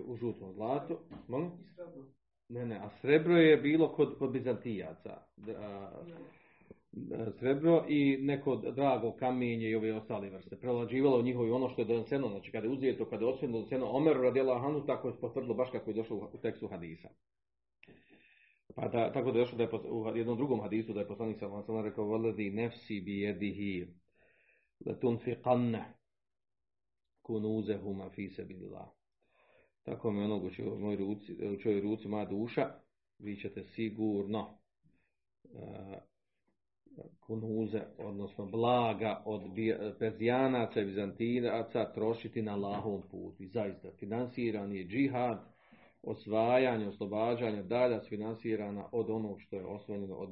u 0.05 0.15
žutom 0.15 0.53
zlatu, 0.53 0.97
molim? 1.27 1.51
Ne, 2.49 2.65
ne, 2.65 2.75
a 2.75 2.89
srebro 3.01 3.37
je 3.37 3.57
bilo 3.57 3.93
kod, 3.93 4.17
kod 4.17 4.31
Bizantijaca. 4.31 5.17
A, 5.57 5.91
srebro 7.39 7.85
i 7.87 8.17
neko 8.21 8.55
drago 8.55 9.11
kamenje 9.11 9.69
i 9.69 9.75
ove 9.75 9.93
ostale 9.93 10.29
vrste. 10.29 10.55
Prelađivalo 10.55 11.21
njihovi 11.21 11.51
ono 11.51 11.69
što 11.69 11.81
je 11.81 11.85
doneseno, 11.85 12.29
znači 12.29 12.51
kada 12.51 12.67
je 12.67 12.73
uzijeto, 12.73 13.05
kada 13.05 13.25
je 13.25 13.31
osvijeno 13.31 13.57
doneseno 13.57 13.85
Omer 13.89 14.17
radijela 14.17 14.59
Hanu, 14.59 14.85
tako 14.85 15.07
je 15.07 15.13
potvrdilo 15.21 15.55
baš 15.55 15.69
kako 15.71 15.89
je 15.89 15.93
došlo 15.93 16.29
u 16.33 16.37
tekstu 16.37 16.67
hadisa. 16.67 17.09
Pa 18.75 18.87
da, 18.87 19.11
tako 19.11 19.31
da 19.31 19.39
došlo 19.39 19.57
da 19.57 19.63
je 19.63 19.69
u 19.89 20.17
jednom 20.17 20.37
drugom 20.37 20.61
hadisu 20.61 20.93
da 20.93 20.99
je 20.99 21.07
poslanik 21.07 21.39
sa 21.39 21.47
vam 21.47 21.85
rekao 21.85 22.05
Valadi 22.05 22.49
nefsi 22.49 23.01
bi 23.01 23.19
jedihi 23.19 23.87
letunfiqanne 24.85 25.83
kunuzehuma 27.21 28.09
fi 28.09 28.29
sebilillah. 28.29 28.87
Tako 29.83 30.11
mi 30.11 30.23
onog 30.23 30.43
u 30.43 30.79
moj 30.79 30.95
ruci, 30.95 31.33
u 31.77 31.81
ruci 31.81 32.07
moja 32.07 32.25
duša, 32.25 32.69
vi 33.19 33.35
ćete 33.35 33.63
sigurno 33.63 34.57
uh, 35.43 35.95
kunuze, 37.19 37.81
odnosno 37.97 38.45
blaga 38.45 39.23
od 39.25 39.41
Perzijanaca 39.99 40.81
i 40.81 40.85
Bizantinaca 40.85 41.93
trošiti 41.93 42.41
na 42.41 42.53
Allahovom 42.53 43.01
putu. 43.11 43.43
I 43.43 43.47
zaista, 43.47 43.91
finansiran 43.99 44.75
je 44.75 44.87
džihad, 44.87 45.54
osvajanje, 46.05 46.87
oslobađanje 46.87 47.63
dalja 47.63 47.99
finansirana 48.09 48.89
od 48.91 49.09
onog 49.09 49.41
što 49.41 49.55
je 49.55 49.65
osvojeno 49.65 50.15
od 50.15 50.29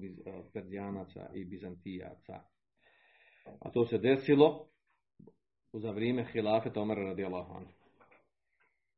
Perzijanaca 0.54 1.30
i 1.34 1.46
Bizantijaca. 1.46 2.42
A 3.60 3.70
to 3.72 3.86
se 3.86 3.98
desilo 3.98 4.68
za 5.74 5.92
vrijeme 5.92 6.26
hilafeta 6.32 6.82
Omara 6.82 7.04
radijallahu 7.04 7.54
anhu. 7.54 7.72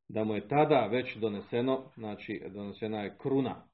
Da 0.08 0.24
mu 0.24 0.36
je 0.36 0.48
tada 0.48 0.88
već 0.92 1.16
doneseno, 1.16 1.92
znači 1.96 2.42
donesena 2.54 3.02
je 3.02 3.18
kruna. 3.18 3.68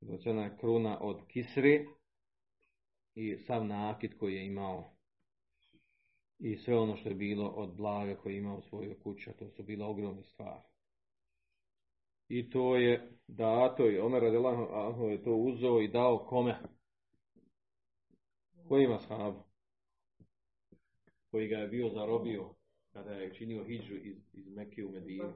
Donesena 0.00 0.44
je 0.44 0.56
kruna 0.60 0.98
od 1.00 1.26
Kisri, 1.28 1.86
i 3.14 3.36
sav 3.46 3.66
nakit 3.66 4.18
koji 4.18 4.34
je 4.34 4.46
imao 4.46 4.90
i 6.38 6.56
sve 6.56 6.78
ono 6.78 6.96
što 6.96 7.08
je 7.08 7.14
bilo 7.14 7.48
od 7.48 7.76
blaga 7.76 8.16
koje 8.16 8.32
je 8.32 8.38
imao 8.38 8.58
u 8.58 8.62
svojoj 8.62 9.00
kući, 9.00 9.30
to 9.38 9.50
su 9.50 9.62
bile 9.62 9.84
ogromne 9.84 10.22
stvari. 10.22 10.69
I 12.30 12.50
to 12.50 12.76
je 12.76 13.18
dato 13.28 13.90
i 13.90 13.98
Omer 13.98 14.22
radijallahu 14.22 14.62
anhu 14.72 15.04
je 15.04 15.22
to 15.22 15.34
uzeo 15.34 15.80
i 15.80 15.88
dao 15.88 16.26
kome? 16.28 16.58
Kojima 18.68 18.94
ashabu? 18.94 19.42
Koji 21.30 21.48
ga 21.48 21.56
je 21.56 21.68
bio 21.68 21.88
zarobio 21.88 22.54
kada 22.92 23.10
je 23.10 23.34
činio 23.34 23.64
hijđu 23.64 23.94
iz, 23.94 24.16
iz 24.32 24.48
Mekke 24.48 24.84
u 24.84 24.90
Medinu. 24.90 25.32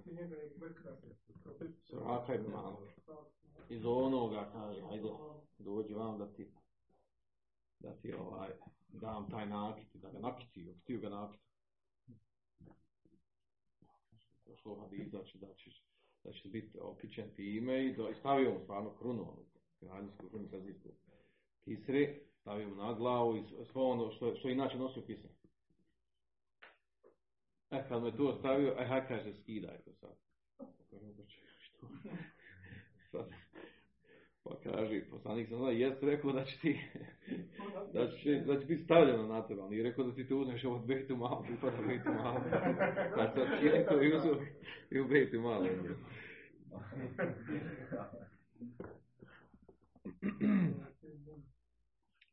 Suraka 1.86 2.34
ibn 2.34 2.50
Malik. 2.52 2.78
Iz 3.68 3.84
onoga 3.84 4.50
kaže, 4.52 4.82
ajde, 4.90 5.08
dođi 5.58 5.94
vam 5.94 6.18
da 6.18 6.32
ti 6.32 6.50
da 7.78 7.96
ti 7.96 8.12
ovaj, 8.12 8.50
dam 8.88 9.30
taj 9.30 9.46
nakit, 9.46 9.88
da 9.94 10.10
ga 10.10 10.18
nakitio, 10.18 10.74
htio 10.82 11.00
ga 11.00 11.08
nakiti. 11.08 11.44
Došlo 14.46 14.80
hadis 14.80 15.10
da 15.10 15.24
će, 15.24 15.38
da 15.38 15.54
će, 15.54 15.70
da 16.24 16.32
će 16.32 16.48
biti 16.48 16.78
okićen 16.80 17.30
time 17.36 17.86
i, 17.86 17.96
do, 17.96 18.14
stavio 18.20 18.50
mu 18.50 18.60
stvarno 18.62 18.94
krunu, 18.98 19.36
kraljevsku 19.80 20.28
krunu 20.28 20.48
sazijsku 20.48 20.88
kisri, 21.64 22.20
stavio 22.40 22.68
mu 22.68 22.74
na 22.74 22.92
glavu 22.92 23.36
i 23.36 23.44
sve 23.72 23.82
ono 23.82 24.10
što, 24.10 24.36
što 24.36 24.48
inače 24.48 24.78
nosio 24.78 25.02
kisri. 25.02 25.28
E, 27.70 27.88
kad 27.88 28.02
me 28.02 28.16
to 28.16 28.36
stavio, 28.38 28.74
e, 28.78 28.84
haj 28.86 29.08
kaže, 29.08 29.34
skidaj 29.42 29.78
to 29.84 29.92
sad. 29.92 30.16
Kažem, 30.90 31.14
što? 31.58 31.86
Sad, 33.10 33.43
pa 34.44 34.56
kaže, 34.62 35.04
poslanik 35.10 35.48
sam 35.48 35.58
znao, 35.58 35.70
jest 35.70 36.02
rekao 36.02 36.32
da 36.32 36.44
će 36.44 36.58
ti, 36.58 36.80
da 37.94 38.10
će, 38.10 38.42
da 38.46 38.60
će 38.60 38.66
biti 38.66 38.84
stavljeno 38.84 39.26
na 39.26 39.46
tebe, 39.46 39.60
ali 39.62 39.82
rekao 39.82 40.04
da 40.04 40.14
ti 40.14 40.28
to 40.28 40.36
uzmeš 40.36 40.64
od 40.64 40.86
Bejtu 40.86 41.16
malo, 41.16 41.42
pripada 41.46 41.76
Bejtu 41.86 42.10
malo. 42.12 42.40
Pa 43.16 43.32
sad 43.34 43.60
čini 43.60 43.86
to 43.88 44.02
i 44.02 44.16
uzeo 44.16 44.36
i 44.90 45.00
u 45.00 45.08
Bejtu 45.08 45.40
malo. 45.40 45.66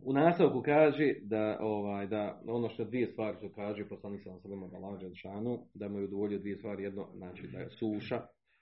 U 0.04 0.14
nastavku 0.14 0.62
kaže 0.62 1.14
da 1.22 1.58
ovaj 1.62 2.08
da 2.08 2.42
ono 2.48 2.70
što 2.70 2.86
dvije 2.86 3.08
stvari 3.08 3.38
što 3.38 3.52
kaže 3.52 3.90
poslanik 3.90 4.28
alejhi 4.28 4.42
ve 4.44 5.00
sellem 5.00 5.16
šanu 5.16 5.68
da 5.74 5.90
mu 5.90 6.00
je 6.00 6.06
udovoljio 6.06 6.40
dvije 6.40 6.58
stvari 6.58 6.84
jedno 6.84 7.08
znači 7.16 7.48
da 7.48 7.60
je 7.60 7.70
suša 7.70 8.22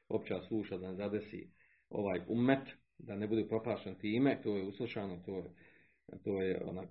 opća 0.09 0.41
suša 0.41 0.77
da 0.77 0.87
ne 0.87 0.95
zadesi 0.95 1.51
ovaj 1.89 2.21
umet 2.27 2.67
da 2.99 3.15
ne 3.15 3.27
bude 3.27 3.47
propašen 3.47 3.95
time 3.95 4.41
to 4.43 4.57
je 4.57 4.63
uslušano 4.63 5.19
to 5.25 5.35
je 5.35 5.43
to 6.23 6.41
je 6.41 6.61
onaj 6.63 6.85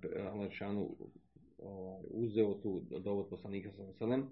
ovaj, 1.59 2.03
uzeo 2.11 2.55
tu 2.55 2.83
dovod 3.05 3.29
poslanika 3.31 3.69
alejhi 3.69 3.87
ve 3.87 3.99
sellem 3.99 4.31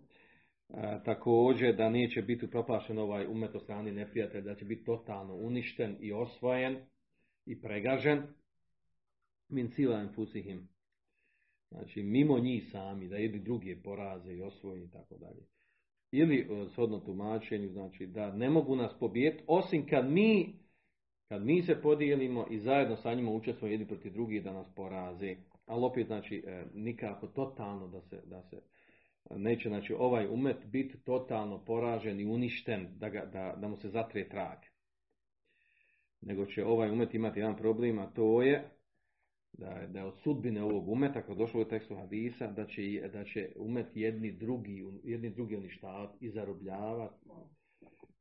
također 1.05 1.77
da 1.77 1.91
neće 1.91 2.23
biti 2.23 2.51
propašen 2.51 2.99
ovaj 2.99 3.27
umet 3.27 3.55
od 3.55 3.63
strane 3.63 3.93
neprijatelja 3.93 4.45
da 4.45 4.55
će 4.55 4.65
biti 4.65 4.85
totalno 4.85 5.35
uništen 5.35 5.97
i 6.01 6.13
osvojen 6.13 6.79
i 7.47 7.61
pregažen 7.61 8.23
min 9.49 9.69
sila 9.69 10.01
enfusihim. 10.01 10.69
Znači, 11.71 12.03
mimo 12.03 12.39
njih 12.39 12.69
sami, 12.73 13.09
da 13.09 13.17
jedni 13.17 13.41
drugi 13.41 13.83
poraze 13.85 14.33
i 14.33 14.43
osvoji 14.43 14.85
i 14.85 14.91
tako 14.91 15.19
dalje. 15.19 15.43
Ili, 16.13 16.39
e, 16.39 16.69
shodno 16.69 17.01
tumačenju, 17.01 17.69
znači, 17.69 18.07
da 18.07 18.33
ne 18.33 18.51
mogu 18.51 18.77
nas 18.77 18.99
pobijeti, 19.01 19.45
osim 19.47 19.87
kad 19.87 20.11
mi, 20.11 20.55
kad 21.29 21.45
mi 21.45 21.63
se 21.63 21.83
podijelimo 21.83 22.47
i 22.51 22.59
zajedno 22.59 22.97
sa 22.97 23.15
njima 23.15 23.31
učestvujemo 23.31 23.73
jedni 23.73 23.87
protiv 23.87 24.13
drugih 24.13 24.45
da 24.45 24.53
nas 24.53 24.67
poraze. 24.75 25.37
Ali 25.67 25.85
opet, 25.85 26.07
znači, 26.07 26.45
e, 26.47 26.65
nikako 26.75 27.27
totalno 27.27 27.89
da 27.89 28.01
se, 28.01 28.23
da 28.25 28.43
se 28.43 28.63
neće, 29.31 29.69
znači, 29.69 29.95
ovaj 29.99 30.27
umet 30.27 30.67
biti 30.67 30.99
totalno 30.99 31.65
poražen 31.65 32.21
i 32.21 32.27
uništen, 32.27 32.89
da, 32.99 33.09
ga, 33.09 33.25
da, 33.25 33.57
da 33.61 33.69
mu 33.69 33.77
se 33.77 33.89
zatre 33.89 34.29
trag. 34.29 34.59
Nego 36.21 36.47
će 36.47 36.65
ovaj 36.65 36.91
umet 36.91 37.15
imati 37.15 37.41
jedan 37.41 37.57
problem, 37.57 37.99
a 37.99 38.07
to 38.07 38.43
je 38.43 38.71
da 39.59 39.87
da 39.89 39.99
je 39.99 40.05
od 40.05 40.19
sudbine 40.23 40.63
ovog 40.63 40.89
umeta, 40.89 41.21
kako 41.21 41.35
došlo 41.35 41.61
u 41.61 41.65
tekstu 41.65 41.97
hadisa, 41.97 42.47
da 42.47 42.67
će, 42.67 43.09
da 43.13 43.25
će 43.25 43.53
umet 43.57 43.87
jedni 43.95 44.33
drugi, 44.33 44.85
jedni 45.05 45.31
drugi 45.31 45.57
uništavati 45.57 46.27
i 46.27 46.31
zarobljavati 46.31 47.15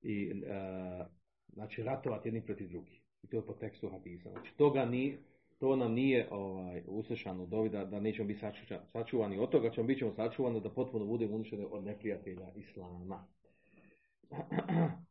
i 0.01 0.31
uh, 0.31 1.07
znači 1.55 1.83
ratovati 1.83 2.27
jedni 2.27 2.41
protiv 2.41 2.69
drugih. 2.69 3.01
I 3.23 3.27
to 3.27 3.37
je 3.37 3.45
po 3.45 3.53
tekstu 3.53 3.89
hadisa. 3.89 4.29
Znači 4.29 4.57
toga 4.57 4.85
ni, 4.85 5.17
to 5.59 5.75
nam 5.75 5.93
nije 5.93 6.27
ovaj, 6.31 6.83
uslišano 6.87 7.45
dovi 7.45 7.69
da, 7.69 7.85
da 7.85 7.99
nećemo 7.99 8.27
biti 8.27 8.39
sačuvani 8.91 9.39
od 9.39 9.49
toga, 9.49 9.69
ćemo 9.69 9.87
biti 9.87 9.99
ćemo 9.99 10.13
sačuvani 10.13 10.61
da 10.61 10.69
potpuno 10.69 11.05
budemo 11.05 11.35
uništeni 11.35 11.65
od 11.71 11.83
neprijatelja 11.83 12.51
Islama. 12.55 13.27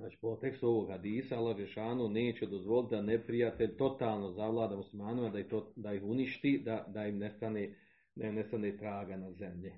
Znači, 0.00 0.18
po 0.20 0.36
tekstu 0.36 0.68
ovog 0.68 0.90
hadisa, 0.90 1.36
Allah 1.36 1.56
Žešanu 1.56 2.08
neće 2.08 2.46
dozvoliti 2.46 2.94
da 2.94 3.02
neprijatelj 3.02 3.76
totalno 3.76 4.30
zavlada 4.32 4.76
muslimanima, 4.76 5.28
da, 5.28 5.48
to, 5.48 5.72
da 5.76 5.94
ih 5.94 6.02
uništi, 6.02 6.62
da, 6.64 6.84
da 6.88 7.06
im 7.06 7.18
nestane, 7.18 7.74
da 8.14 8.26
im 8.26 8.34
nestane 8.34 8.76
traga 8.76 9.16
na 9.16 9.32
zemlje. 9.32 9.72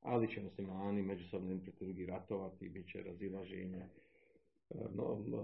Ali 0.00 0.30
će 0.30 0.42
muslimani 0.42 1.02
međusobno 1.02 1.60
protiv 1.62 1.86
drugi 1.86 2.06
ratovati, 2.06 2.68
bit 2.68 2.92
će 2.92 3.02
razilaženje, 3.02 3.86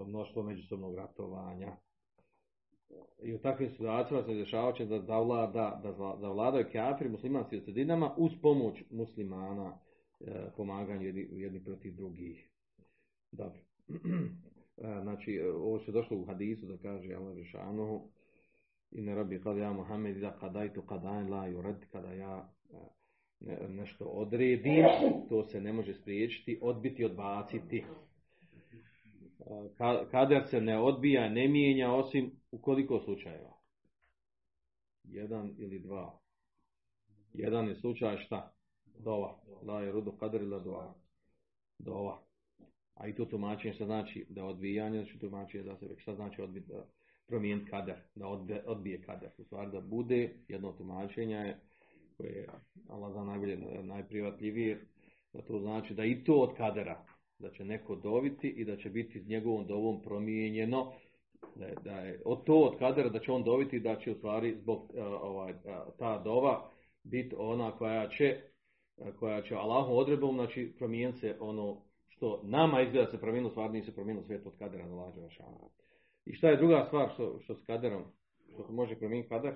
mnoštvo 0.07 0.43
međusobnog 0.43 0.95
ratovanja. 0.95 1.75
I 3.23 3.33
u 3.33 3.39
takvim 3.39 3.69
situacijama 3.69 4.23
se 4.23 4.33
dešava 4.33 4.73
će 4.73 4.85
da 4.85 5.01
zavlada, 5.01 5.81
da 5.83 6.17
zavladaju 6.19 6.65
kafiri 6.71 7.09
muslimanski 7.09 7.61
sredinama 7.61 8.13
uz 8.17 8.31
pomoć 8.41 8.83
muslimana 8.91 9.79
pomaganju 10.57 11.05
jedni, 11.05 11.27
jedni 11.31 11.63
protiv 11.63 11.95
drugih. 11.95 12.49
Dobro. 13.31 13.59
znači, 15.03 15.41
ovo 15.41 15.79
je 15.87 15.91
došlo 15.91 16.17
u 16.17 16.25
hadisu 16.25 16.65
da 16.65 16.77
kaže 16.77 17.13
Allah 17.13 17.35
Žešanohu 17.35 18.09
i 18.91 19.01
ne 19.01 19.15
rabi 19.15 19.41
kada 19.41 19.59
ja 19.59 19.73
Muhammed 19.73 20.17
da 20.17 20.37
kadajtu 20.39 20.81
kadajn 20.81 21.29
la 21.29 21.47
yurad 21.49 21.75
kada 21.91 22.13
ja 22.13 22.49
nešto 23.69 24.05
odredim, 24.05 24.85
to 25.29 25.43
se 25.43 25.61
ne 25.61 25.73
može 25.73 25.93
spriječiti, 25.93 26.59
odbiti, 26.61 27.05
odbaciti. 27.05 27.83
Kader 30.11 30.47
se 30.49 30.61
ne 30.61 30.79
odbija, 30.79 31.29
ne 31.29 31.47
mijenja 31.47 31.93
osim 31.93 32.31
u 32.51 32.57
koliko 32.57 32.99
slučajeva? 32.99 33.53
Jedan 35.03 35.55
ili 35.57 35.79
dva. 35.79 36.19
Jedan 37.33 37.67
je 37.67 37.75
slučaj 37.75 38.17
šta? 38.17 38.53
Dova. 38.99 39.39
La 39.61 39.81
je 39.81 39.91
rudu 39.91 40.11
kader 40.11 40.41
ili 40.41 40.63
dova. 40.63 40.93
Dova. 41.79 42.21
A 42.93 43.07
i 43.07 43.15
to 43.15 43.25
tumačenje 43.25 43.73
što 43.73 43.85
znači 43.85 44.25
da 44.29 44.45
odbijanje, 44.45 45.03
znači 45.03 45.19
tumačenje 45.19 45.63
za 45.63 45.77
sebe, 45.77 45.95
šta 45.97 46.15
znači 46.15 46.41
odbiti, 46.41 46.67
da 46.67 46.85
promijeniti 47.27 47.71
kader, 47.71 47.95
da 48.15 48.27
odbije 48.65 49.01
kader. 49.01 49.29
U 49.37 49.43
stvari 49.43 49.71
da 49.71 49.81
bude 49.81 50.33
jedno 50.47 50.71
tumačenje 50.71 51.35
je, 51.35 51.59
koje 52.17 52.29
je 52.29 52.47
Allah 52.89 53.13
za 53.13 53.23
najbolje, 53.23 53.57
najprivatljivije, 53.83 54.85
da 55.33 55.41
to 55.41 55.59
znači 55.59 55.93
da 55.93 56.05
i 56.05 56.23
to 56.23 56.35
od 56.35 56.57
kadera, 56.57 57.05
da 57.43 57.51
će 57.51 57.65
neko 57.65 57.95
doviti 57.95 58.47
i 58.47 58.65
da 58.65 58.77
će 58.77 58.89
biti 58.89 59.21
s 59.21 59.27
njegovom 59.27 59.67
dovom 59.67 60.01
promijenjeno, 60.01 60.93
da 61.55 61.65
je, 61.65 61.75
da 61.83 61.99
je 61.99 62.21
od 62.25 62.43
to 62.43 62.55
od 62.55 62.79
kadera 62.79 63.09
da 63.09 63.19
će 63.19 63.31
on 63.31 63.43
doviti 63.43 63.79
da 63.79 63.95
će 63.95 64.11
u 64.11 64.15
stvari 64.15 64.55
zbog 64.61 64.79
uh, 64.79 65.05
ovaj, 65.05 65.51
uh, 65.51 65.57
ta 65.99 66.21
dova 66.23 66.69
biti 67.03 67.35
ona 67.37 67.71
koja 67.71 68.09
će 68.09 68.41
uh, 68.97 69.15
koja 69.19 69.41
će 69.41 69.55
Allahom 69.55 69.97
odredbom 69.97 70.35
znači 70.35 70.73
promijeniti 70.77 71.19
se 71.19 71.37
ono 71.39 71.81
što 72.07 72.41
nama 72.43 72.81
izgleda 72.81 73.11
se 73.11 73.17
promijenilo, 73.17 73.51
stvar 73.51 73.71
nije 73.71 73.85
se 73.85 73.93
promijenilo 73.93 74.25
svijet 74.25 74.45
od 74.45 74.57
kadera 74.57 74.85
na 74.85 74.95
lađe. 74.95 75.21
I 76.25 76.33
šta 76.33 76.49
je 76.49 76.57
druga 76.57 76.85
stvar 76.87 77.09
što, 77.13 77.39
što 77.43 77.55
s 77.55 77.65
kaderom, 77.65 78.03
što 78.53 78.67
se 78.67 78.71
može 78.71 78.95
promijeniti 78.95 79.29
kader? 79.29 79.55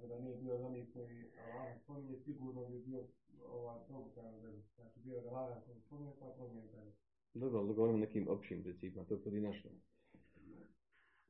Kada 0.00 0.18
nije 0.18 0.36
bio 0.36 0.58
za 0.58 0.68
njih 0.68 0.88
koji 0.92 1.30
Allah 1.54 1.82
spominje, 1.82 2.16
sigurno 2.24 2.68
bi 2.68 2.78
bio 2.78 3.04
ovaj 3.48 3.78
to 3.88 4.10
znači 4.76 5.00
bio 5.04 5.20
da 5.20 5.28
Allah 5.28 5.58
spominje, 5.86 6.12
pa 6.20 6.30
spominje 6.34 6.62
Dobro, 7.34 7.58
ali 7.58 7.74
govorimo 7.74 7.98
nekim 7.98 8.28
općim 8.28 8.62
principima, 8.62 9.04
to 9.04 9.14
je 9.14 9.22
pojedinačno 9.22 9.70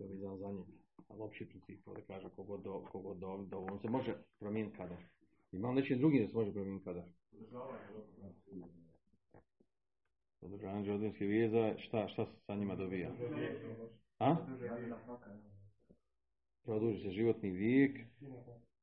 to 0.01 0.05
je 0.05 0.11
vezano 0.11 0.37
za 0.37 0.53
njeg. 0.53 0.67
Ali 1.09 1.23
opći 1.23 1.49
princip, 1.49 1.87
da 1.87 2.03
kaže 2.07 2.29
kogod 2.37 2.63
do, 2.63 2.85
kogod 2.93 3.17
do, 3.17 3.37
do, 3.51 3.59
on 3.59 3.79
se 3.79 3.89
može 3.89 4.15
promijeniti 4.39 4.77
kadar. 4.77 4.99
Ima 5.53 5.69
li 5.69 5.75
nečim 5.75 5.99
drugim 5.99 6.23
da 6.23 6.29
se 6.29 6.37
može 6.37 6.53
promijeniti 6.53 6.85
kadar? 6.85 7.05
Održavanje 10.41 10.87
džodinske 10.87 11.25
vijeza, 11.25 11.75
šta, 11.79 12.09
šta 12.09 12.27
se 12.27 12.33
sa 12.47 12.55
njima 12.55 12.77
dobija? 12.77 13.11
A? 14.19 14.37
Produži 16.71 17.03
se 17.03 17.11
životni 17.11 17.51
vijek 17.51 17.99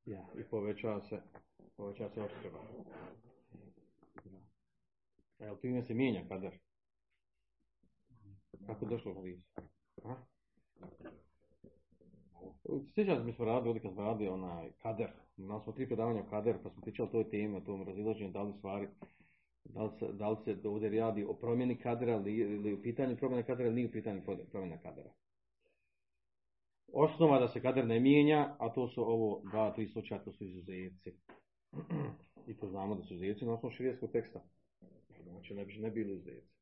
ja, 0.05 0.25
i 0.39 0.43
povećava 0.43 1.01
se 1.01 1.21
povećava 1.77 2.09
se 2.09 2.21
opskrba. 2.21 2.59
Evo, 5.39 5.55
time 5.55 5.83
se 5.83 5.93
mijenja 5.93 6.23
kadar. 6.29 6.53
Kako 8.65 8.85
došlo 8.85 9.11
u 9.11 9.15
hadisu? 9.15 9.43
A? 10.03 10.15
Sjećam 12.93 13.17
se, 13.17 13.23
mi 13.23 13.33
smo 13.33 13.45
radili 13.45 13.69
ovdje 13.69 13.81
kad 13.81 13.91
smo 13.91 14.03
radili 14.03 14.29
onaj 14.29 14.71
kader. 14.81 15.09
Imali 15.37 15.61
smo 15.63 15.73
tri 15.73 15.87
predavanja 15.87 16.21
o 16.21 16.29
kaderu, 16.29 16.59
pa 16.63 16.69
smo 16.69 16.81
pričali 16.81 17.09
o 17.09 17.11
toj 17.11 17.29
temi, 17.29 17.57
o 17.57 17.61
tom 17.61 17.83
razilaženju, 17.83 18.31
da 18.31 18.41
li 18.43 18.53
stvari, 18.57 18.87
da 19.63 19.83
li 19.83 19.91
se, 19.99 20.13
da 20.13 20.29
li 20.29 20.37
se 20.43 20.67
ovdje 20.67 20.89
radi 20.89 21.23
o 21.23 21.33
promjeni 21.33 21.79
kadera 21.79 22.15
ili, 22.15 22.35
ili 22.35 22.73
u 22.73 22.81
pitanju 22.81 23.17
promjene 23.17 23.43
kadera 23.43 23.67
ili 23.67 23.75
nije 23.75 23.87
u 23.87 23.91
pitanju 23.91 24.21
promjene 24.51 24.81
kadera. 24.83 25.09
Osnova 26.93 27.39
da 27.39 27.47
se 27.47 27.61
kader 27.61 27.85
ne 27.85 27.99
mijenja, 27.99 28.55
a 28.59 28.69
to 28.69 28.87
su 28.87 29.01
ovo 29.01 29.41
dva, 29.51 29.71
tri 29.71 29.87
slučaja, 29.87 30.23
to 30.23 30.31
su 30.31 30.45
izuzetci. 30.45 31.13
I 32.47 32.57
to 32.57 32.67
znamo 32.67 32.95
da 32.95 33.03
su 33.03 33.13
izuzetci 33.13 33.45
na 33.45 33.53
osnovu 33.53 33.73
širijeskog 33.73 34.11
teksta. 34.11 34.41
Znači 35.23 35.53
ne 35.53 35.65
bi, 35.65 35.77
ne 35.77 35.91
bili 35.91 36.13
izuzetci. 36.13 36.57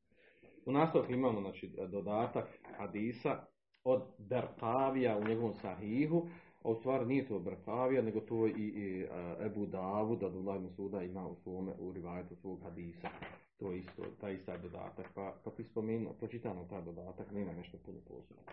U 0.65 0.71
nastavku 0.71 1.13
imamo 1.13 1.41
znači, 1.41 1.71
dodatak 1.91 2.59
hadisa 2.77 3.45
od 3.83 4.03
Berkavija 4.17 5.17
u 5.17 5.27
njegovom 5.27 5.53
sahihu, 5.53 6.27
a 6.63 6.69
u 6.69 6.75
stvari 6.75 7.05
nije 7.05 7.27
to 7.27 7.39
Berkavija, 7.39 8.01
nego 8.01 8.19
to 8.19 8.47
i, 8.47 8.51
i 8.51 9.05
Ebu 9.45 9.65
Davud, 9.65 10.19
da 10.19 10.29
Dulaj 10.29 10.59
suda 10.75 11.03
ima 11.03 11.27
u 11.27 11.35
svome, 11.35 11.73
u 11.79 11.91
rivajetu 11.91 12.35
svog 12.35 12.61
hadisa. 12.63 13.09
To 13.57 13.71
je 13.71 13.79
isto, 13.79 14.03
taj 14.21 14.33
isti 14.33 14.51
dodatak. 14.61 15.05
Pa, 15.15 15.35
pa 15.43 15.51
ti 15.51 15.63
spomenu, 15.63 16.13
pročitano 16.19 16.65
taj 16.69 16.81
dodatak, 16.81 17.31
nema 17.31 17.53
nešto 17.53 17.77
puno 17.85 17.97
posebno. 18.07 18.43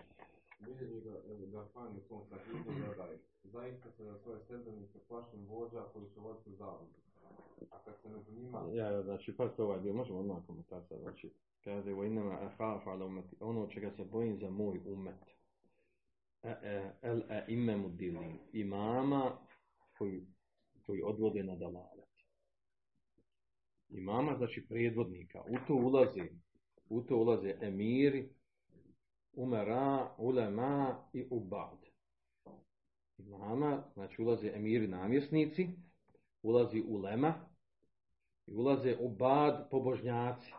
Bilježi 0.65 1.01
ga 1.01 1.45
Gafani 1.51 1.97
u 1.97 2.01
svom 2.07 2.21
sahihu 2.29 2.71
dodaj. 2.87 3.17
Zaista 3.43 3.91
se 3.91 4.03
za 4.03 4.17
svoje 4.17 4.39
sredbenike 4.47 4.99
plašim 5.07 5.45
vođa 5.45 5.83
koji 5.93 6.07
su 6.07 6.21
voditi 6.21 6.49
u 6.49 6.55
zavodu. 6.55 6.93
A 7.71 7.79
kad 7.85 7.95
se 8.01 8.09
među 8.09 8.31
njima... 8.31 8.69
Ja, 8.73 8.91
ja, 8.91 9.03
znači, 9.03 9.37
pa 9.37 9.47
to 9.47 9.63
ovaj 9.63 9.79
dio, 9.79 9.93
možemo 9.93 10.19
odmah 10.19 10.37
komentar 10.47 10.81
sad, 10.89 10.99
znači, 10.99 11.33
kaže, 11.63 11.93
vo 11.93 12.03
inama 12.03 12.37
ahaf 12.41 12.87
ala 12.87 13.05
umeti, 13.05 13.35
ono 13.39 13.67
čega 13.67 13.91
se 13.91 14.05
bojim 14.05 14.37
za 14.37 14.49
moj 14.49 14.79
umet, 14.85 15.25
e, 16.43 16.49
e, 16.49 16.91
el 17.01 17.21
e 17.29 17.45
imemu 17.47 17.89
dili, 17.89 18.39
imama 18.53 19.37
koji, 19.97 20.27
koji 20.85 21.01
odvode 21.01 21.43
na 21.43 21.55
dalalet. 21.55 22.09
Imama, 23.89 24.35
znači, 24.37 24.65
predvodnika, 24.69 25.41
u 25.41 25.55
to 25.67 25.73
ulazi, 25.73 26.29
u 26.89 27.01
to 27.01 27.17
ulaze 27.17 27.55
emiri, 27.61 28.29
umera, 29.33 30.15
ulema 30.17 31.03
i 31.13 31.27
ubad. 31.31 31.77
Imama, 33.17 33.83
znači 33.93 34.21
ulaze 34.21 34.51
emiri 34.55 34.87
namjesnici, 34.87 35.69
ulazi 36.41 36.83
ulema 36.87 37.33
i 38.47 38.55
ulaze 38.55 38.97
ubad 38.99 39.69
pobožnjaci. 39.69 40.53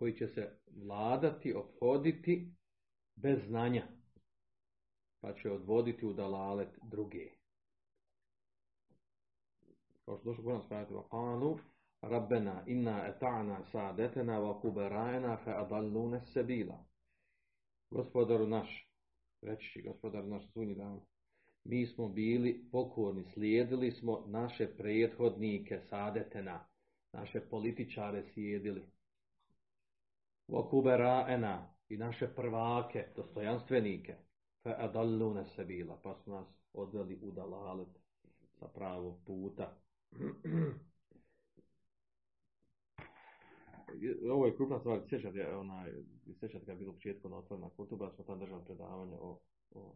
koji 0.00 0.16
će 0.16 0.28
se 0.28 0.58
vladati, 0.76 1.54
obhoditi 1.54 2.52
bez 3.16 3.46
znanja, 3.46 3.86
pa 5.20 5.34
će 5.34 5.50
odvoditi 5.50 6.06
u 6.06 6.12
dalalet 6.12 6.78
druge. 6.82 7.30
Kao 10.04 10.18
što 10.18 10.24
došlo 10.24 10.44
Kur'an 10.44 10.62
spajati 10.66 10.94
wa 10.94 11.60
Eta'na 12.02 13.64
sadetena 13.72 14.40
wa 14.40 14.60
kuberajena 14.60 15.36
fe 15.44 15.50
adallune 15.50 16.20
sebila. 16.32 16.84
Gospodaru 17.90 18.46
naš, 18.46 18.88
reći 19.42 19.82
gospodar 19.82 20.24
naš 20.24 20.52
sunji 20.52 20.74
dan, 20.74 21.00
mi 21.64 21.86
smo 21.86 22.08
bili 22.08 22.68
pokorni, 22.72 23.24
slijedili 23.24 23.90
smo 23.90 24.24
naše 24.26 24.76
prethodnike 24.76 25.80
sadetena, 25.80 26.66
naše 27.12 27.40
političare 27.40 28.22
slijedili. 28.32 28.82
Wa 30.48 30.70
kuberajena 30.70 31.74
i 31.88 31.96
naše 31.96 32.28
prvake, 32.34 33.06
dostojanstvenike, 33.16 34.16
fe 34.62 34.74
adallune 34.78 35.44
sebila, 35.44 36.00
pa 36.02 36.14
su 36.14 36.30
nas 36.30 36.46
odveli 36.72 37.18
u 37.22 37.30
dalalet 37.30 37.98
sa 38.58 38.68
pravog 38.68 39.16
puta. 39.26 39.76
ovo 44.30 44.46
je 44.46 44.56
krupna 44.56 44.78
stvar, 44.78 45.00
sjećate, 45.08 45.56
onaj, 45.56 45.92
sjećate 46.40 46.64
kad 46.66 46.74
je 46.74 46.80
bilo 46.80 46.92
početku 46.92 47.28
na 47.28 47.36
otvorena 47.36 47.70
kutuba, 47.76 48.10
smo 48.10 48.24
tam 48.24 48.38
držali 48.38 48.64
predavanje 48.64 49.16
o, 49.20 49.38
o 49.70 49.94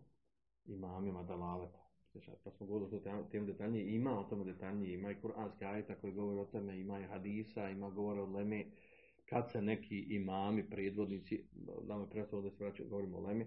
imamima 0.65 1.23
dalaleta. 1.23 1.79
Sjećate, 2.13 2.39
pa 2.45 2.51
smo 2.51 2.67
govorili 2.67 2.97
o 2.97 3.25
tem 3.31 3.47
detaljnije, 3.47 3.95
ima 3.95 4.21
o 4.21 4.25
tome 4.25 4.45
detaljnije, 4.45 4.95
ima 4.95 5.11
i 5.11 5.21
kuranske 5.21 5.65
ajeta 5.65 5.95
koji 5.95 6.13
govore 6.13 6.41
o 6.41 6.45
tome, 6.45 6.81
ima 6.81 7.01
i 7.01 7.05
hadisa, 7.05 7.71
ima 7.71 7.91
govore 7.91 8.21
o 8.21 8.27
lemi, 8.27 8.73
kad 9.29 9.51
se 9.53 9.63
neki 9.63 9.99
imami, 9.99 10.71
predvodnici, 10.71 11.45
da 11.83 11.99
me 11.99 12.11
predstavno 12.11 12.51
da 12.51 12.57
se 12.57 12.65
vraća, 12.65 12.85
govorimo 12.85 13.19
o 13.19 13.21
lemi, 13.21 13.47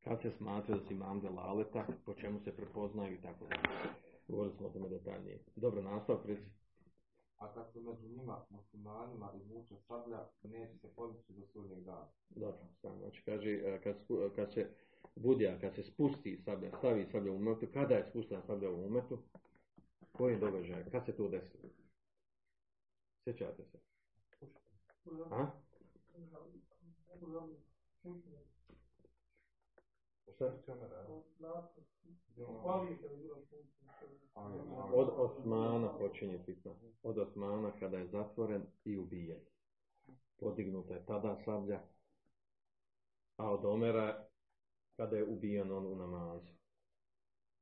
kad 0.00 0.22
se 0.22 0.30
smatra 0.30 0.76
da 0.76 0.86
si 0.86 0.94
imam 0.94 1.20
dalaleta, 1.20 1.86
po 2.04 2.14
čemu 2.14 2.40
se 2.40 2.56
prepoznaju 2.56 3.14
i 3.14 3.22
tako 3.22 3.46
da. 3.46 3.56
Govorili 4.28 4.56
smo 4.56 4.66
o 4.66 4.70
tome 4.70 4.88
detaljnije. 4.88 5.38
Dobro, 5.56 5.82
nastav, 5.82 6.22
preci 6.22 6.63
a 7.38 7.54
kad 7.54 7.72
se 7.72 7.80
među 7.80 8.08
njima 8.08 8.46
muslimanima 8.50 9.32
izvuče 9.34 9.76
sablja, 9.76 10.28
neće 10.42 10.78
se 10.78 10.88
podići 10.96 11.32
do 11.32 11.46
sudnjeg 11.46 11.84
dana. 11.84 12.08
Dobro, 12.30 12.66
sam, 12.80 12.98
znači 12.98 13.22
kaže, 13.24 13.50
e, 13.50 13.80
kad, 13.82 13.96
kad 14.36 14.52
se 14.52 14.70
budja, 15.16 15.60
kad 15.60 15.74
se 15.74 15.82
spusti 15.82 16.42
sablja, 16.44 16.78
stavi 16.78 17.06
sablja 17.06 17.32
u 17.32 17.36
umetu, 17.36 17.66
kada 17.72 17.94
je 17.94 18.06
spustena 18.10 18.42
sablja 18.42 18.70
u 18.70 18.86
umetu, 18.86 19.18
koji 20.12 20.38
događaj, 20.38 20.90
kad 20.90 21.04
se 21.06 21.16
to 21.16 21.28
desi? 21.28 21.58
Sjećate 23.24 23.64
se? 23.64 23.78
A? 25.30 25.50
Šta? 30.34 30.52
Od 34.94 35.08
Osmana 35.16 35.98
počinje 35.98 36.38
fitna. 36.44 36.72
Od 37.02 37.18
Osmana 37.18 37.72
kada 37.78 37.98
je 37.98 38.06
zatvoren 38.06 38.62
i 38.84 38.98
ubijen. 38.98 39.40
Podignuta 40.36 40.94
je 40.94 41.06
tada 41.06 41.36
sablja. 41.44 41.80
A 43.36 43.50
od 43.50 43.64
Omera 43.64 44.26
kada 44.96 45.16
je 45.16 45.24
ubijen 45.24 45.72
on 45.72 45.86
u 45.86 45.96
namazu. 45.96 46.52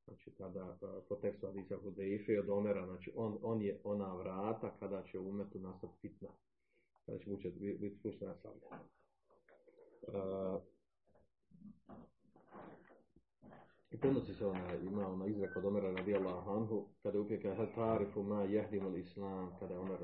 Znači 0.04 0.30
tada 0.30 0.78
po 1.08 1.16
tekstu 1.16 1.46
Adisa 1.46 1.76
Hudeife 1.76 2.40
od 2.40 2.50
Omera, 2.50 2.86
znači 2.86 3.12
on, 3.16 3.38
on 3.42 3.62
je 3.62 3.80
ona 3.84 4.14
vrata 4.14 4.76
kada 4.80 5.02
će 5.02 5.18
umetu 5.18 5.58
nastati 5.58 5.98
fitna. 6.00 6.28
Kada 7.06 7.18
će 7.18 7.50
biti 7.50 7.96
spuštena 7.98 8.34
sablja. 8.36 8.68
Uh, 10.02 10.62
I 13.92 13.96
prenosi 13.96 14.34
se 14.34 14.46
ona, 14.46 14.74
ima 14.74 15.08
ona 15.08 15.26
izreka 15.26 15.58
od 15.58 15.64
Omera 15.64 15.90
radijallahu 15.90 16.50
anhu, 16.50 16.84
kada 17.02 17.20
upijeka 17.20 17.54
hel 17.54 17.66
tarifu 17.74 18.22
ma 18.22 18.42
jehdimu 18.42 18.96
islam, 18.96 19.50
kada 19.60 19.74
je 19.74 19.80
Omer 19.80 19.98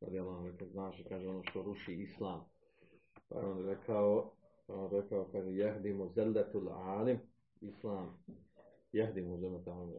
radijallahu 0.00 0.38
anhu, 0.38 0.66
znaš, 0.72 1.02
kaže 1.08 1.28
ono 1.28 1.42
što 1.42 1.62
ruši 1.62 1.92
islam. 1.92 2.44
Pa 3.28 3.38
je 3.38 3.46
on 3.46 3.66
rekao, 3.66 4.32
pa 4.66 4.74
on 4.74 4.90
rekao, 4.90 5.28
kaže, 5.32 5.50
jehdimu 5.50 6.08
zelletul 6.08 6.68
alim, 6.68 7.18
islam, 7.60 8.24
jehdimu 8.92 9.38
zelletul 9.38 9.72
alim, 9.72 9.92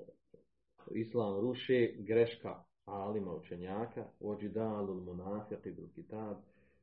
islam 0.92 1.40
ruši 1.40 1.96
greška 2.00 2.64
alima 2.86 3.36
učenjaka, 3.36 4.06
ođidalul 4.20 5.02
munafiq 5.02 5.76
bil 5.76 5.88
kitab, 5.96 6.38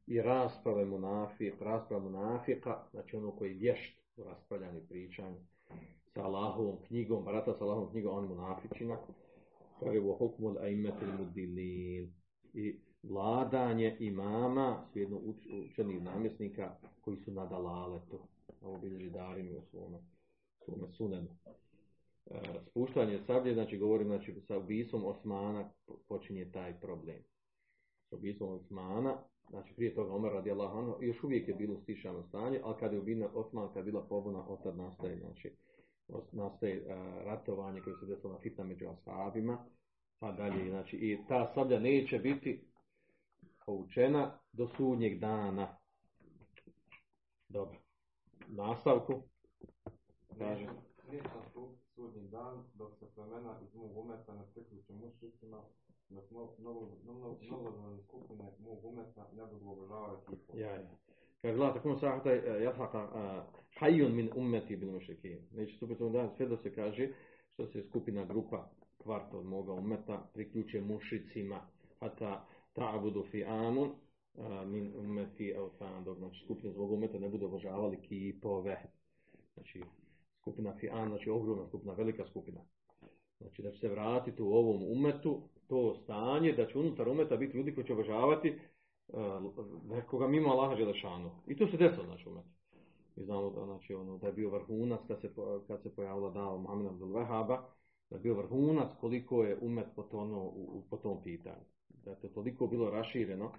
i 0.07 0.23
rasprave 0.23 0.85
munafik, 0.85 1.55
rasprave 1.61 2.03
munafika, 2.03 2.83
znači 2.91 3.17
ono 3.17 3.31
koji 3.31 3.53
vješt 3.53 4.01
u 4.17 4.25
raspravljanju 4.25 4.81
pričanju, 4.89 5.37
sa 6.15 6.23
Allahovom 6.23 6.77
knjigom, 6.87 7.25
barata 7.25 7.55
sa 7.59 7.65
Allahovom 7.65 7.91
knjigom, 7.91 8.15
on 8.15 8.29
munafičina, 8.29 8.99
kaže 9.81 10.01
u 10.01 10.17
hukmul 10.17 10.59
aimetil 10.59 11.09
mudilin 11.19 12.13
i 12.55 12.81
vladanje 13.03 13.97
imama 14.01 14.85
su 14.93 14.99
jedno 14.99 15.21
učenih 15.71 16.03
namjesnika 16.03 16.77
koji 17.01 17.17
su 17.17 17.33
na 17.33 17.47
dalaletu. 17.47 18.19
Ovo 18.63 18.79
bilježi 18.79 19.11
Darimi 19.11 19.57
u 19.57 19.63
svome, 19.71 19.99
svome 20.65 20.89
sunenu. 20.93 21.29
E, 22.27 22.41
spuštanje 22.67 23.19
sablje, 23.27 23.55
znači 23.55 23.79
govorim, 23.79 24.07
znači 24.07 24.35
sa 24.41 24.59
ubistvom 24.59 25.05
Osmana 25.05 25.71
počinje 26.09 26.51
taj 26.53 26.81
problem. 26.81 27.23
Sa 28.11 28.17
ubistvom 28.17 28.51
Osmana, 28.51 29.17
znači 29.51 29.75
prije 29.75 29.95
toga 29.95 30.15
Omer 30.15 30.33
radi 30.33 30.51
Allah, 30.51 30.97
još 31.01 31.25
uvijek 31.25 31.49
je 31.49 31.55
bilo 31.55 31.77
stišano 31.83 32.23
stanje, 32.23 32.61
ali 32.65 32.77
kad 32.81 32.93
je 32.93 33.01
ubijen 33.01 33.29
Osman, 33.35 33.69
kad 33.69 33.77
je 33.77 33.93
bila 33.93 34.07
pobuna, 34.09 34.49
otad 34.49 34.77
nastaje, 34.77 35.19
znači, 35.19 35.51
nastaje 36.33 36.85
ratovanje 37.25 37.81
koje 37.81 37.97
se 37.97 38.07
desilo 38.07 38.33
na 38.33 38.39
fitna 38.39 38.65
među 38.65 38.89
ashabima, 38.89 39.67
pa 40.19 40.33
dalje, 40.33 40.71
znači, 40.71 40.97
i 40.97 41.19
ta 41.29 41.53
sablja 41.55 41.81
neće 41.81 42.19
biti 42.19 42.65
poučena 43.67 44.39
do 44.53 44.69
sudnjeg 44.77 45.19
dana. 45.19 45.77
Dobro. 47.49 47.79
Nastavku. 48.49 49.23
Kaže. 50.39 50.67
Neće 51.13 51.29
sudnji 52.01 52.29
dan 52.29 52.65
dok 52.75 52.99
se 52.99 53.07
plemena 53.15 53.59
iz 53.63 53.75
mog 53.75 53.97
umeta 53.97 54.35
ne 54.35 54.47
priključe 54.55 54.93
mušicima, 54.93 55.63
dok 56.09 56.31
mnogo 56.59 56.89
skupine 58.03 58.53
mog 58.59 58.85
umeta 58.85 59.29
ne 59.37 59.47
budu 59.47 59.71
obožavati 59.71 60.37
Ja, 60.55 60.75
ja. 60.75 60.91
Kaže 61.43 61.55
Allah 61.55 61.75
tako 61.75 61.99
sahata 61.99 62.33
jafaka 62.33 63.09
hajun 63.79 64.15
min 64.15 64.31
ummeti 64.37 64.77
bil 64.77 64.91
mušrikin. 64.91 65.39
Neće 65.53 65.77
stupiti 65.77 66.05
u 66.05 66.11
dan 66.11 66.31
sve 66.37 66.47
da 66.47 66.57
se 66.57 66.75
kaže 66.75 67.09
što 67.53 67.67
se 67.67 67.83
skupina 67.83 68.25
grupa 68.25 68.71
kvarta 68.99 69.37
od 69.37 69.47
moga 69.47 69.73
umeta 69.73 70.31
priključe 70.35 70.81
mušicima 70.81 71.61
hata 72.01 72.47
ta'budu 72.75 73.31
fi 73.31 73.45
amun 73.45 73.91
min 74.67 74.93
ummeti 74.97 75.53
eutan 75.57 76.05
dok 76.05 76.19
znači 76.19 76.45
skupina 76.45 76.73
svog 76.73 76.93
umeta 76.93 77.19
ne 77.19 77.29
budu 77.29 77.47
obožavali 77.47 77.97
kipove. 77.97 78.83
Znači 79.55 79.83
skupina 80.41 80.75
fi'an, 80.83 81.09
znači 81.09 81.31
ogromna 81.31 81.67
skupina, 81.67 81.93
velika 81.93 82.27
skupina. 82.27 82.61
Znači 83.39 83.63
da 83.63 83.71
će 83.71 83.79
se 83.79 83.89
vratiti 83.89 84.43
u 84.43 84.53
ovom 84.53 84.83
umetu 84.93 85.43
to 85.67 85.95
stanje, 85.95 86.53
da 86.53 86.67
će 86.67 86.79
unutar 86.79 87.09
umeta 87.09 87.37
biti 87.37 87.57
ljudi 87.57 87.75
koji 87.75 87.87
će 87.87 87.93
obožavati 87.93 88.59
nekoga 89.89 90.29
mimo 90.29 90.51
Allaha 90.51 90.77
Želešanu. 90.77 91.31
I 91.47 91.57
to 91.57 91.67
se 91.67 91.77
desilo, 91.77 92.05
znači, 92.05 92.29
umet. 92.29 92.45
Mi 93.17 93.25
znamo 93.25 93.51
da, 93.51 93.65
znači, 93.65 93.95
ono, 93.95 94.19
da 94.19 94.27
je 94.27 94.33
bio 94.33 94.51
vrhunac 94.51 95.01
kad 95.09 95.21
se, 95.21 95.31
kad 95.67 95.83
se 95.83 95.95
pojavila 95.95 96.31
dao 96.31 96.59
Muhammed 96.59 96.87
Abdul 96.87 97.09
Wahaba, 97.09 97.61
da 98.11 98.17
je 98.17 98.21
bio 98.21 98.35
vrhunac 98.35 98.89
koliko 99.01 99.45
je 99.45 99.59
umet 99.61 99.87
potonuo 99.97 100.45
u, 100.45 100.83
po 100.91 100.97
tom 100.97 101.23
pitanju. 101.23 101.65
Da 102.05 102.11
je 102.11 102.21
to 102.21 102.29
toliko 102.29 102.67
bilo 102.67 102.91
rašireno, 102.91 103.53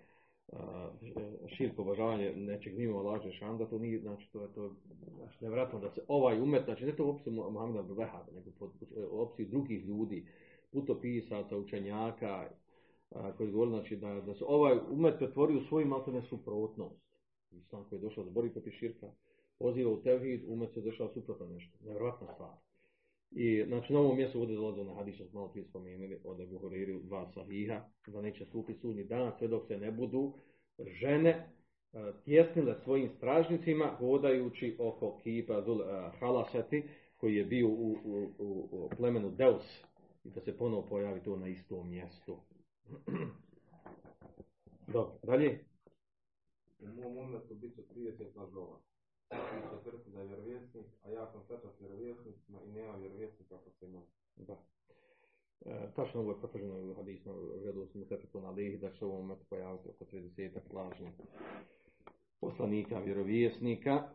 širko 1.47 1.81
obožavanje 1.81 2.33
nečeg 2.35 2.77
mimo 2.77 2.99
Allaha 2.99 3.23
Želešanu, 3.23 3.57
da 3.57 3.65
to 3.65 3.79
nije, 3.79 3.99
znači, 3.99 4.31
to 4.31 4.41
je 4.41 4.53
to, 4.53 4.71
znači, 5.15 5.43
nevratno 5.43 5.79
da 5.79 5.89
se 5.89 6.01
ovaj 6.07 6.41
umet, 6.41 6.65
znači, 6.65 6.85
ne 6.85 6.95
to 6.95 7.05
u 7.05 7.09
opciju 7.09 7.33
Muhammed 7.33 7.77
Abdul 7.77 7.97
Wahaba, 7.97 8.33
nego 8.33 8.49
u 9.11 9.21
opciju 9.21 9.47
drugih 9.47 9.85
ljudi, 9.85 10.25
putopisaca, 10.71 11.57
učenjaka, 11.57 12.49
koji 13.37 13.51
govori 13.51 13.69
znači, 13.69 13.95
da, 13.95 14.21
da 14.21 14.33
se 14.33 14.43
ovaj 14.47 14.77
umet 14.89 15.17
pretvori 15.17 15.55
u 15.55 15.61
svoju 15.61 15.87
maltene 15.87 16.21
suprotnost. 16.21 17.01
Islam 17.51 17.85
koji 17.89 17.99
je 17.99 18.01
došao 18.01 18.23
da 18.23 18.31
bori 18.31 18.49
protiv 18.49 18.71
širka, 18.71 19.11
poziva 19.59 19.91
u 19.91 20.01
tevhid, 20.01 20.43
umet 20.47 20.73
se 20.73 20.81
dešava 20.81 21.09
suprotno 21.13 21.45
nešto. 21.45 21.77
Nevjerojatna 21.83 22.33
stvar. 22.33 22.55
I 23.31 23.63
znači 23.67 23.93
na 23.93 23.99
ovom 23.99 24.17
mjestu 24.17 24.39
ovdje 24.39 24.55
dolaze 24.55 24.83
na 24.83 24.93
hadis, 24.93 25.33
malo 25.33 25.47
prije 25.47 25.65
spomenuli, 25.65 26.19
od 26.23 26.39
Ebu 26.39 26.57
Huriri 26.57 26.99
dva 27.03 27.31
sahiha, 27.33 27.81
da 28.07 28.21
neće 28.21 28.45
stupiti 28.45 28.79
sudnji 28.79 29.03
dan, 29.03 29.31
sve 29.37 29.47
dok 29.47 29.67
se 29.67 29.77
ne 29.77 29.91
budu 29.91 30.33
žene 30.79 31.49
tjesnile 32.25 32.75
svojim 32.83 33.09
stražnicima, 33.17 33.95
hodajući 33.99 34.75
oko 34.79 35.17
kipa 35.23 35.61
Zul 35.61 35.81
Halasati, 36.19 36.83
koji 37.17 37.35
je 37.35 37.45
bio 37.45 37.67
u, 37.67 37.91
u, 38.03 38.31
u, 38.39 38.67
u 38.71 38.89
plemenu 38.97 39.29
Deus, 39.29 39.83
i 40.23 40.29
da 40.29 40.41
se 40.41 40.57
ponovo 40.57 40.85
pojavi 40.89 41.23
to 41.23 41.37
na 41.37 41.47
istom 41.47 41.89
mjestu. 41.89 42.37
Dobro, 44.93 45.13
dalje. 45.23 45.65
U 46.79 46.87
mom 46.87 47.17
umetu 47.17 47.55
bit 47.55 47.75
će 47.75 47.81
30 47.95 48.35
lažova. 48.35 48.77
Vi 49.31 49.61
će 49.61 49.83
tvrditi 49.83 50.09
da 50.09 50.19
je 50.19 50.27
vjerovjesnik, 50.27 50.85
a 51.03 51.09
ja 51.09 51.27
sam 51.27 51.41
pečat 51.47 51.79
vjerovjesnicima 51.79 52.59
i 52.65 52.71
nema 52.71 52.95
vjerovjesnika 52.95 53.57
pa 53.65 53.71
se 53.71 53.85
ima. 53.85 54.01
Da. 54.35 54.57
E, 55.65 55.91
tačno 55.95 56.21
ovo 56.21 56.31
je 56.31 56.41
potvrđeno 56.41 56.91
u 56.91 56.93
hadismu, 56.93 57.33
gledao 57.63 57.87
sam 57.87 58.01
u 58.01 58.05
Tefetu 58.05 58.41
na 58.41 58.49
Lih, 58.49 58.79
da 58.79 58.91
će 58.93 59.05
u 59.05 59.11
ovom 59.11 59.37
pojaviti 59.49 59.89
oko 59.89 60.05
30 60.05 60.73
lažnih 60.73 61.13
poslanika, 62.39 62.99
vjerovjesnika, 62.99 64.09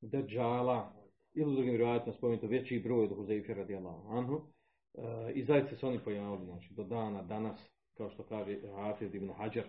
Dejjala, 0.00 0.92
ili 1.34 1.52
u 1.52 1.54
drugim 1.54 1.72
vjerovatno 1.72 2.12
spomenuto 2.12 2.46
veći 2.46 2.80
broj 2.84 3.04
od 3.04 3.10
Huzeyfe 3.10 3.54
radijallahu 3.54 4.08
anhu. 4.08 4.40
E, 4.94 5.32
I 5.34 5.44
zaista 5.44 5.76
se 5.76 5.86
oni 5.86 6.04
pojavili, 6.04 6.44
znači, 6.44 6.74
do 6.74 6.84
dana 6.84 7.22
danas, 7.22 7.70
kao 7.96 8.10
što 8.10 8.22
kaže 8.22 8.58
Hafiz 8.76 9.14
ibn 9.14 9.30
Hajar, 9.30 9.64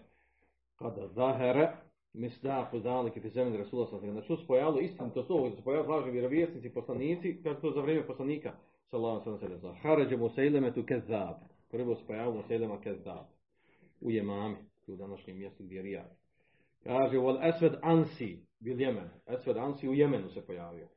kada 0.76 1.08
zahere, 1.08 1.72
misdaku 2.14 2.80
zalike 2.80 3.22
fi 3.22 3.30
zemlji 3.30 3.58
Rasula 3.58 3.88
sa 3.88 4.00
znači 4.00 4.28
to 4.28 4.38
se 4.38 4.48
pojavilo 4.48 4.80
istinito 4.80 5.24
to 5.24 5.50
da 5.50 5.56
se 5.56 5.64
pojavili 5.64 5.94
lažni 5.94 6.12
vjerovjesnici 6.12 6.70
poslanici 6.70 7.44
kako 7.44 7.62
to 7.62 7.72
za 7.72 7.82
vrijeme 7.82 8.08
poslanika 8.08 8.54
sallallahu 8.92 9.30
alejhi 9.30 9.54
ve 9.54 9.60
sellem. 9.60 9.76
Harađe 9.76 10.18
Musaileme 10.18 10.74
tu 10.74 10.84
kezab 10.84 11.36
prvo 11.72 11.96
se 11.96 12.04
pojavilo 12.08 12.36
Musailema 12.36 12.82
kezab 12.82 13.26
u 14.02 14.12
Jemami 14.12 14.56
u 14.88 14.96
današnjem 14.96 15.38
mjestu 15.38 15.64
gdje 15.64 15.76
je 15.76 15.82
Rijad 15.82 16.24
kaže 16.84 17.18
wal 17.18 17.40
aswad 17.42 17.80
ansi 17.82 18.40
bil 18.60 18.82
Jemen. 18.82 19.10
Aswad 19.26 19.58
ansi 19.58 19.88
u 19.88 19.94
Jemenu 19.94 20.30
se 20.30 20.46
pojavio 20.46 20.88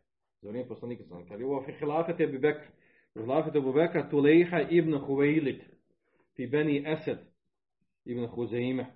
za 0.42 0.48
vrijeme 0.48 0.68
poslanika 0.68 1.04
sallallahu 1.04 1.28
sellem. 1.28 1.62
Kaže 1.62 1.72
u 1.72 1.78
hilafati 1.78 2.24
Abu 2.24 2.38
Bekr 2.38 2.66
u 3.14 3.20
hilafati 3.20 3.58
Abu 3.58 3.72
Bekr 3.72 4.10
Tulejha 4.10 4.60
ibn 4.70 4.94
Huwailid 4.94 5.60
fi 6.36 6.46
Beni 6.46 6.84
Esed 6.86 7.18
ibn 8.04 8.26
Huzeime 8.26 8.86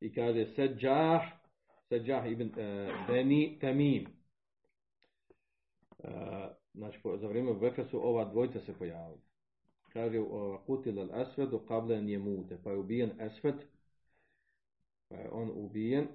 i 0.00 0.12
kaže 0.12 0.46
Seđah 0.46 1.22
Seđah 1.88 2.32
ibn 2.32 2.48
uh, 2.48 3.06
Beni 3.08 3.58
Tamim. 3.60 4.06
Uh, 5.98 6.10
znači, 6.74 6.98
za 7.20 7.28
vrijeme 7.28 7.54
Bekra 7.54 7.84
su 7.84 8.08
ova 8.08 8.24
dvojica 8.24 8.60
se 8.60 8.74
pojavili. 8.78 9.20
Kaže, 9.92 10.18
kutil 10.66 11.00
al 11.00 11.08
asvedu 11.12 11.60
qablen 11.68 12.08
je 12.08 12.18
mute, 12.18 12.58
pa 12.64 12.70
je 12.70 12.76
ubijen 12.76 13.10
asved, 13.20 13.54
pa 15.08 15.16
je 15.16 15.30
on 15.30 15.50
ubijen, 15.54 16.08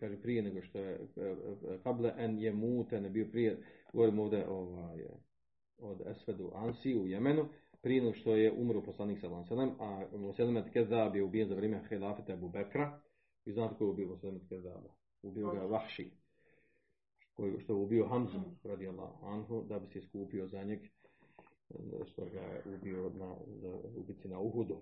kaže 0.00 0.22
prije 0.22 0.42
nego 0.42 0.62
što 0.62 0.78
je, 0.78 1.00
kable 1.82 2.12
en 2.18 2.38
je 2.38 2.52
mute, 2.52 3.00
ne 3.00 3.10
bio 3.10 3.26
prije, 3.32 3.58
govorimo 3.92 4.22
ovdje 4.22 4.48
ovaj, 4.48 5.04
od 5.78 6.02
asvedu 6.06 6.50
Ansi 6.54 6.94
u 6.94 7.06
Jemenu, 7.06 7.48
prije 7.82 8.02
nego 8.02 8.14
što 8.14 8.36
je 8.36 8.52
umro 8.52 8.82
poslanik 8.82 9.20
sallallahu 9.20 9.54
alejhi 9.54 9.70
ve 9.70 9.76
sellem, 9.76 10.10
a 10.12 10.16
Muselimet 10.16 10.72
Kezab 10.72 11.16
je 11.16 11.22
ubijen 11.22 11.48
za 11.48 11.54
vrijeme 11.54 11.82
hilafeta 11.88 12.32
Abu 12.32 12.48
Bekra. 12.48 13.00
Vi 13.44 13.52
znate 13.52 13.74
ko 13.74 13.84
je 13.84 13.90
ubio 13.90 14.08
Muselimet 14.08 14.48
Kezaba? 14.48 14.94
Ubio 15.22 15.50
ga 15.50 15.60
Vahši, 15.60 16.10
koji 17.34 17.60
što 17.60 17.72
je 17.72 17.76
ubio 17.76 18.06
Hamzu 18.06 18.40
radijallahu 18.64 19.26
anhu 19.26 19.62
da 19.68 19.78
bi 19.78 19.86
se 19.86 20.00
skupio 20.00 20.46
za 20.46 20.64
njeg 20.64 20.80
što 22.06 22.24
ga 22.24 22.40
je 22.40 22.62
ubio 22.74 23.10
na 23.14 23.36
za 23.46 23.78
ubici 23.96 24.28
na 24.28 24.40
Uhudu. 24.40 24.76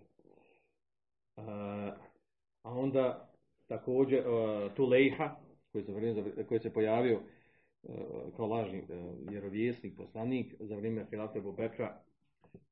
A, 1.37 1.97
a 2.63 2.73
onda 2.73 3.31
također 3.67 4.29
uh, 4.29 4.75
Tulejha 4.75 5.37
koji 5.73 5.85
se 5.85 5.93
vrijeme 5.93 6.47
koji 6.49 6.61
se 6.61 6.73
pojavio 6.73 7.21
uh, 7.83 7.95
kao 8.37 8.47
lažni 8.47 8.83
vjerovjesnik, 9.29 9.97
poslanik 9.97 10.55
za 10.61 10.77
vrijeme 10.77 11.07
hilafeta 11.11 11.39
Abu 11.39 11.53
Bekra 11.53 12.01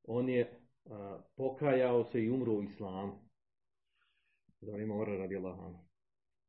on 0.04 0.28
je 0.28 0.58
a, 0.90 1.18
pokajao 1.36 2.04
se 2.04 2.24
i 2.24 2.30
umro 2.30 2.52
u 2.52 2.62
islamu. 2.62 3.12
Za 4.60 4.72
vrijeme 4.72 4.94
Ora 4.94 5.16
radi 5.16 5.36
Allahanu. 5.36 5.78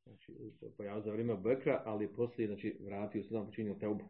Znači, 0.04 0.34
pojavio 0.76 1.02
za 1.02 1.10
vrijeme 1.10 1.36
Bekra, 1.36 1.82
ali 1.84 2.14
poslije 2.14 2.46
znači, 2.46 2.78
vratio 2.80 3.22
se, 3.22 3.28
znam 3.28 3.46
počinio 3.46 3.74
teubu. 3.74 4.04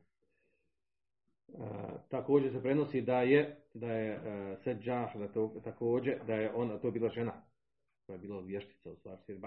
Također 2.09 2.53
se 2.53 2.63
prenosi 2.63 3.01
da 3.01 3.23
je 3.23 3.57
da 3.75 3.93
je 3.93 4.21
Seđah, 4.65 5.17
da 5.17 5.29
to, 5.29 5.61
također 5.65 6.19
da 6.27 6.35
je 6.35 6.53
ona, 6.55 6.79
to 6.79 6.89
je 6.89 6.93
bila 6.93 7.09
žena 7.09 7.33
koja 8.07 8.15
je 8.15 8.21
bila 8.21 8.41
vještica 8.41 8.91
u 8.91 8.97
stvari, 8.97 9.39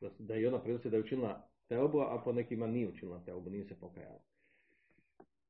da, 0.00 0.10
da 0.18 0.34
je 0.34 0.48
ona 0.48 0.58
prenosi 0.58 0.90
da 0.90 0.96
je 0.96 1.02
učinila 1.02 1.48
teubu, 1.68 2.00
a 2.00 2.20
po 2.24 2.32
nekima 2.32 2.66
nije 2.66 2.88
učinila 2.88 3.24
teubu, 3.24 3.50
nije 3.50 3.64
se 3.64 3.74
pokajala. 3.80 4.20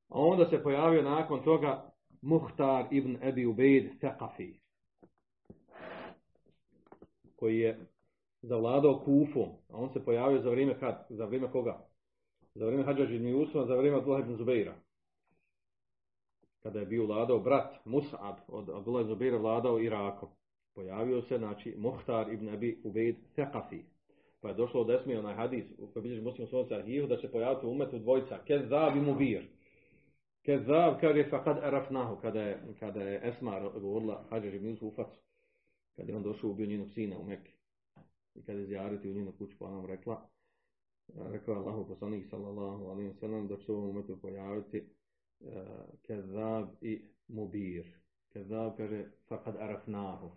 A 0.09 0.19
onda 0.19 0.47
se 0.47 0.63
pojavio 0.63 1.03
nakon 1.03 1.43
toga 1.45 1.93
Muhtar 2.23 2.87
ibn 2.91 3.17
Ebi 3.23 3.47
Ubejd 3.47 3.91
Thaqafi, 4.01 4.55
koji 7.37 7.59
je 7.59 7.79
zavladao 8.43 8.99
Kufom, 9.05 9.49
a 9.69 9.77
on 9.77 9.93
se 9.93 10.05
pojavio 10.05 10.43
za 10.43 10.51
vrijeme 10.51 10.79
kad? 10.81 11.07
Za 11.09 11.25
vrijeme 11.25 11.51
koga? 11.51 11.87
Za 12.55 12.67
vrijeme 12.67 12.85
Hadžađi 12.85 13.17
ibn 13.17 13.27
Jusuma, 13.27 13.65
za 13.65 13.77
vrijeme 13.77 13.99
Abdullah 13.99 14.21
ibn 14.21 14.37
Zubeira. 14.37 14.75
Kada 16.63 16.81
je 16.81 16.87
bio 16.87 17.07
vladao 17.07 17.39
brat 17.39 17.75
Mus'ab 17.85 18.35
od 18.49 18.71
Abdullah 18.71 19.01
ibn 19.01 19.13
Zubeira 19.13 19.39
vladao 19.39 19.81
Irakom. 19.81 20.29
Pojavio 20.75 21.23
se, 21.23 21.39
znači, 21.39 21.75
Muhtar 21.79 22.33
ibn 22.33 22.49
Ebi 22.49 22.81
Ubejd 22.85 23.17
Thaqafi. 23.37 23.83
Pa 24.41 24.49
je 24.49 24.55
došlo 24.55 24.81
od 24.81 24.91
Esmi 24.91 25.17
onaj 25.17 25.35
hadis, 25.35 25.65
u 25.79 25.87
kojoj 25.87 26.03
bilježi 26.03 26.23
muslim 26.23 26.47
svojom 26.47 26.73
arhivu, 26.73 27.07
da 27.07 27.17
će 27.17 27.29
pojaviti 27.29 27.67
umetu 27.67 27.99
dvojca, 27.99 28.39
Kezab 28.47 28.97
i 28.97 29.01
Mubir. 29.01 29.47
Kezab 30.43 31.01
kaže 31.01 31.29
fakad 31.31 31.59
arafnahu 31.59 32.21
kada 32.21 32.43
je 32.43 32.59
kada 32.81 33.03
je 33.03 33.21
Esma 33.29 33.61
govorila 33.61 34.25
Hadžer 34.31 34.55
ibn 34.55 34.77
Ufac 34.81 35.09
kada 35.97 36.13
je 36.13 36.17
on 36.17 36.23
došao 36.23 36.51
ubio 36.51 36.67
njenog 36.67 36.91
sina 36.91 37.19
u 37.19 37.25
Mekke 37.25 37.53
i 38.35 38.43
kada 38.43 38.59
je 38.59 38.67
zjariti 38.67 39.11
u 39.11 39.15
njenu 39.15 39.33
kuću 39.39 39.57
pa 39.59 39.71
nam 39.71 39.87
rekla 39.87 40.29
rekao 41.17 41.55
Allahu 41.55 41.89
poslanik 41.89 42.27
sallallahu 42.31 42.87
alejhi 42.87 43.09
ve 43.09 43.15
sellem 43.15 43.49
da 43.49 43.57
će 43.57 43.73
u 43.73 43.75
ovom 43.75 43.87
momentu 43.87 44.21
pojaviti 44.21 44.83
uh, 45.41 45.53
Kezab 46.03 46.69
i 46.81 47.01
Mubir. 47.29 47.87
Kezab 48.33 48.77
kaže 48.77 49.05
fakad 49.29 49.57
arafnahu. 49.57 50.31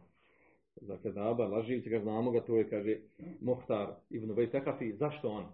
Za 0.75 0.97
Kezaba 0.97 1.47
laživci 1.47 1.89
ga 1.89 1.99
znamo 1.99 2.31
ga 2.31 2.41
to 2.41 2.57
je 2.57 2.69
kaže 2.69 2.97
Muhtar 3.41 3.95
ibn 4.09 4.31
Ubej 4.31 4.49
Tekafi 4.49 4.93
zašto 4.93 5.29
on? 5.29 5.45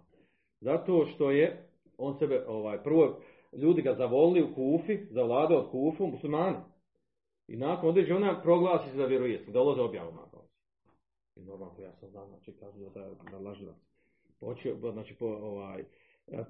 Zato 0.60 1.06
što 1.06 1.30
je 1.30 1.68
on 1.98 2.18
sebe 2.18 2.44
ovaj 2.46 2.82
prvo 2.82 3.20
ljudi 3.52 3.82
ga 3.82 3.94
zavolili 3.94 4.42
u 4.42 4.54
Kufi, 4.54 4.98
zavladao 5.10 5.58
od 5.58 5.70
Kufu, 5.70 6.06
muslimani. 6.06 6.56
I 7.48 7.56
nakon 7.56 7.88
određe 7.88 8.14
ona 8.14 8.42
proglasi 8.42 8.90
se 8.90 8.96
za 8.96 9.06
vjerojesnik, 9.06 9.50
dolaze 9.50 9.80
objavu 9.80 10.12
nakon. 10.12 10.40
I 11.36 11.40
normalno 11.40 11.82
ja 11.82 11.92
sam 11.92 12.08
znam, 12.08 12.28
znači 12.28 12.52
kažu 12.52 12.78
da, 12.78 13.10
da 13.30 13.38
lažljivac. 13.38 13.76
Počeo, 14.40 14.92
znači 14.92 15.14
po, 15.14 15.26
ovaj, 15.26 15.84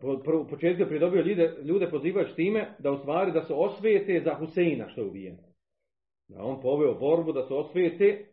Po, 0.01 0.39
u 0.41 0.47
početku 0.47 0.83
je 0.83 0.89
pridobio 0.89 1.23
ljude, 1.23 1.57
ljude 1.65 1.91
pozivajući 1.91 2.35
time 2.35 2.75
da 2.79 2.93
u 2.93 2.99
stvari 2.99 3.33
da 3.33 3.43
se 3.43 3.55
osvijete 3.55 4.23
za 4.25 4.35
Huseina 4.35 4.89
što 4.89 5.01
je 5.01 5.07
ubijen. 5.07 5.39
Da 6.29 6.43
on 6.43 6.61
poveo 6.63 6.95
borbu 6.95 7.33
da 7.33 7.47
se 7.47 7.55
osvijete, 7.55 8.27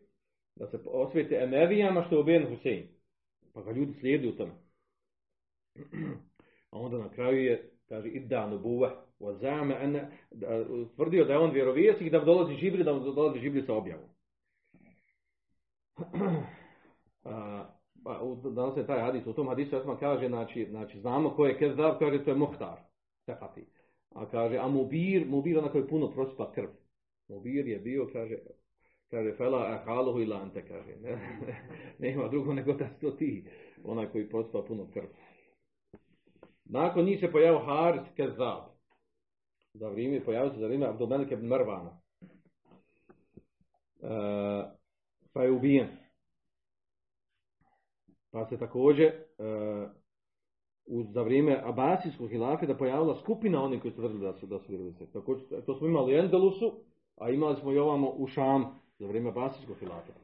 da 0.56 0.66
se 0.66 0.78
osvijete 0.86 1.34
Emevijama 1.34 2.02
što 2.02 2.14
je 2.14 2.20
ubijen 2.20 2.48
Husein. 2.48 2.88
Pa 3.54 3.62
ga 3.62 3.70
ljudi 3.70 3.92
slijedi 3.92 4.28
u 4.28 4.36
tome. 4.36 4.52
A 6.70 6.78
onda 6.78 6.98
na 6.98 7.10
kraju 7.10 7.44
je, 7.44 7.70
kaže, 7.88 8.08
idda 8.08 8.46
nubuva, 8.46 8.90
zame, 9.40 9.76
ene, 9.82 10.10
tvrdio 10.96 11.24
da 11.24 11.32
je 11.32 11.38
on 11.38 11.50
vjerovjesnik, 11.50 12.12
da 12.12 12.20
dolazi 12.20 12.54
Žibri, 12.54 12.84
da 12.84 12.92
dolazi 12.92 13.38
Žibri 13.38 13.62
sa 13.62 13.74
objavom. 13.74 14.08
Pa, 18.04 18.20
danas 18.50 18.76
je 18.76 18.86
taj 18.86 19.00
hadis, 19.00 19.26
u 19.26 19.32
tom 19.32 19.48
hadisu 19.48 19.76
Osman 19.76 19.96
kaže, 20.00 20.28
znači, 20.28 20.66
znači 20.70 21.00
znamo 21.00 21.30
ko 21.30 21.46
je 21.46 21.58
Kezdav, 21.58 21.98
kaže 21.98 22.24
to 22.24 22.30
je 22.30 22.36
Muhtar, 22.36 22.78
Tefati. 23.26 23.66
A 24.14 24.26
kaže, 24.30 24.58
a 24.58 24.68
Mubir, 24.68 25.26
Mubir 25.26 25.58
onako 25.58 25.78
je 25.78 25.88
puno 25.88 26.10
prosipa 26.10 26.52
krv. 26.52 26.68
Mubir 27.28 27.68
je 27.68 27.78
bio, 27.78 28.08
kaže, 28.12 28.38
kaže, 29.10 29.32
fela 29.36 29.58
ahaluhu 29.58 30.20
ila 30.20 30.36
ante, 30.36 30.66
kaže, 30.68 30.96
ne, 31.02 31.18
nema 32.08 32.28
drugo 32.28 32.54
nego 32.54 32.72
da 32.72 32.88
sto 32.96 33.10
ti, 33.10 33.44
onaj 33.84 34.06
koji 34.06 34.28
prosipa 34.28 34.62
puno 34.62 34.86
krv. 34.92 35.06
Nakon 36.68 37.04
njih 37.04 37.20
se 37.20 37.32
pojavio 37.32 37.58
Haris 37.58 38.02
Kezdav. 38.16 38.60
Za 39.74 39.88
vrijeme, 39.88 40.24
pojavio 40.24 40.50
se 40.52 40.58
za 40.58 40.66
vrijeme 40.66 40.86
Abdulmelik 40.86 41.30
ibn 41.30 41.46
Marvana. 41.46 42.00
E, 44.02 44.08
pa 45.32 45.42
je 45.42 45.52
ubijen. 45.52 45.88
Pa 48.30 48.46
se 48.46 48.58
također 48.58 49.12
uh, 49.38 49.90
za 50.86 51.22
vrijeme 51.22 51.60
Abasijskog 51.64 52.28
hilafeta 52.28 52.74
pojavila 52.74 53.14
skupina 53.14 53.62
onih 53.62 53.82
koji 53.82 53.92
su 53.92 53.96
tvrdili 53.96 54.20
da 54.20 54.32
su, 54.32 54.46
da 54.46 54.58
su 54.58 54.64
vjerovjesnici. 54.68 55.12
Također, 55.12 55.64
to 55.66 55.74
smo 55.74 55.86
imali 55.86 56.14
u 56.14 56.18
Endelusu, 56.18 56.72
a 57.16 57.30
imali 57.30 57.56
smo 57.56 57.72
i 57.72 57.78
ovamo 57.78 58.10
u 58.10 58.26
Šam 58.26 58.80
za 58.98 59.06
vrijeme 59.06 59.28
Abasijskog 59.28 59.76
hilafeta. 59.76 60.20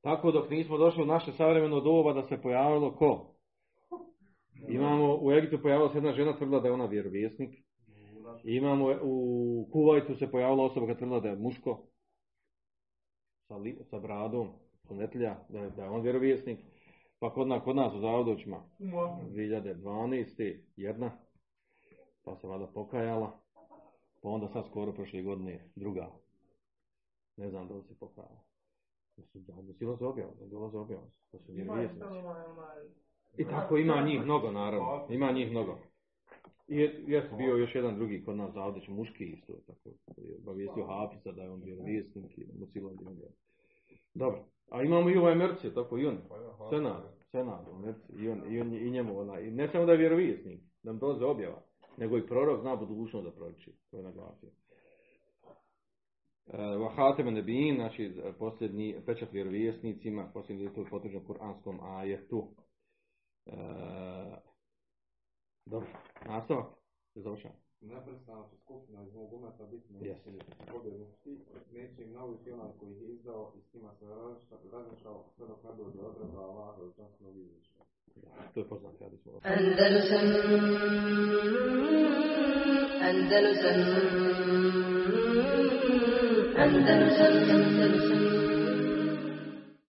Tako 0.00 0.32
dok 0.32 0.50
nismo 0.50 0.78
došli 0.78 1.02
u 1.02 1.06
naše 1.06 1.32
savremeno 1.32 1.80
doba 1.80 2.12
da 2.12 2.22
se 2.22 2.42
pojavilo 2.42 2.90
ko? 2.90 3.26
Imamo 4.68 5.18
u 5.22 5.32
Egiptu 5.32 5.62
pojavila 5.62 5.90
se 5.90 5.96
jedna 5.96 6.12
žena 6.12 6.36
tvrdila 6.36 6.60
da 6.60 6.68
je 6.68 6.74
ona 6.74 6.86
vjerovjesnik. 6.86 7.50
Imamo 8.44 8.98
u 9.02 9.68
Kuvajtu 9.72 10.14
se 10.14 10.30
pojavila 10.30 10.64
osoba 10.64 10.86
koja 10.86 10.96
tvrdila 10.96 11.20
da 11.20 11.28
je 11.28 11.36
muško 11.36 11.82
sa, 13.48 13.56
li, 13.56 13.78
sa 13.90 13.98
bradom, 13.98 14.48
sunetlja, 14.86 15.36
da 15.48 15.58
je, 15.58 15.70
da 15.70 15.82
je 15.82 15.90
on 15.90 16.02
vjerovjesnik. 16.02 16.58
Pa 17.18 17.34
kod, 17.34 17.48
na, 17.48 17.60
kod 17.64 17.76
nas 17.76 17.94
u 17.94 18.00
Zavodoćima 18.00 18.62
2012. 18.78 20.60
jedna, 20.76 21.10
pa 22.24 22.36
se 22.36 22.46
valjda 22.46 22.66
pokajala, 22.66 23.40
pa 24.22 24.28
onda 24.28 24.48
sad 24.48 24.66
skoro 24.66 24.92
prošle 24.92 25.22
godine 25.22 25.70
druga. 25.76 26.10
Ne 27.36 27.50
znam 27.50 27.68
da 27.68 27.74
li 27.74 27.82
se 27.82 27.94
pokajala. 27.98 28.42
Da 29.16 29.26
su 29.26 29.38
da 29.38 29.74
sila 29.78 29.96
za 29.96 30.08
objavu, 30.08 30.32
da 30.40 30.56
objavu, 30.56 31.10
da 31.32 31.38
su 31.38 31.52
vjerovjesnici. 31.52 32.04
I 33.36 33.44
tako 33.44 33.76
ima 33.76 34.02
njih 34.06 34.20
mnogo, 34.24 34.50
naravno. 34.50 35.06
Ima 35.10 35.32
njih 35.32 35.50
mnogo. 35.50 35.78
I 36.68 36.76
je, 36.76 37.04
jesu 37.06 37.36
bio 37.36 37.56
još 37.56 37.74
jedan 37.74 37.94
drugi 37.96 38.24
kod 38.24 38.36
nas 38.36 38.54
Zavodoć, 38.54 38.88
muški 38.88 39.24
isto, 39.24 39.52
tako, 39.66 39.90
je 40.16 40.36
obavijestio 40.42 40.86
Hafiza 40.86 41.32
da 41.32 41.42
je 41.42 41.50
on 41.50 41.62
vjerovjesnik 41.62 42.38
i 42.38 42.44
da 42.46 42.52
mu 42.58 42.66
sila 42.66 42.90
Dobro. 44.14 44.44
A 44.70 44.82
imamo 44.82 45.10
i 45.10 45.16
ovaj 45.16 45.34
Merce, 45.34 45.74
tako 45.74 45.98
i 45.98 46.06
on. 46.06 46.18
Senad, 46.70 47.02
Senad, 47.30 47.66
Merce, 47.84 48.12
i, 48.18 48.28
on, 48.28 48.42
i, 48.54 48.60
on, 48.60 48.74
i 48.74 48.90
njemu 48.90 49.18
ona. 49.18 49.40
I 49.40 49.50
ne 49.50 49.68
samo 49.68 49.86
da 49.86 49.92
je 49.92 49.98
vjerovijesnik, 49.98 50.60
da 50.82 50.92
mu 50.92 50.98
dolaze 50.98 51.24
objava, 51.24 51.62
nego 51.96 52.18
i 52.18 52.26
prorok 52.26 52.60
zna 52.60 52.76
budućnost 52.76 53.24
da 53.24 53.32
proriči. 53.32 53.72
To 53.90 53.96
je 53.96 54.02
naglasio. 54.02 54.50
Vahateme 56.78 57.30
nebin, 57.30 57.74
znači 57.74 58.12
posljednji 58.38 58.96
pečat 59.06 59.32
vjerovjesnicima, 59.32 60.30
posljednji 60.34 60.64
je 60.64 60.74
to 60.74 60.84
potvrđen 60.90 61.24
kuranskom 61.24 61.78
ajetu. 61.80 62.48
E, 63.46 63.52
dobro, 65.66 65.88
nastavak, 66.26 66.66
završamo. 67.14 67.54
Neprestano 67.80 68.48
će 68.50 68.56
skupina 68.56 69.02
iz 69.02 69.14
mog 69.14 69.32
umeta 69.32 69.64
biti 69.66 69.94
Yes. 69.94 70.16
pobjednički, 70.72 71.38
neće 71.72 72.02
im 72.02 72.12
nauviti 72.12 72.52
onaj 72.52 72.70
koji 72.80 72.92
ih 72.92 73.02
je 73.02 73.08
izdao 73.08 73.52
i 73.56 73.60
s 73.60 73.74
njima 73.74 73.94
se 73.94 74.06
različao 74.72 75.24
sve 75.36 75.46
dok 75.46 75.64
ne 75.64 75.70
dođe 75.76 76.00
odredba 76.00 76.40
Allaha 76.40 76.80
od 76.82 76.96
časnog 76.96 77.36
izvišća. 77.36 77.80
To 78.54 78.60
je 78.60 78.68
poznat 78.68 79.00
hadis. 79.00 79.26
Andalusam 79.26 80.26
Andalusam 83.02 83.76
Andalusam 86.56 87.32
Andalusam 87.36 88.31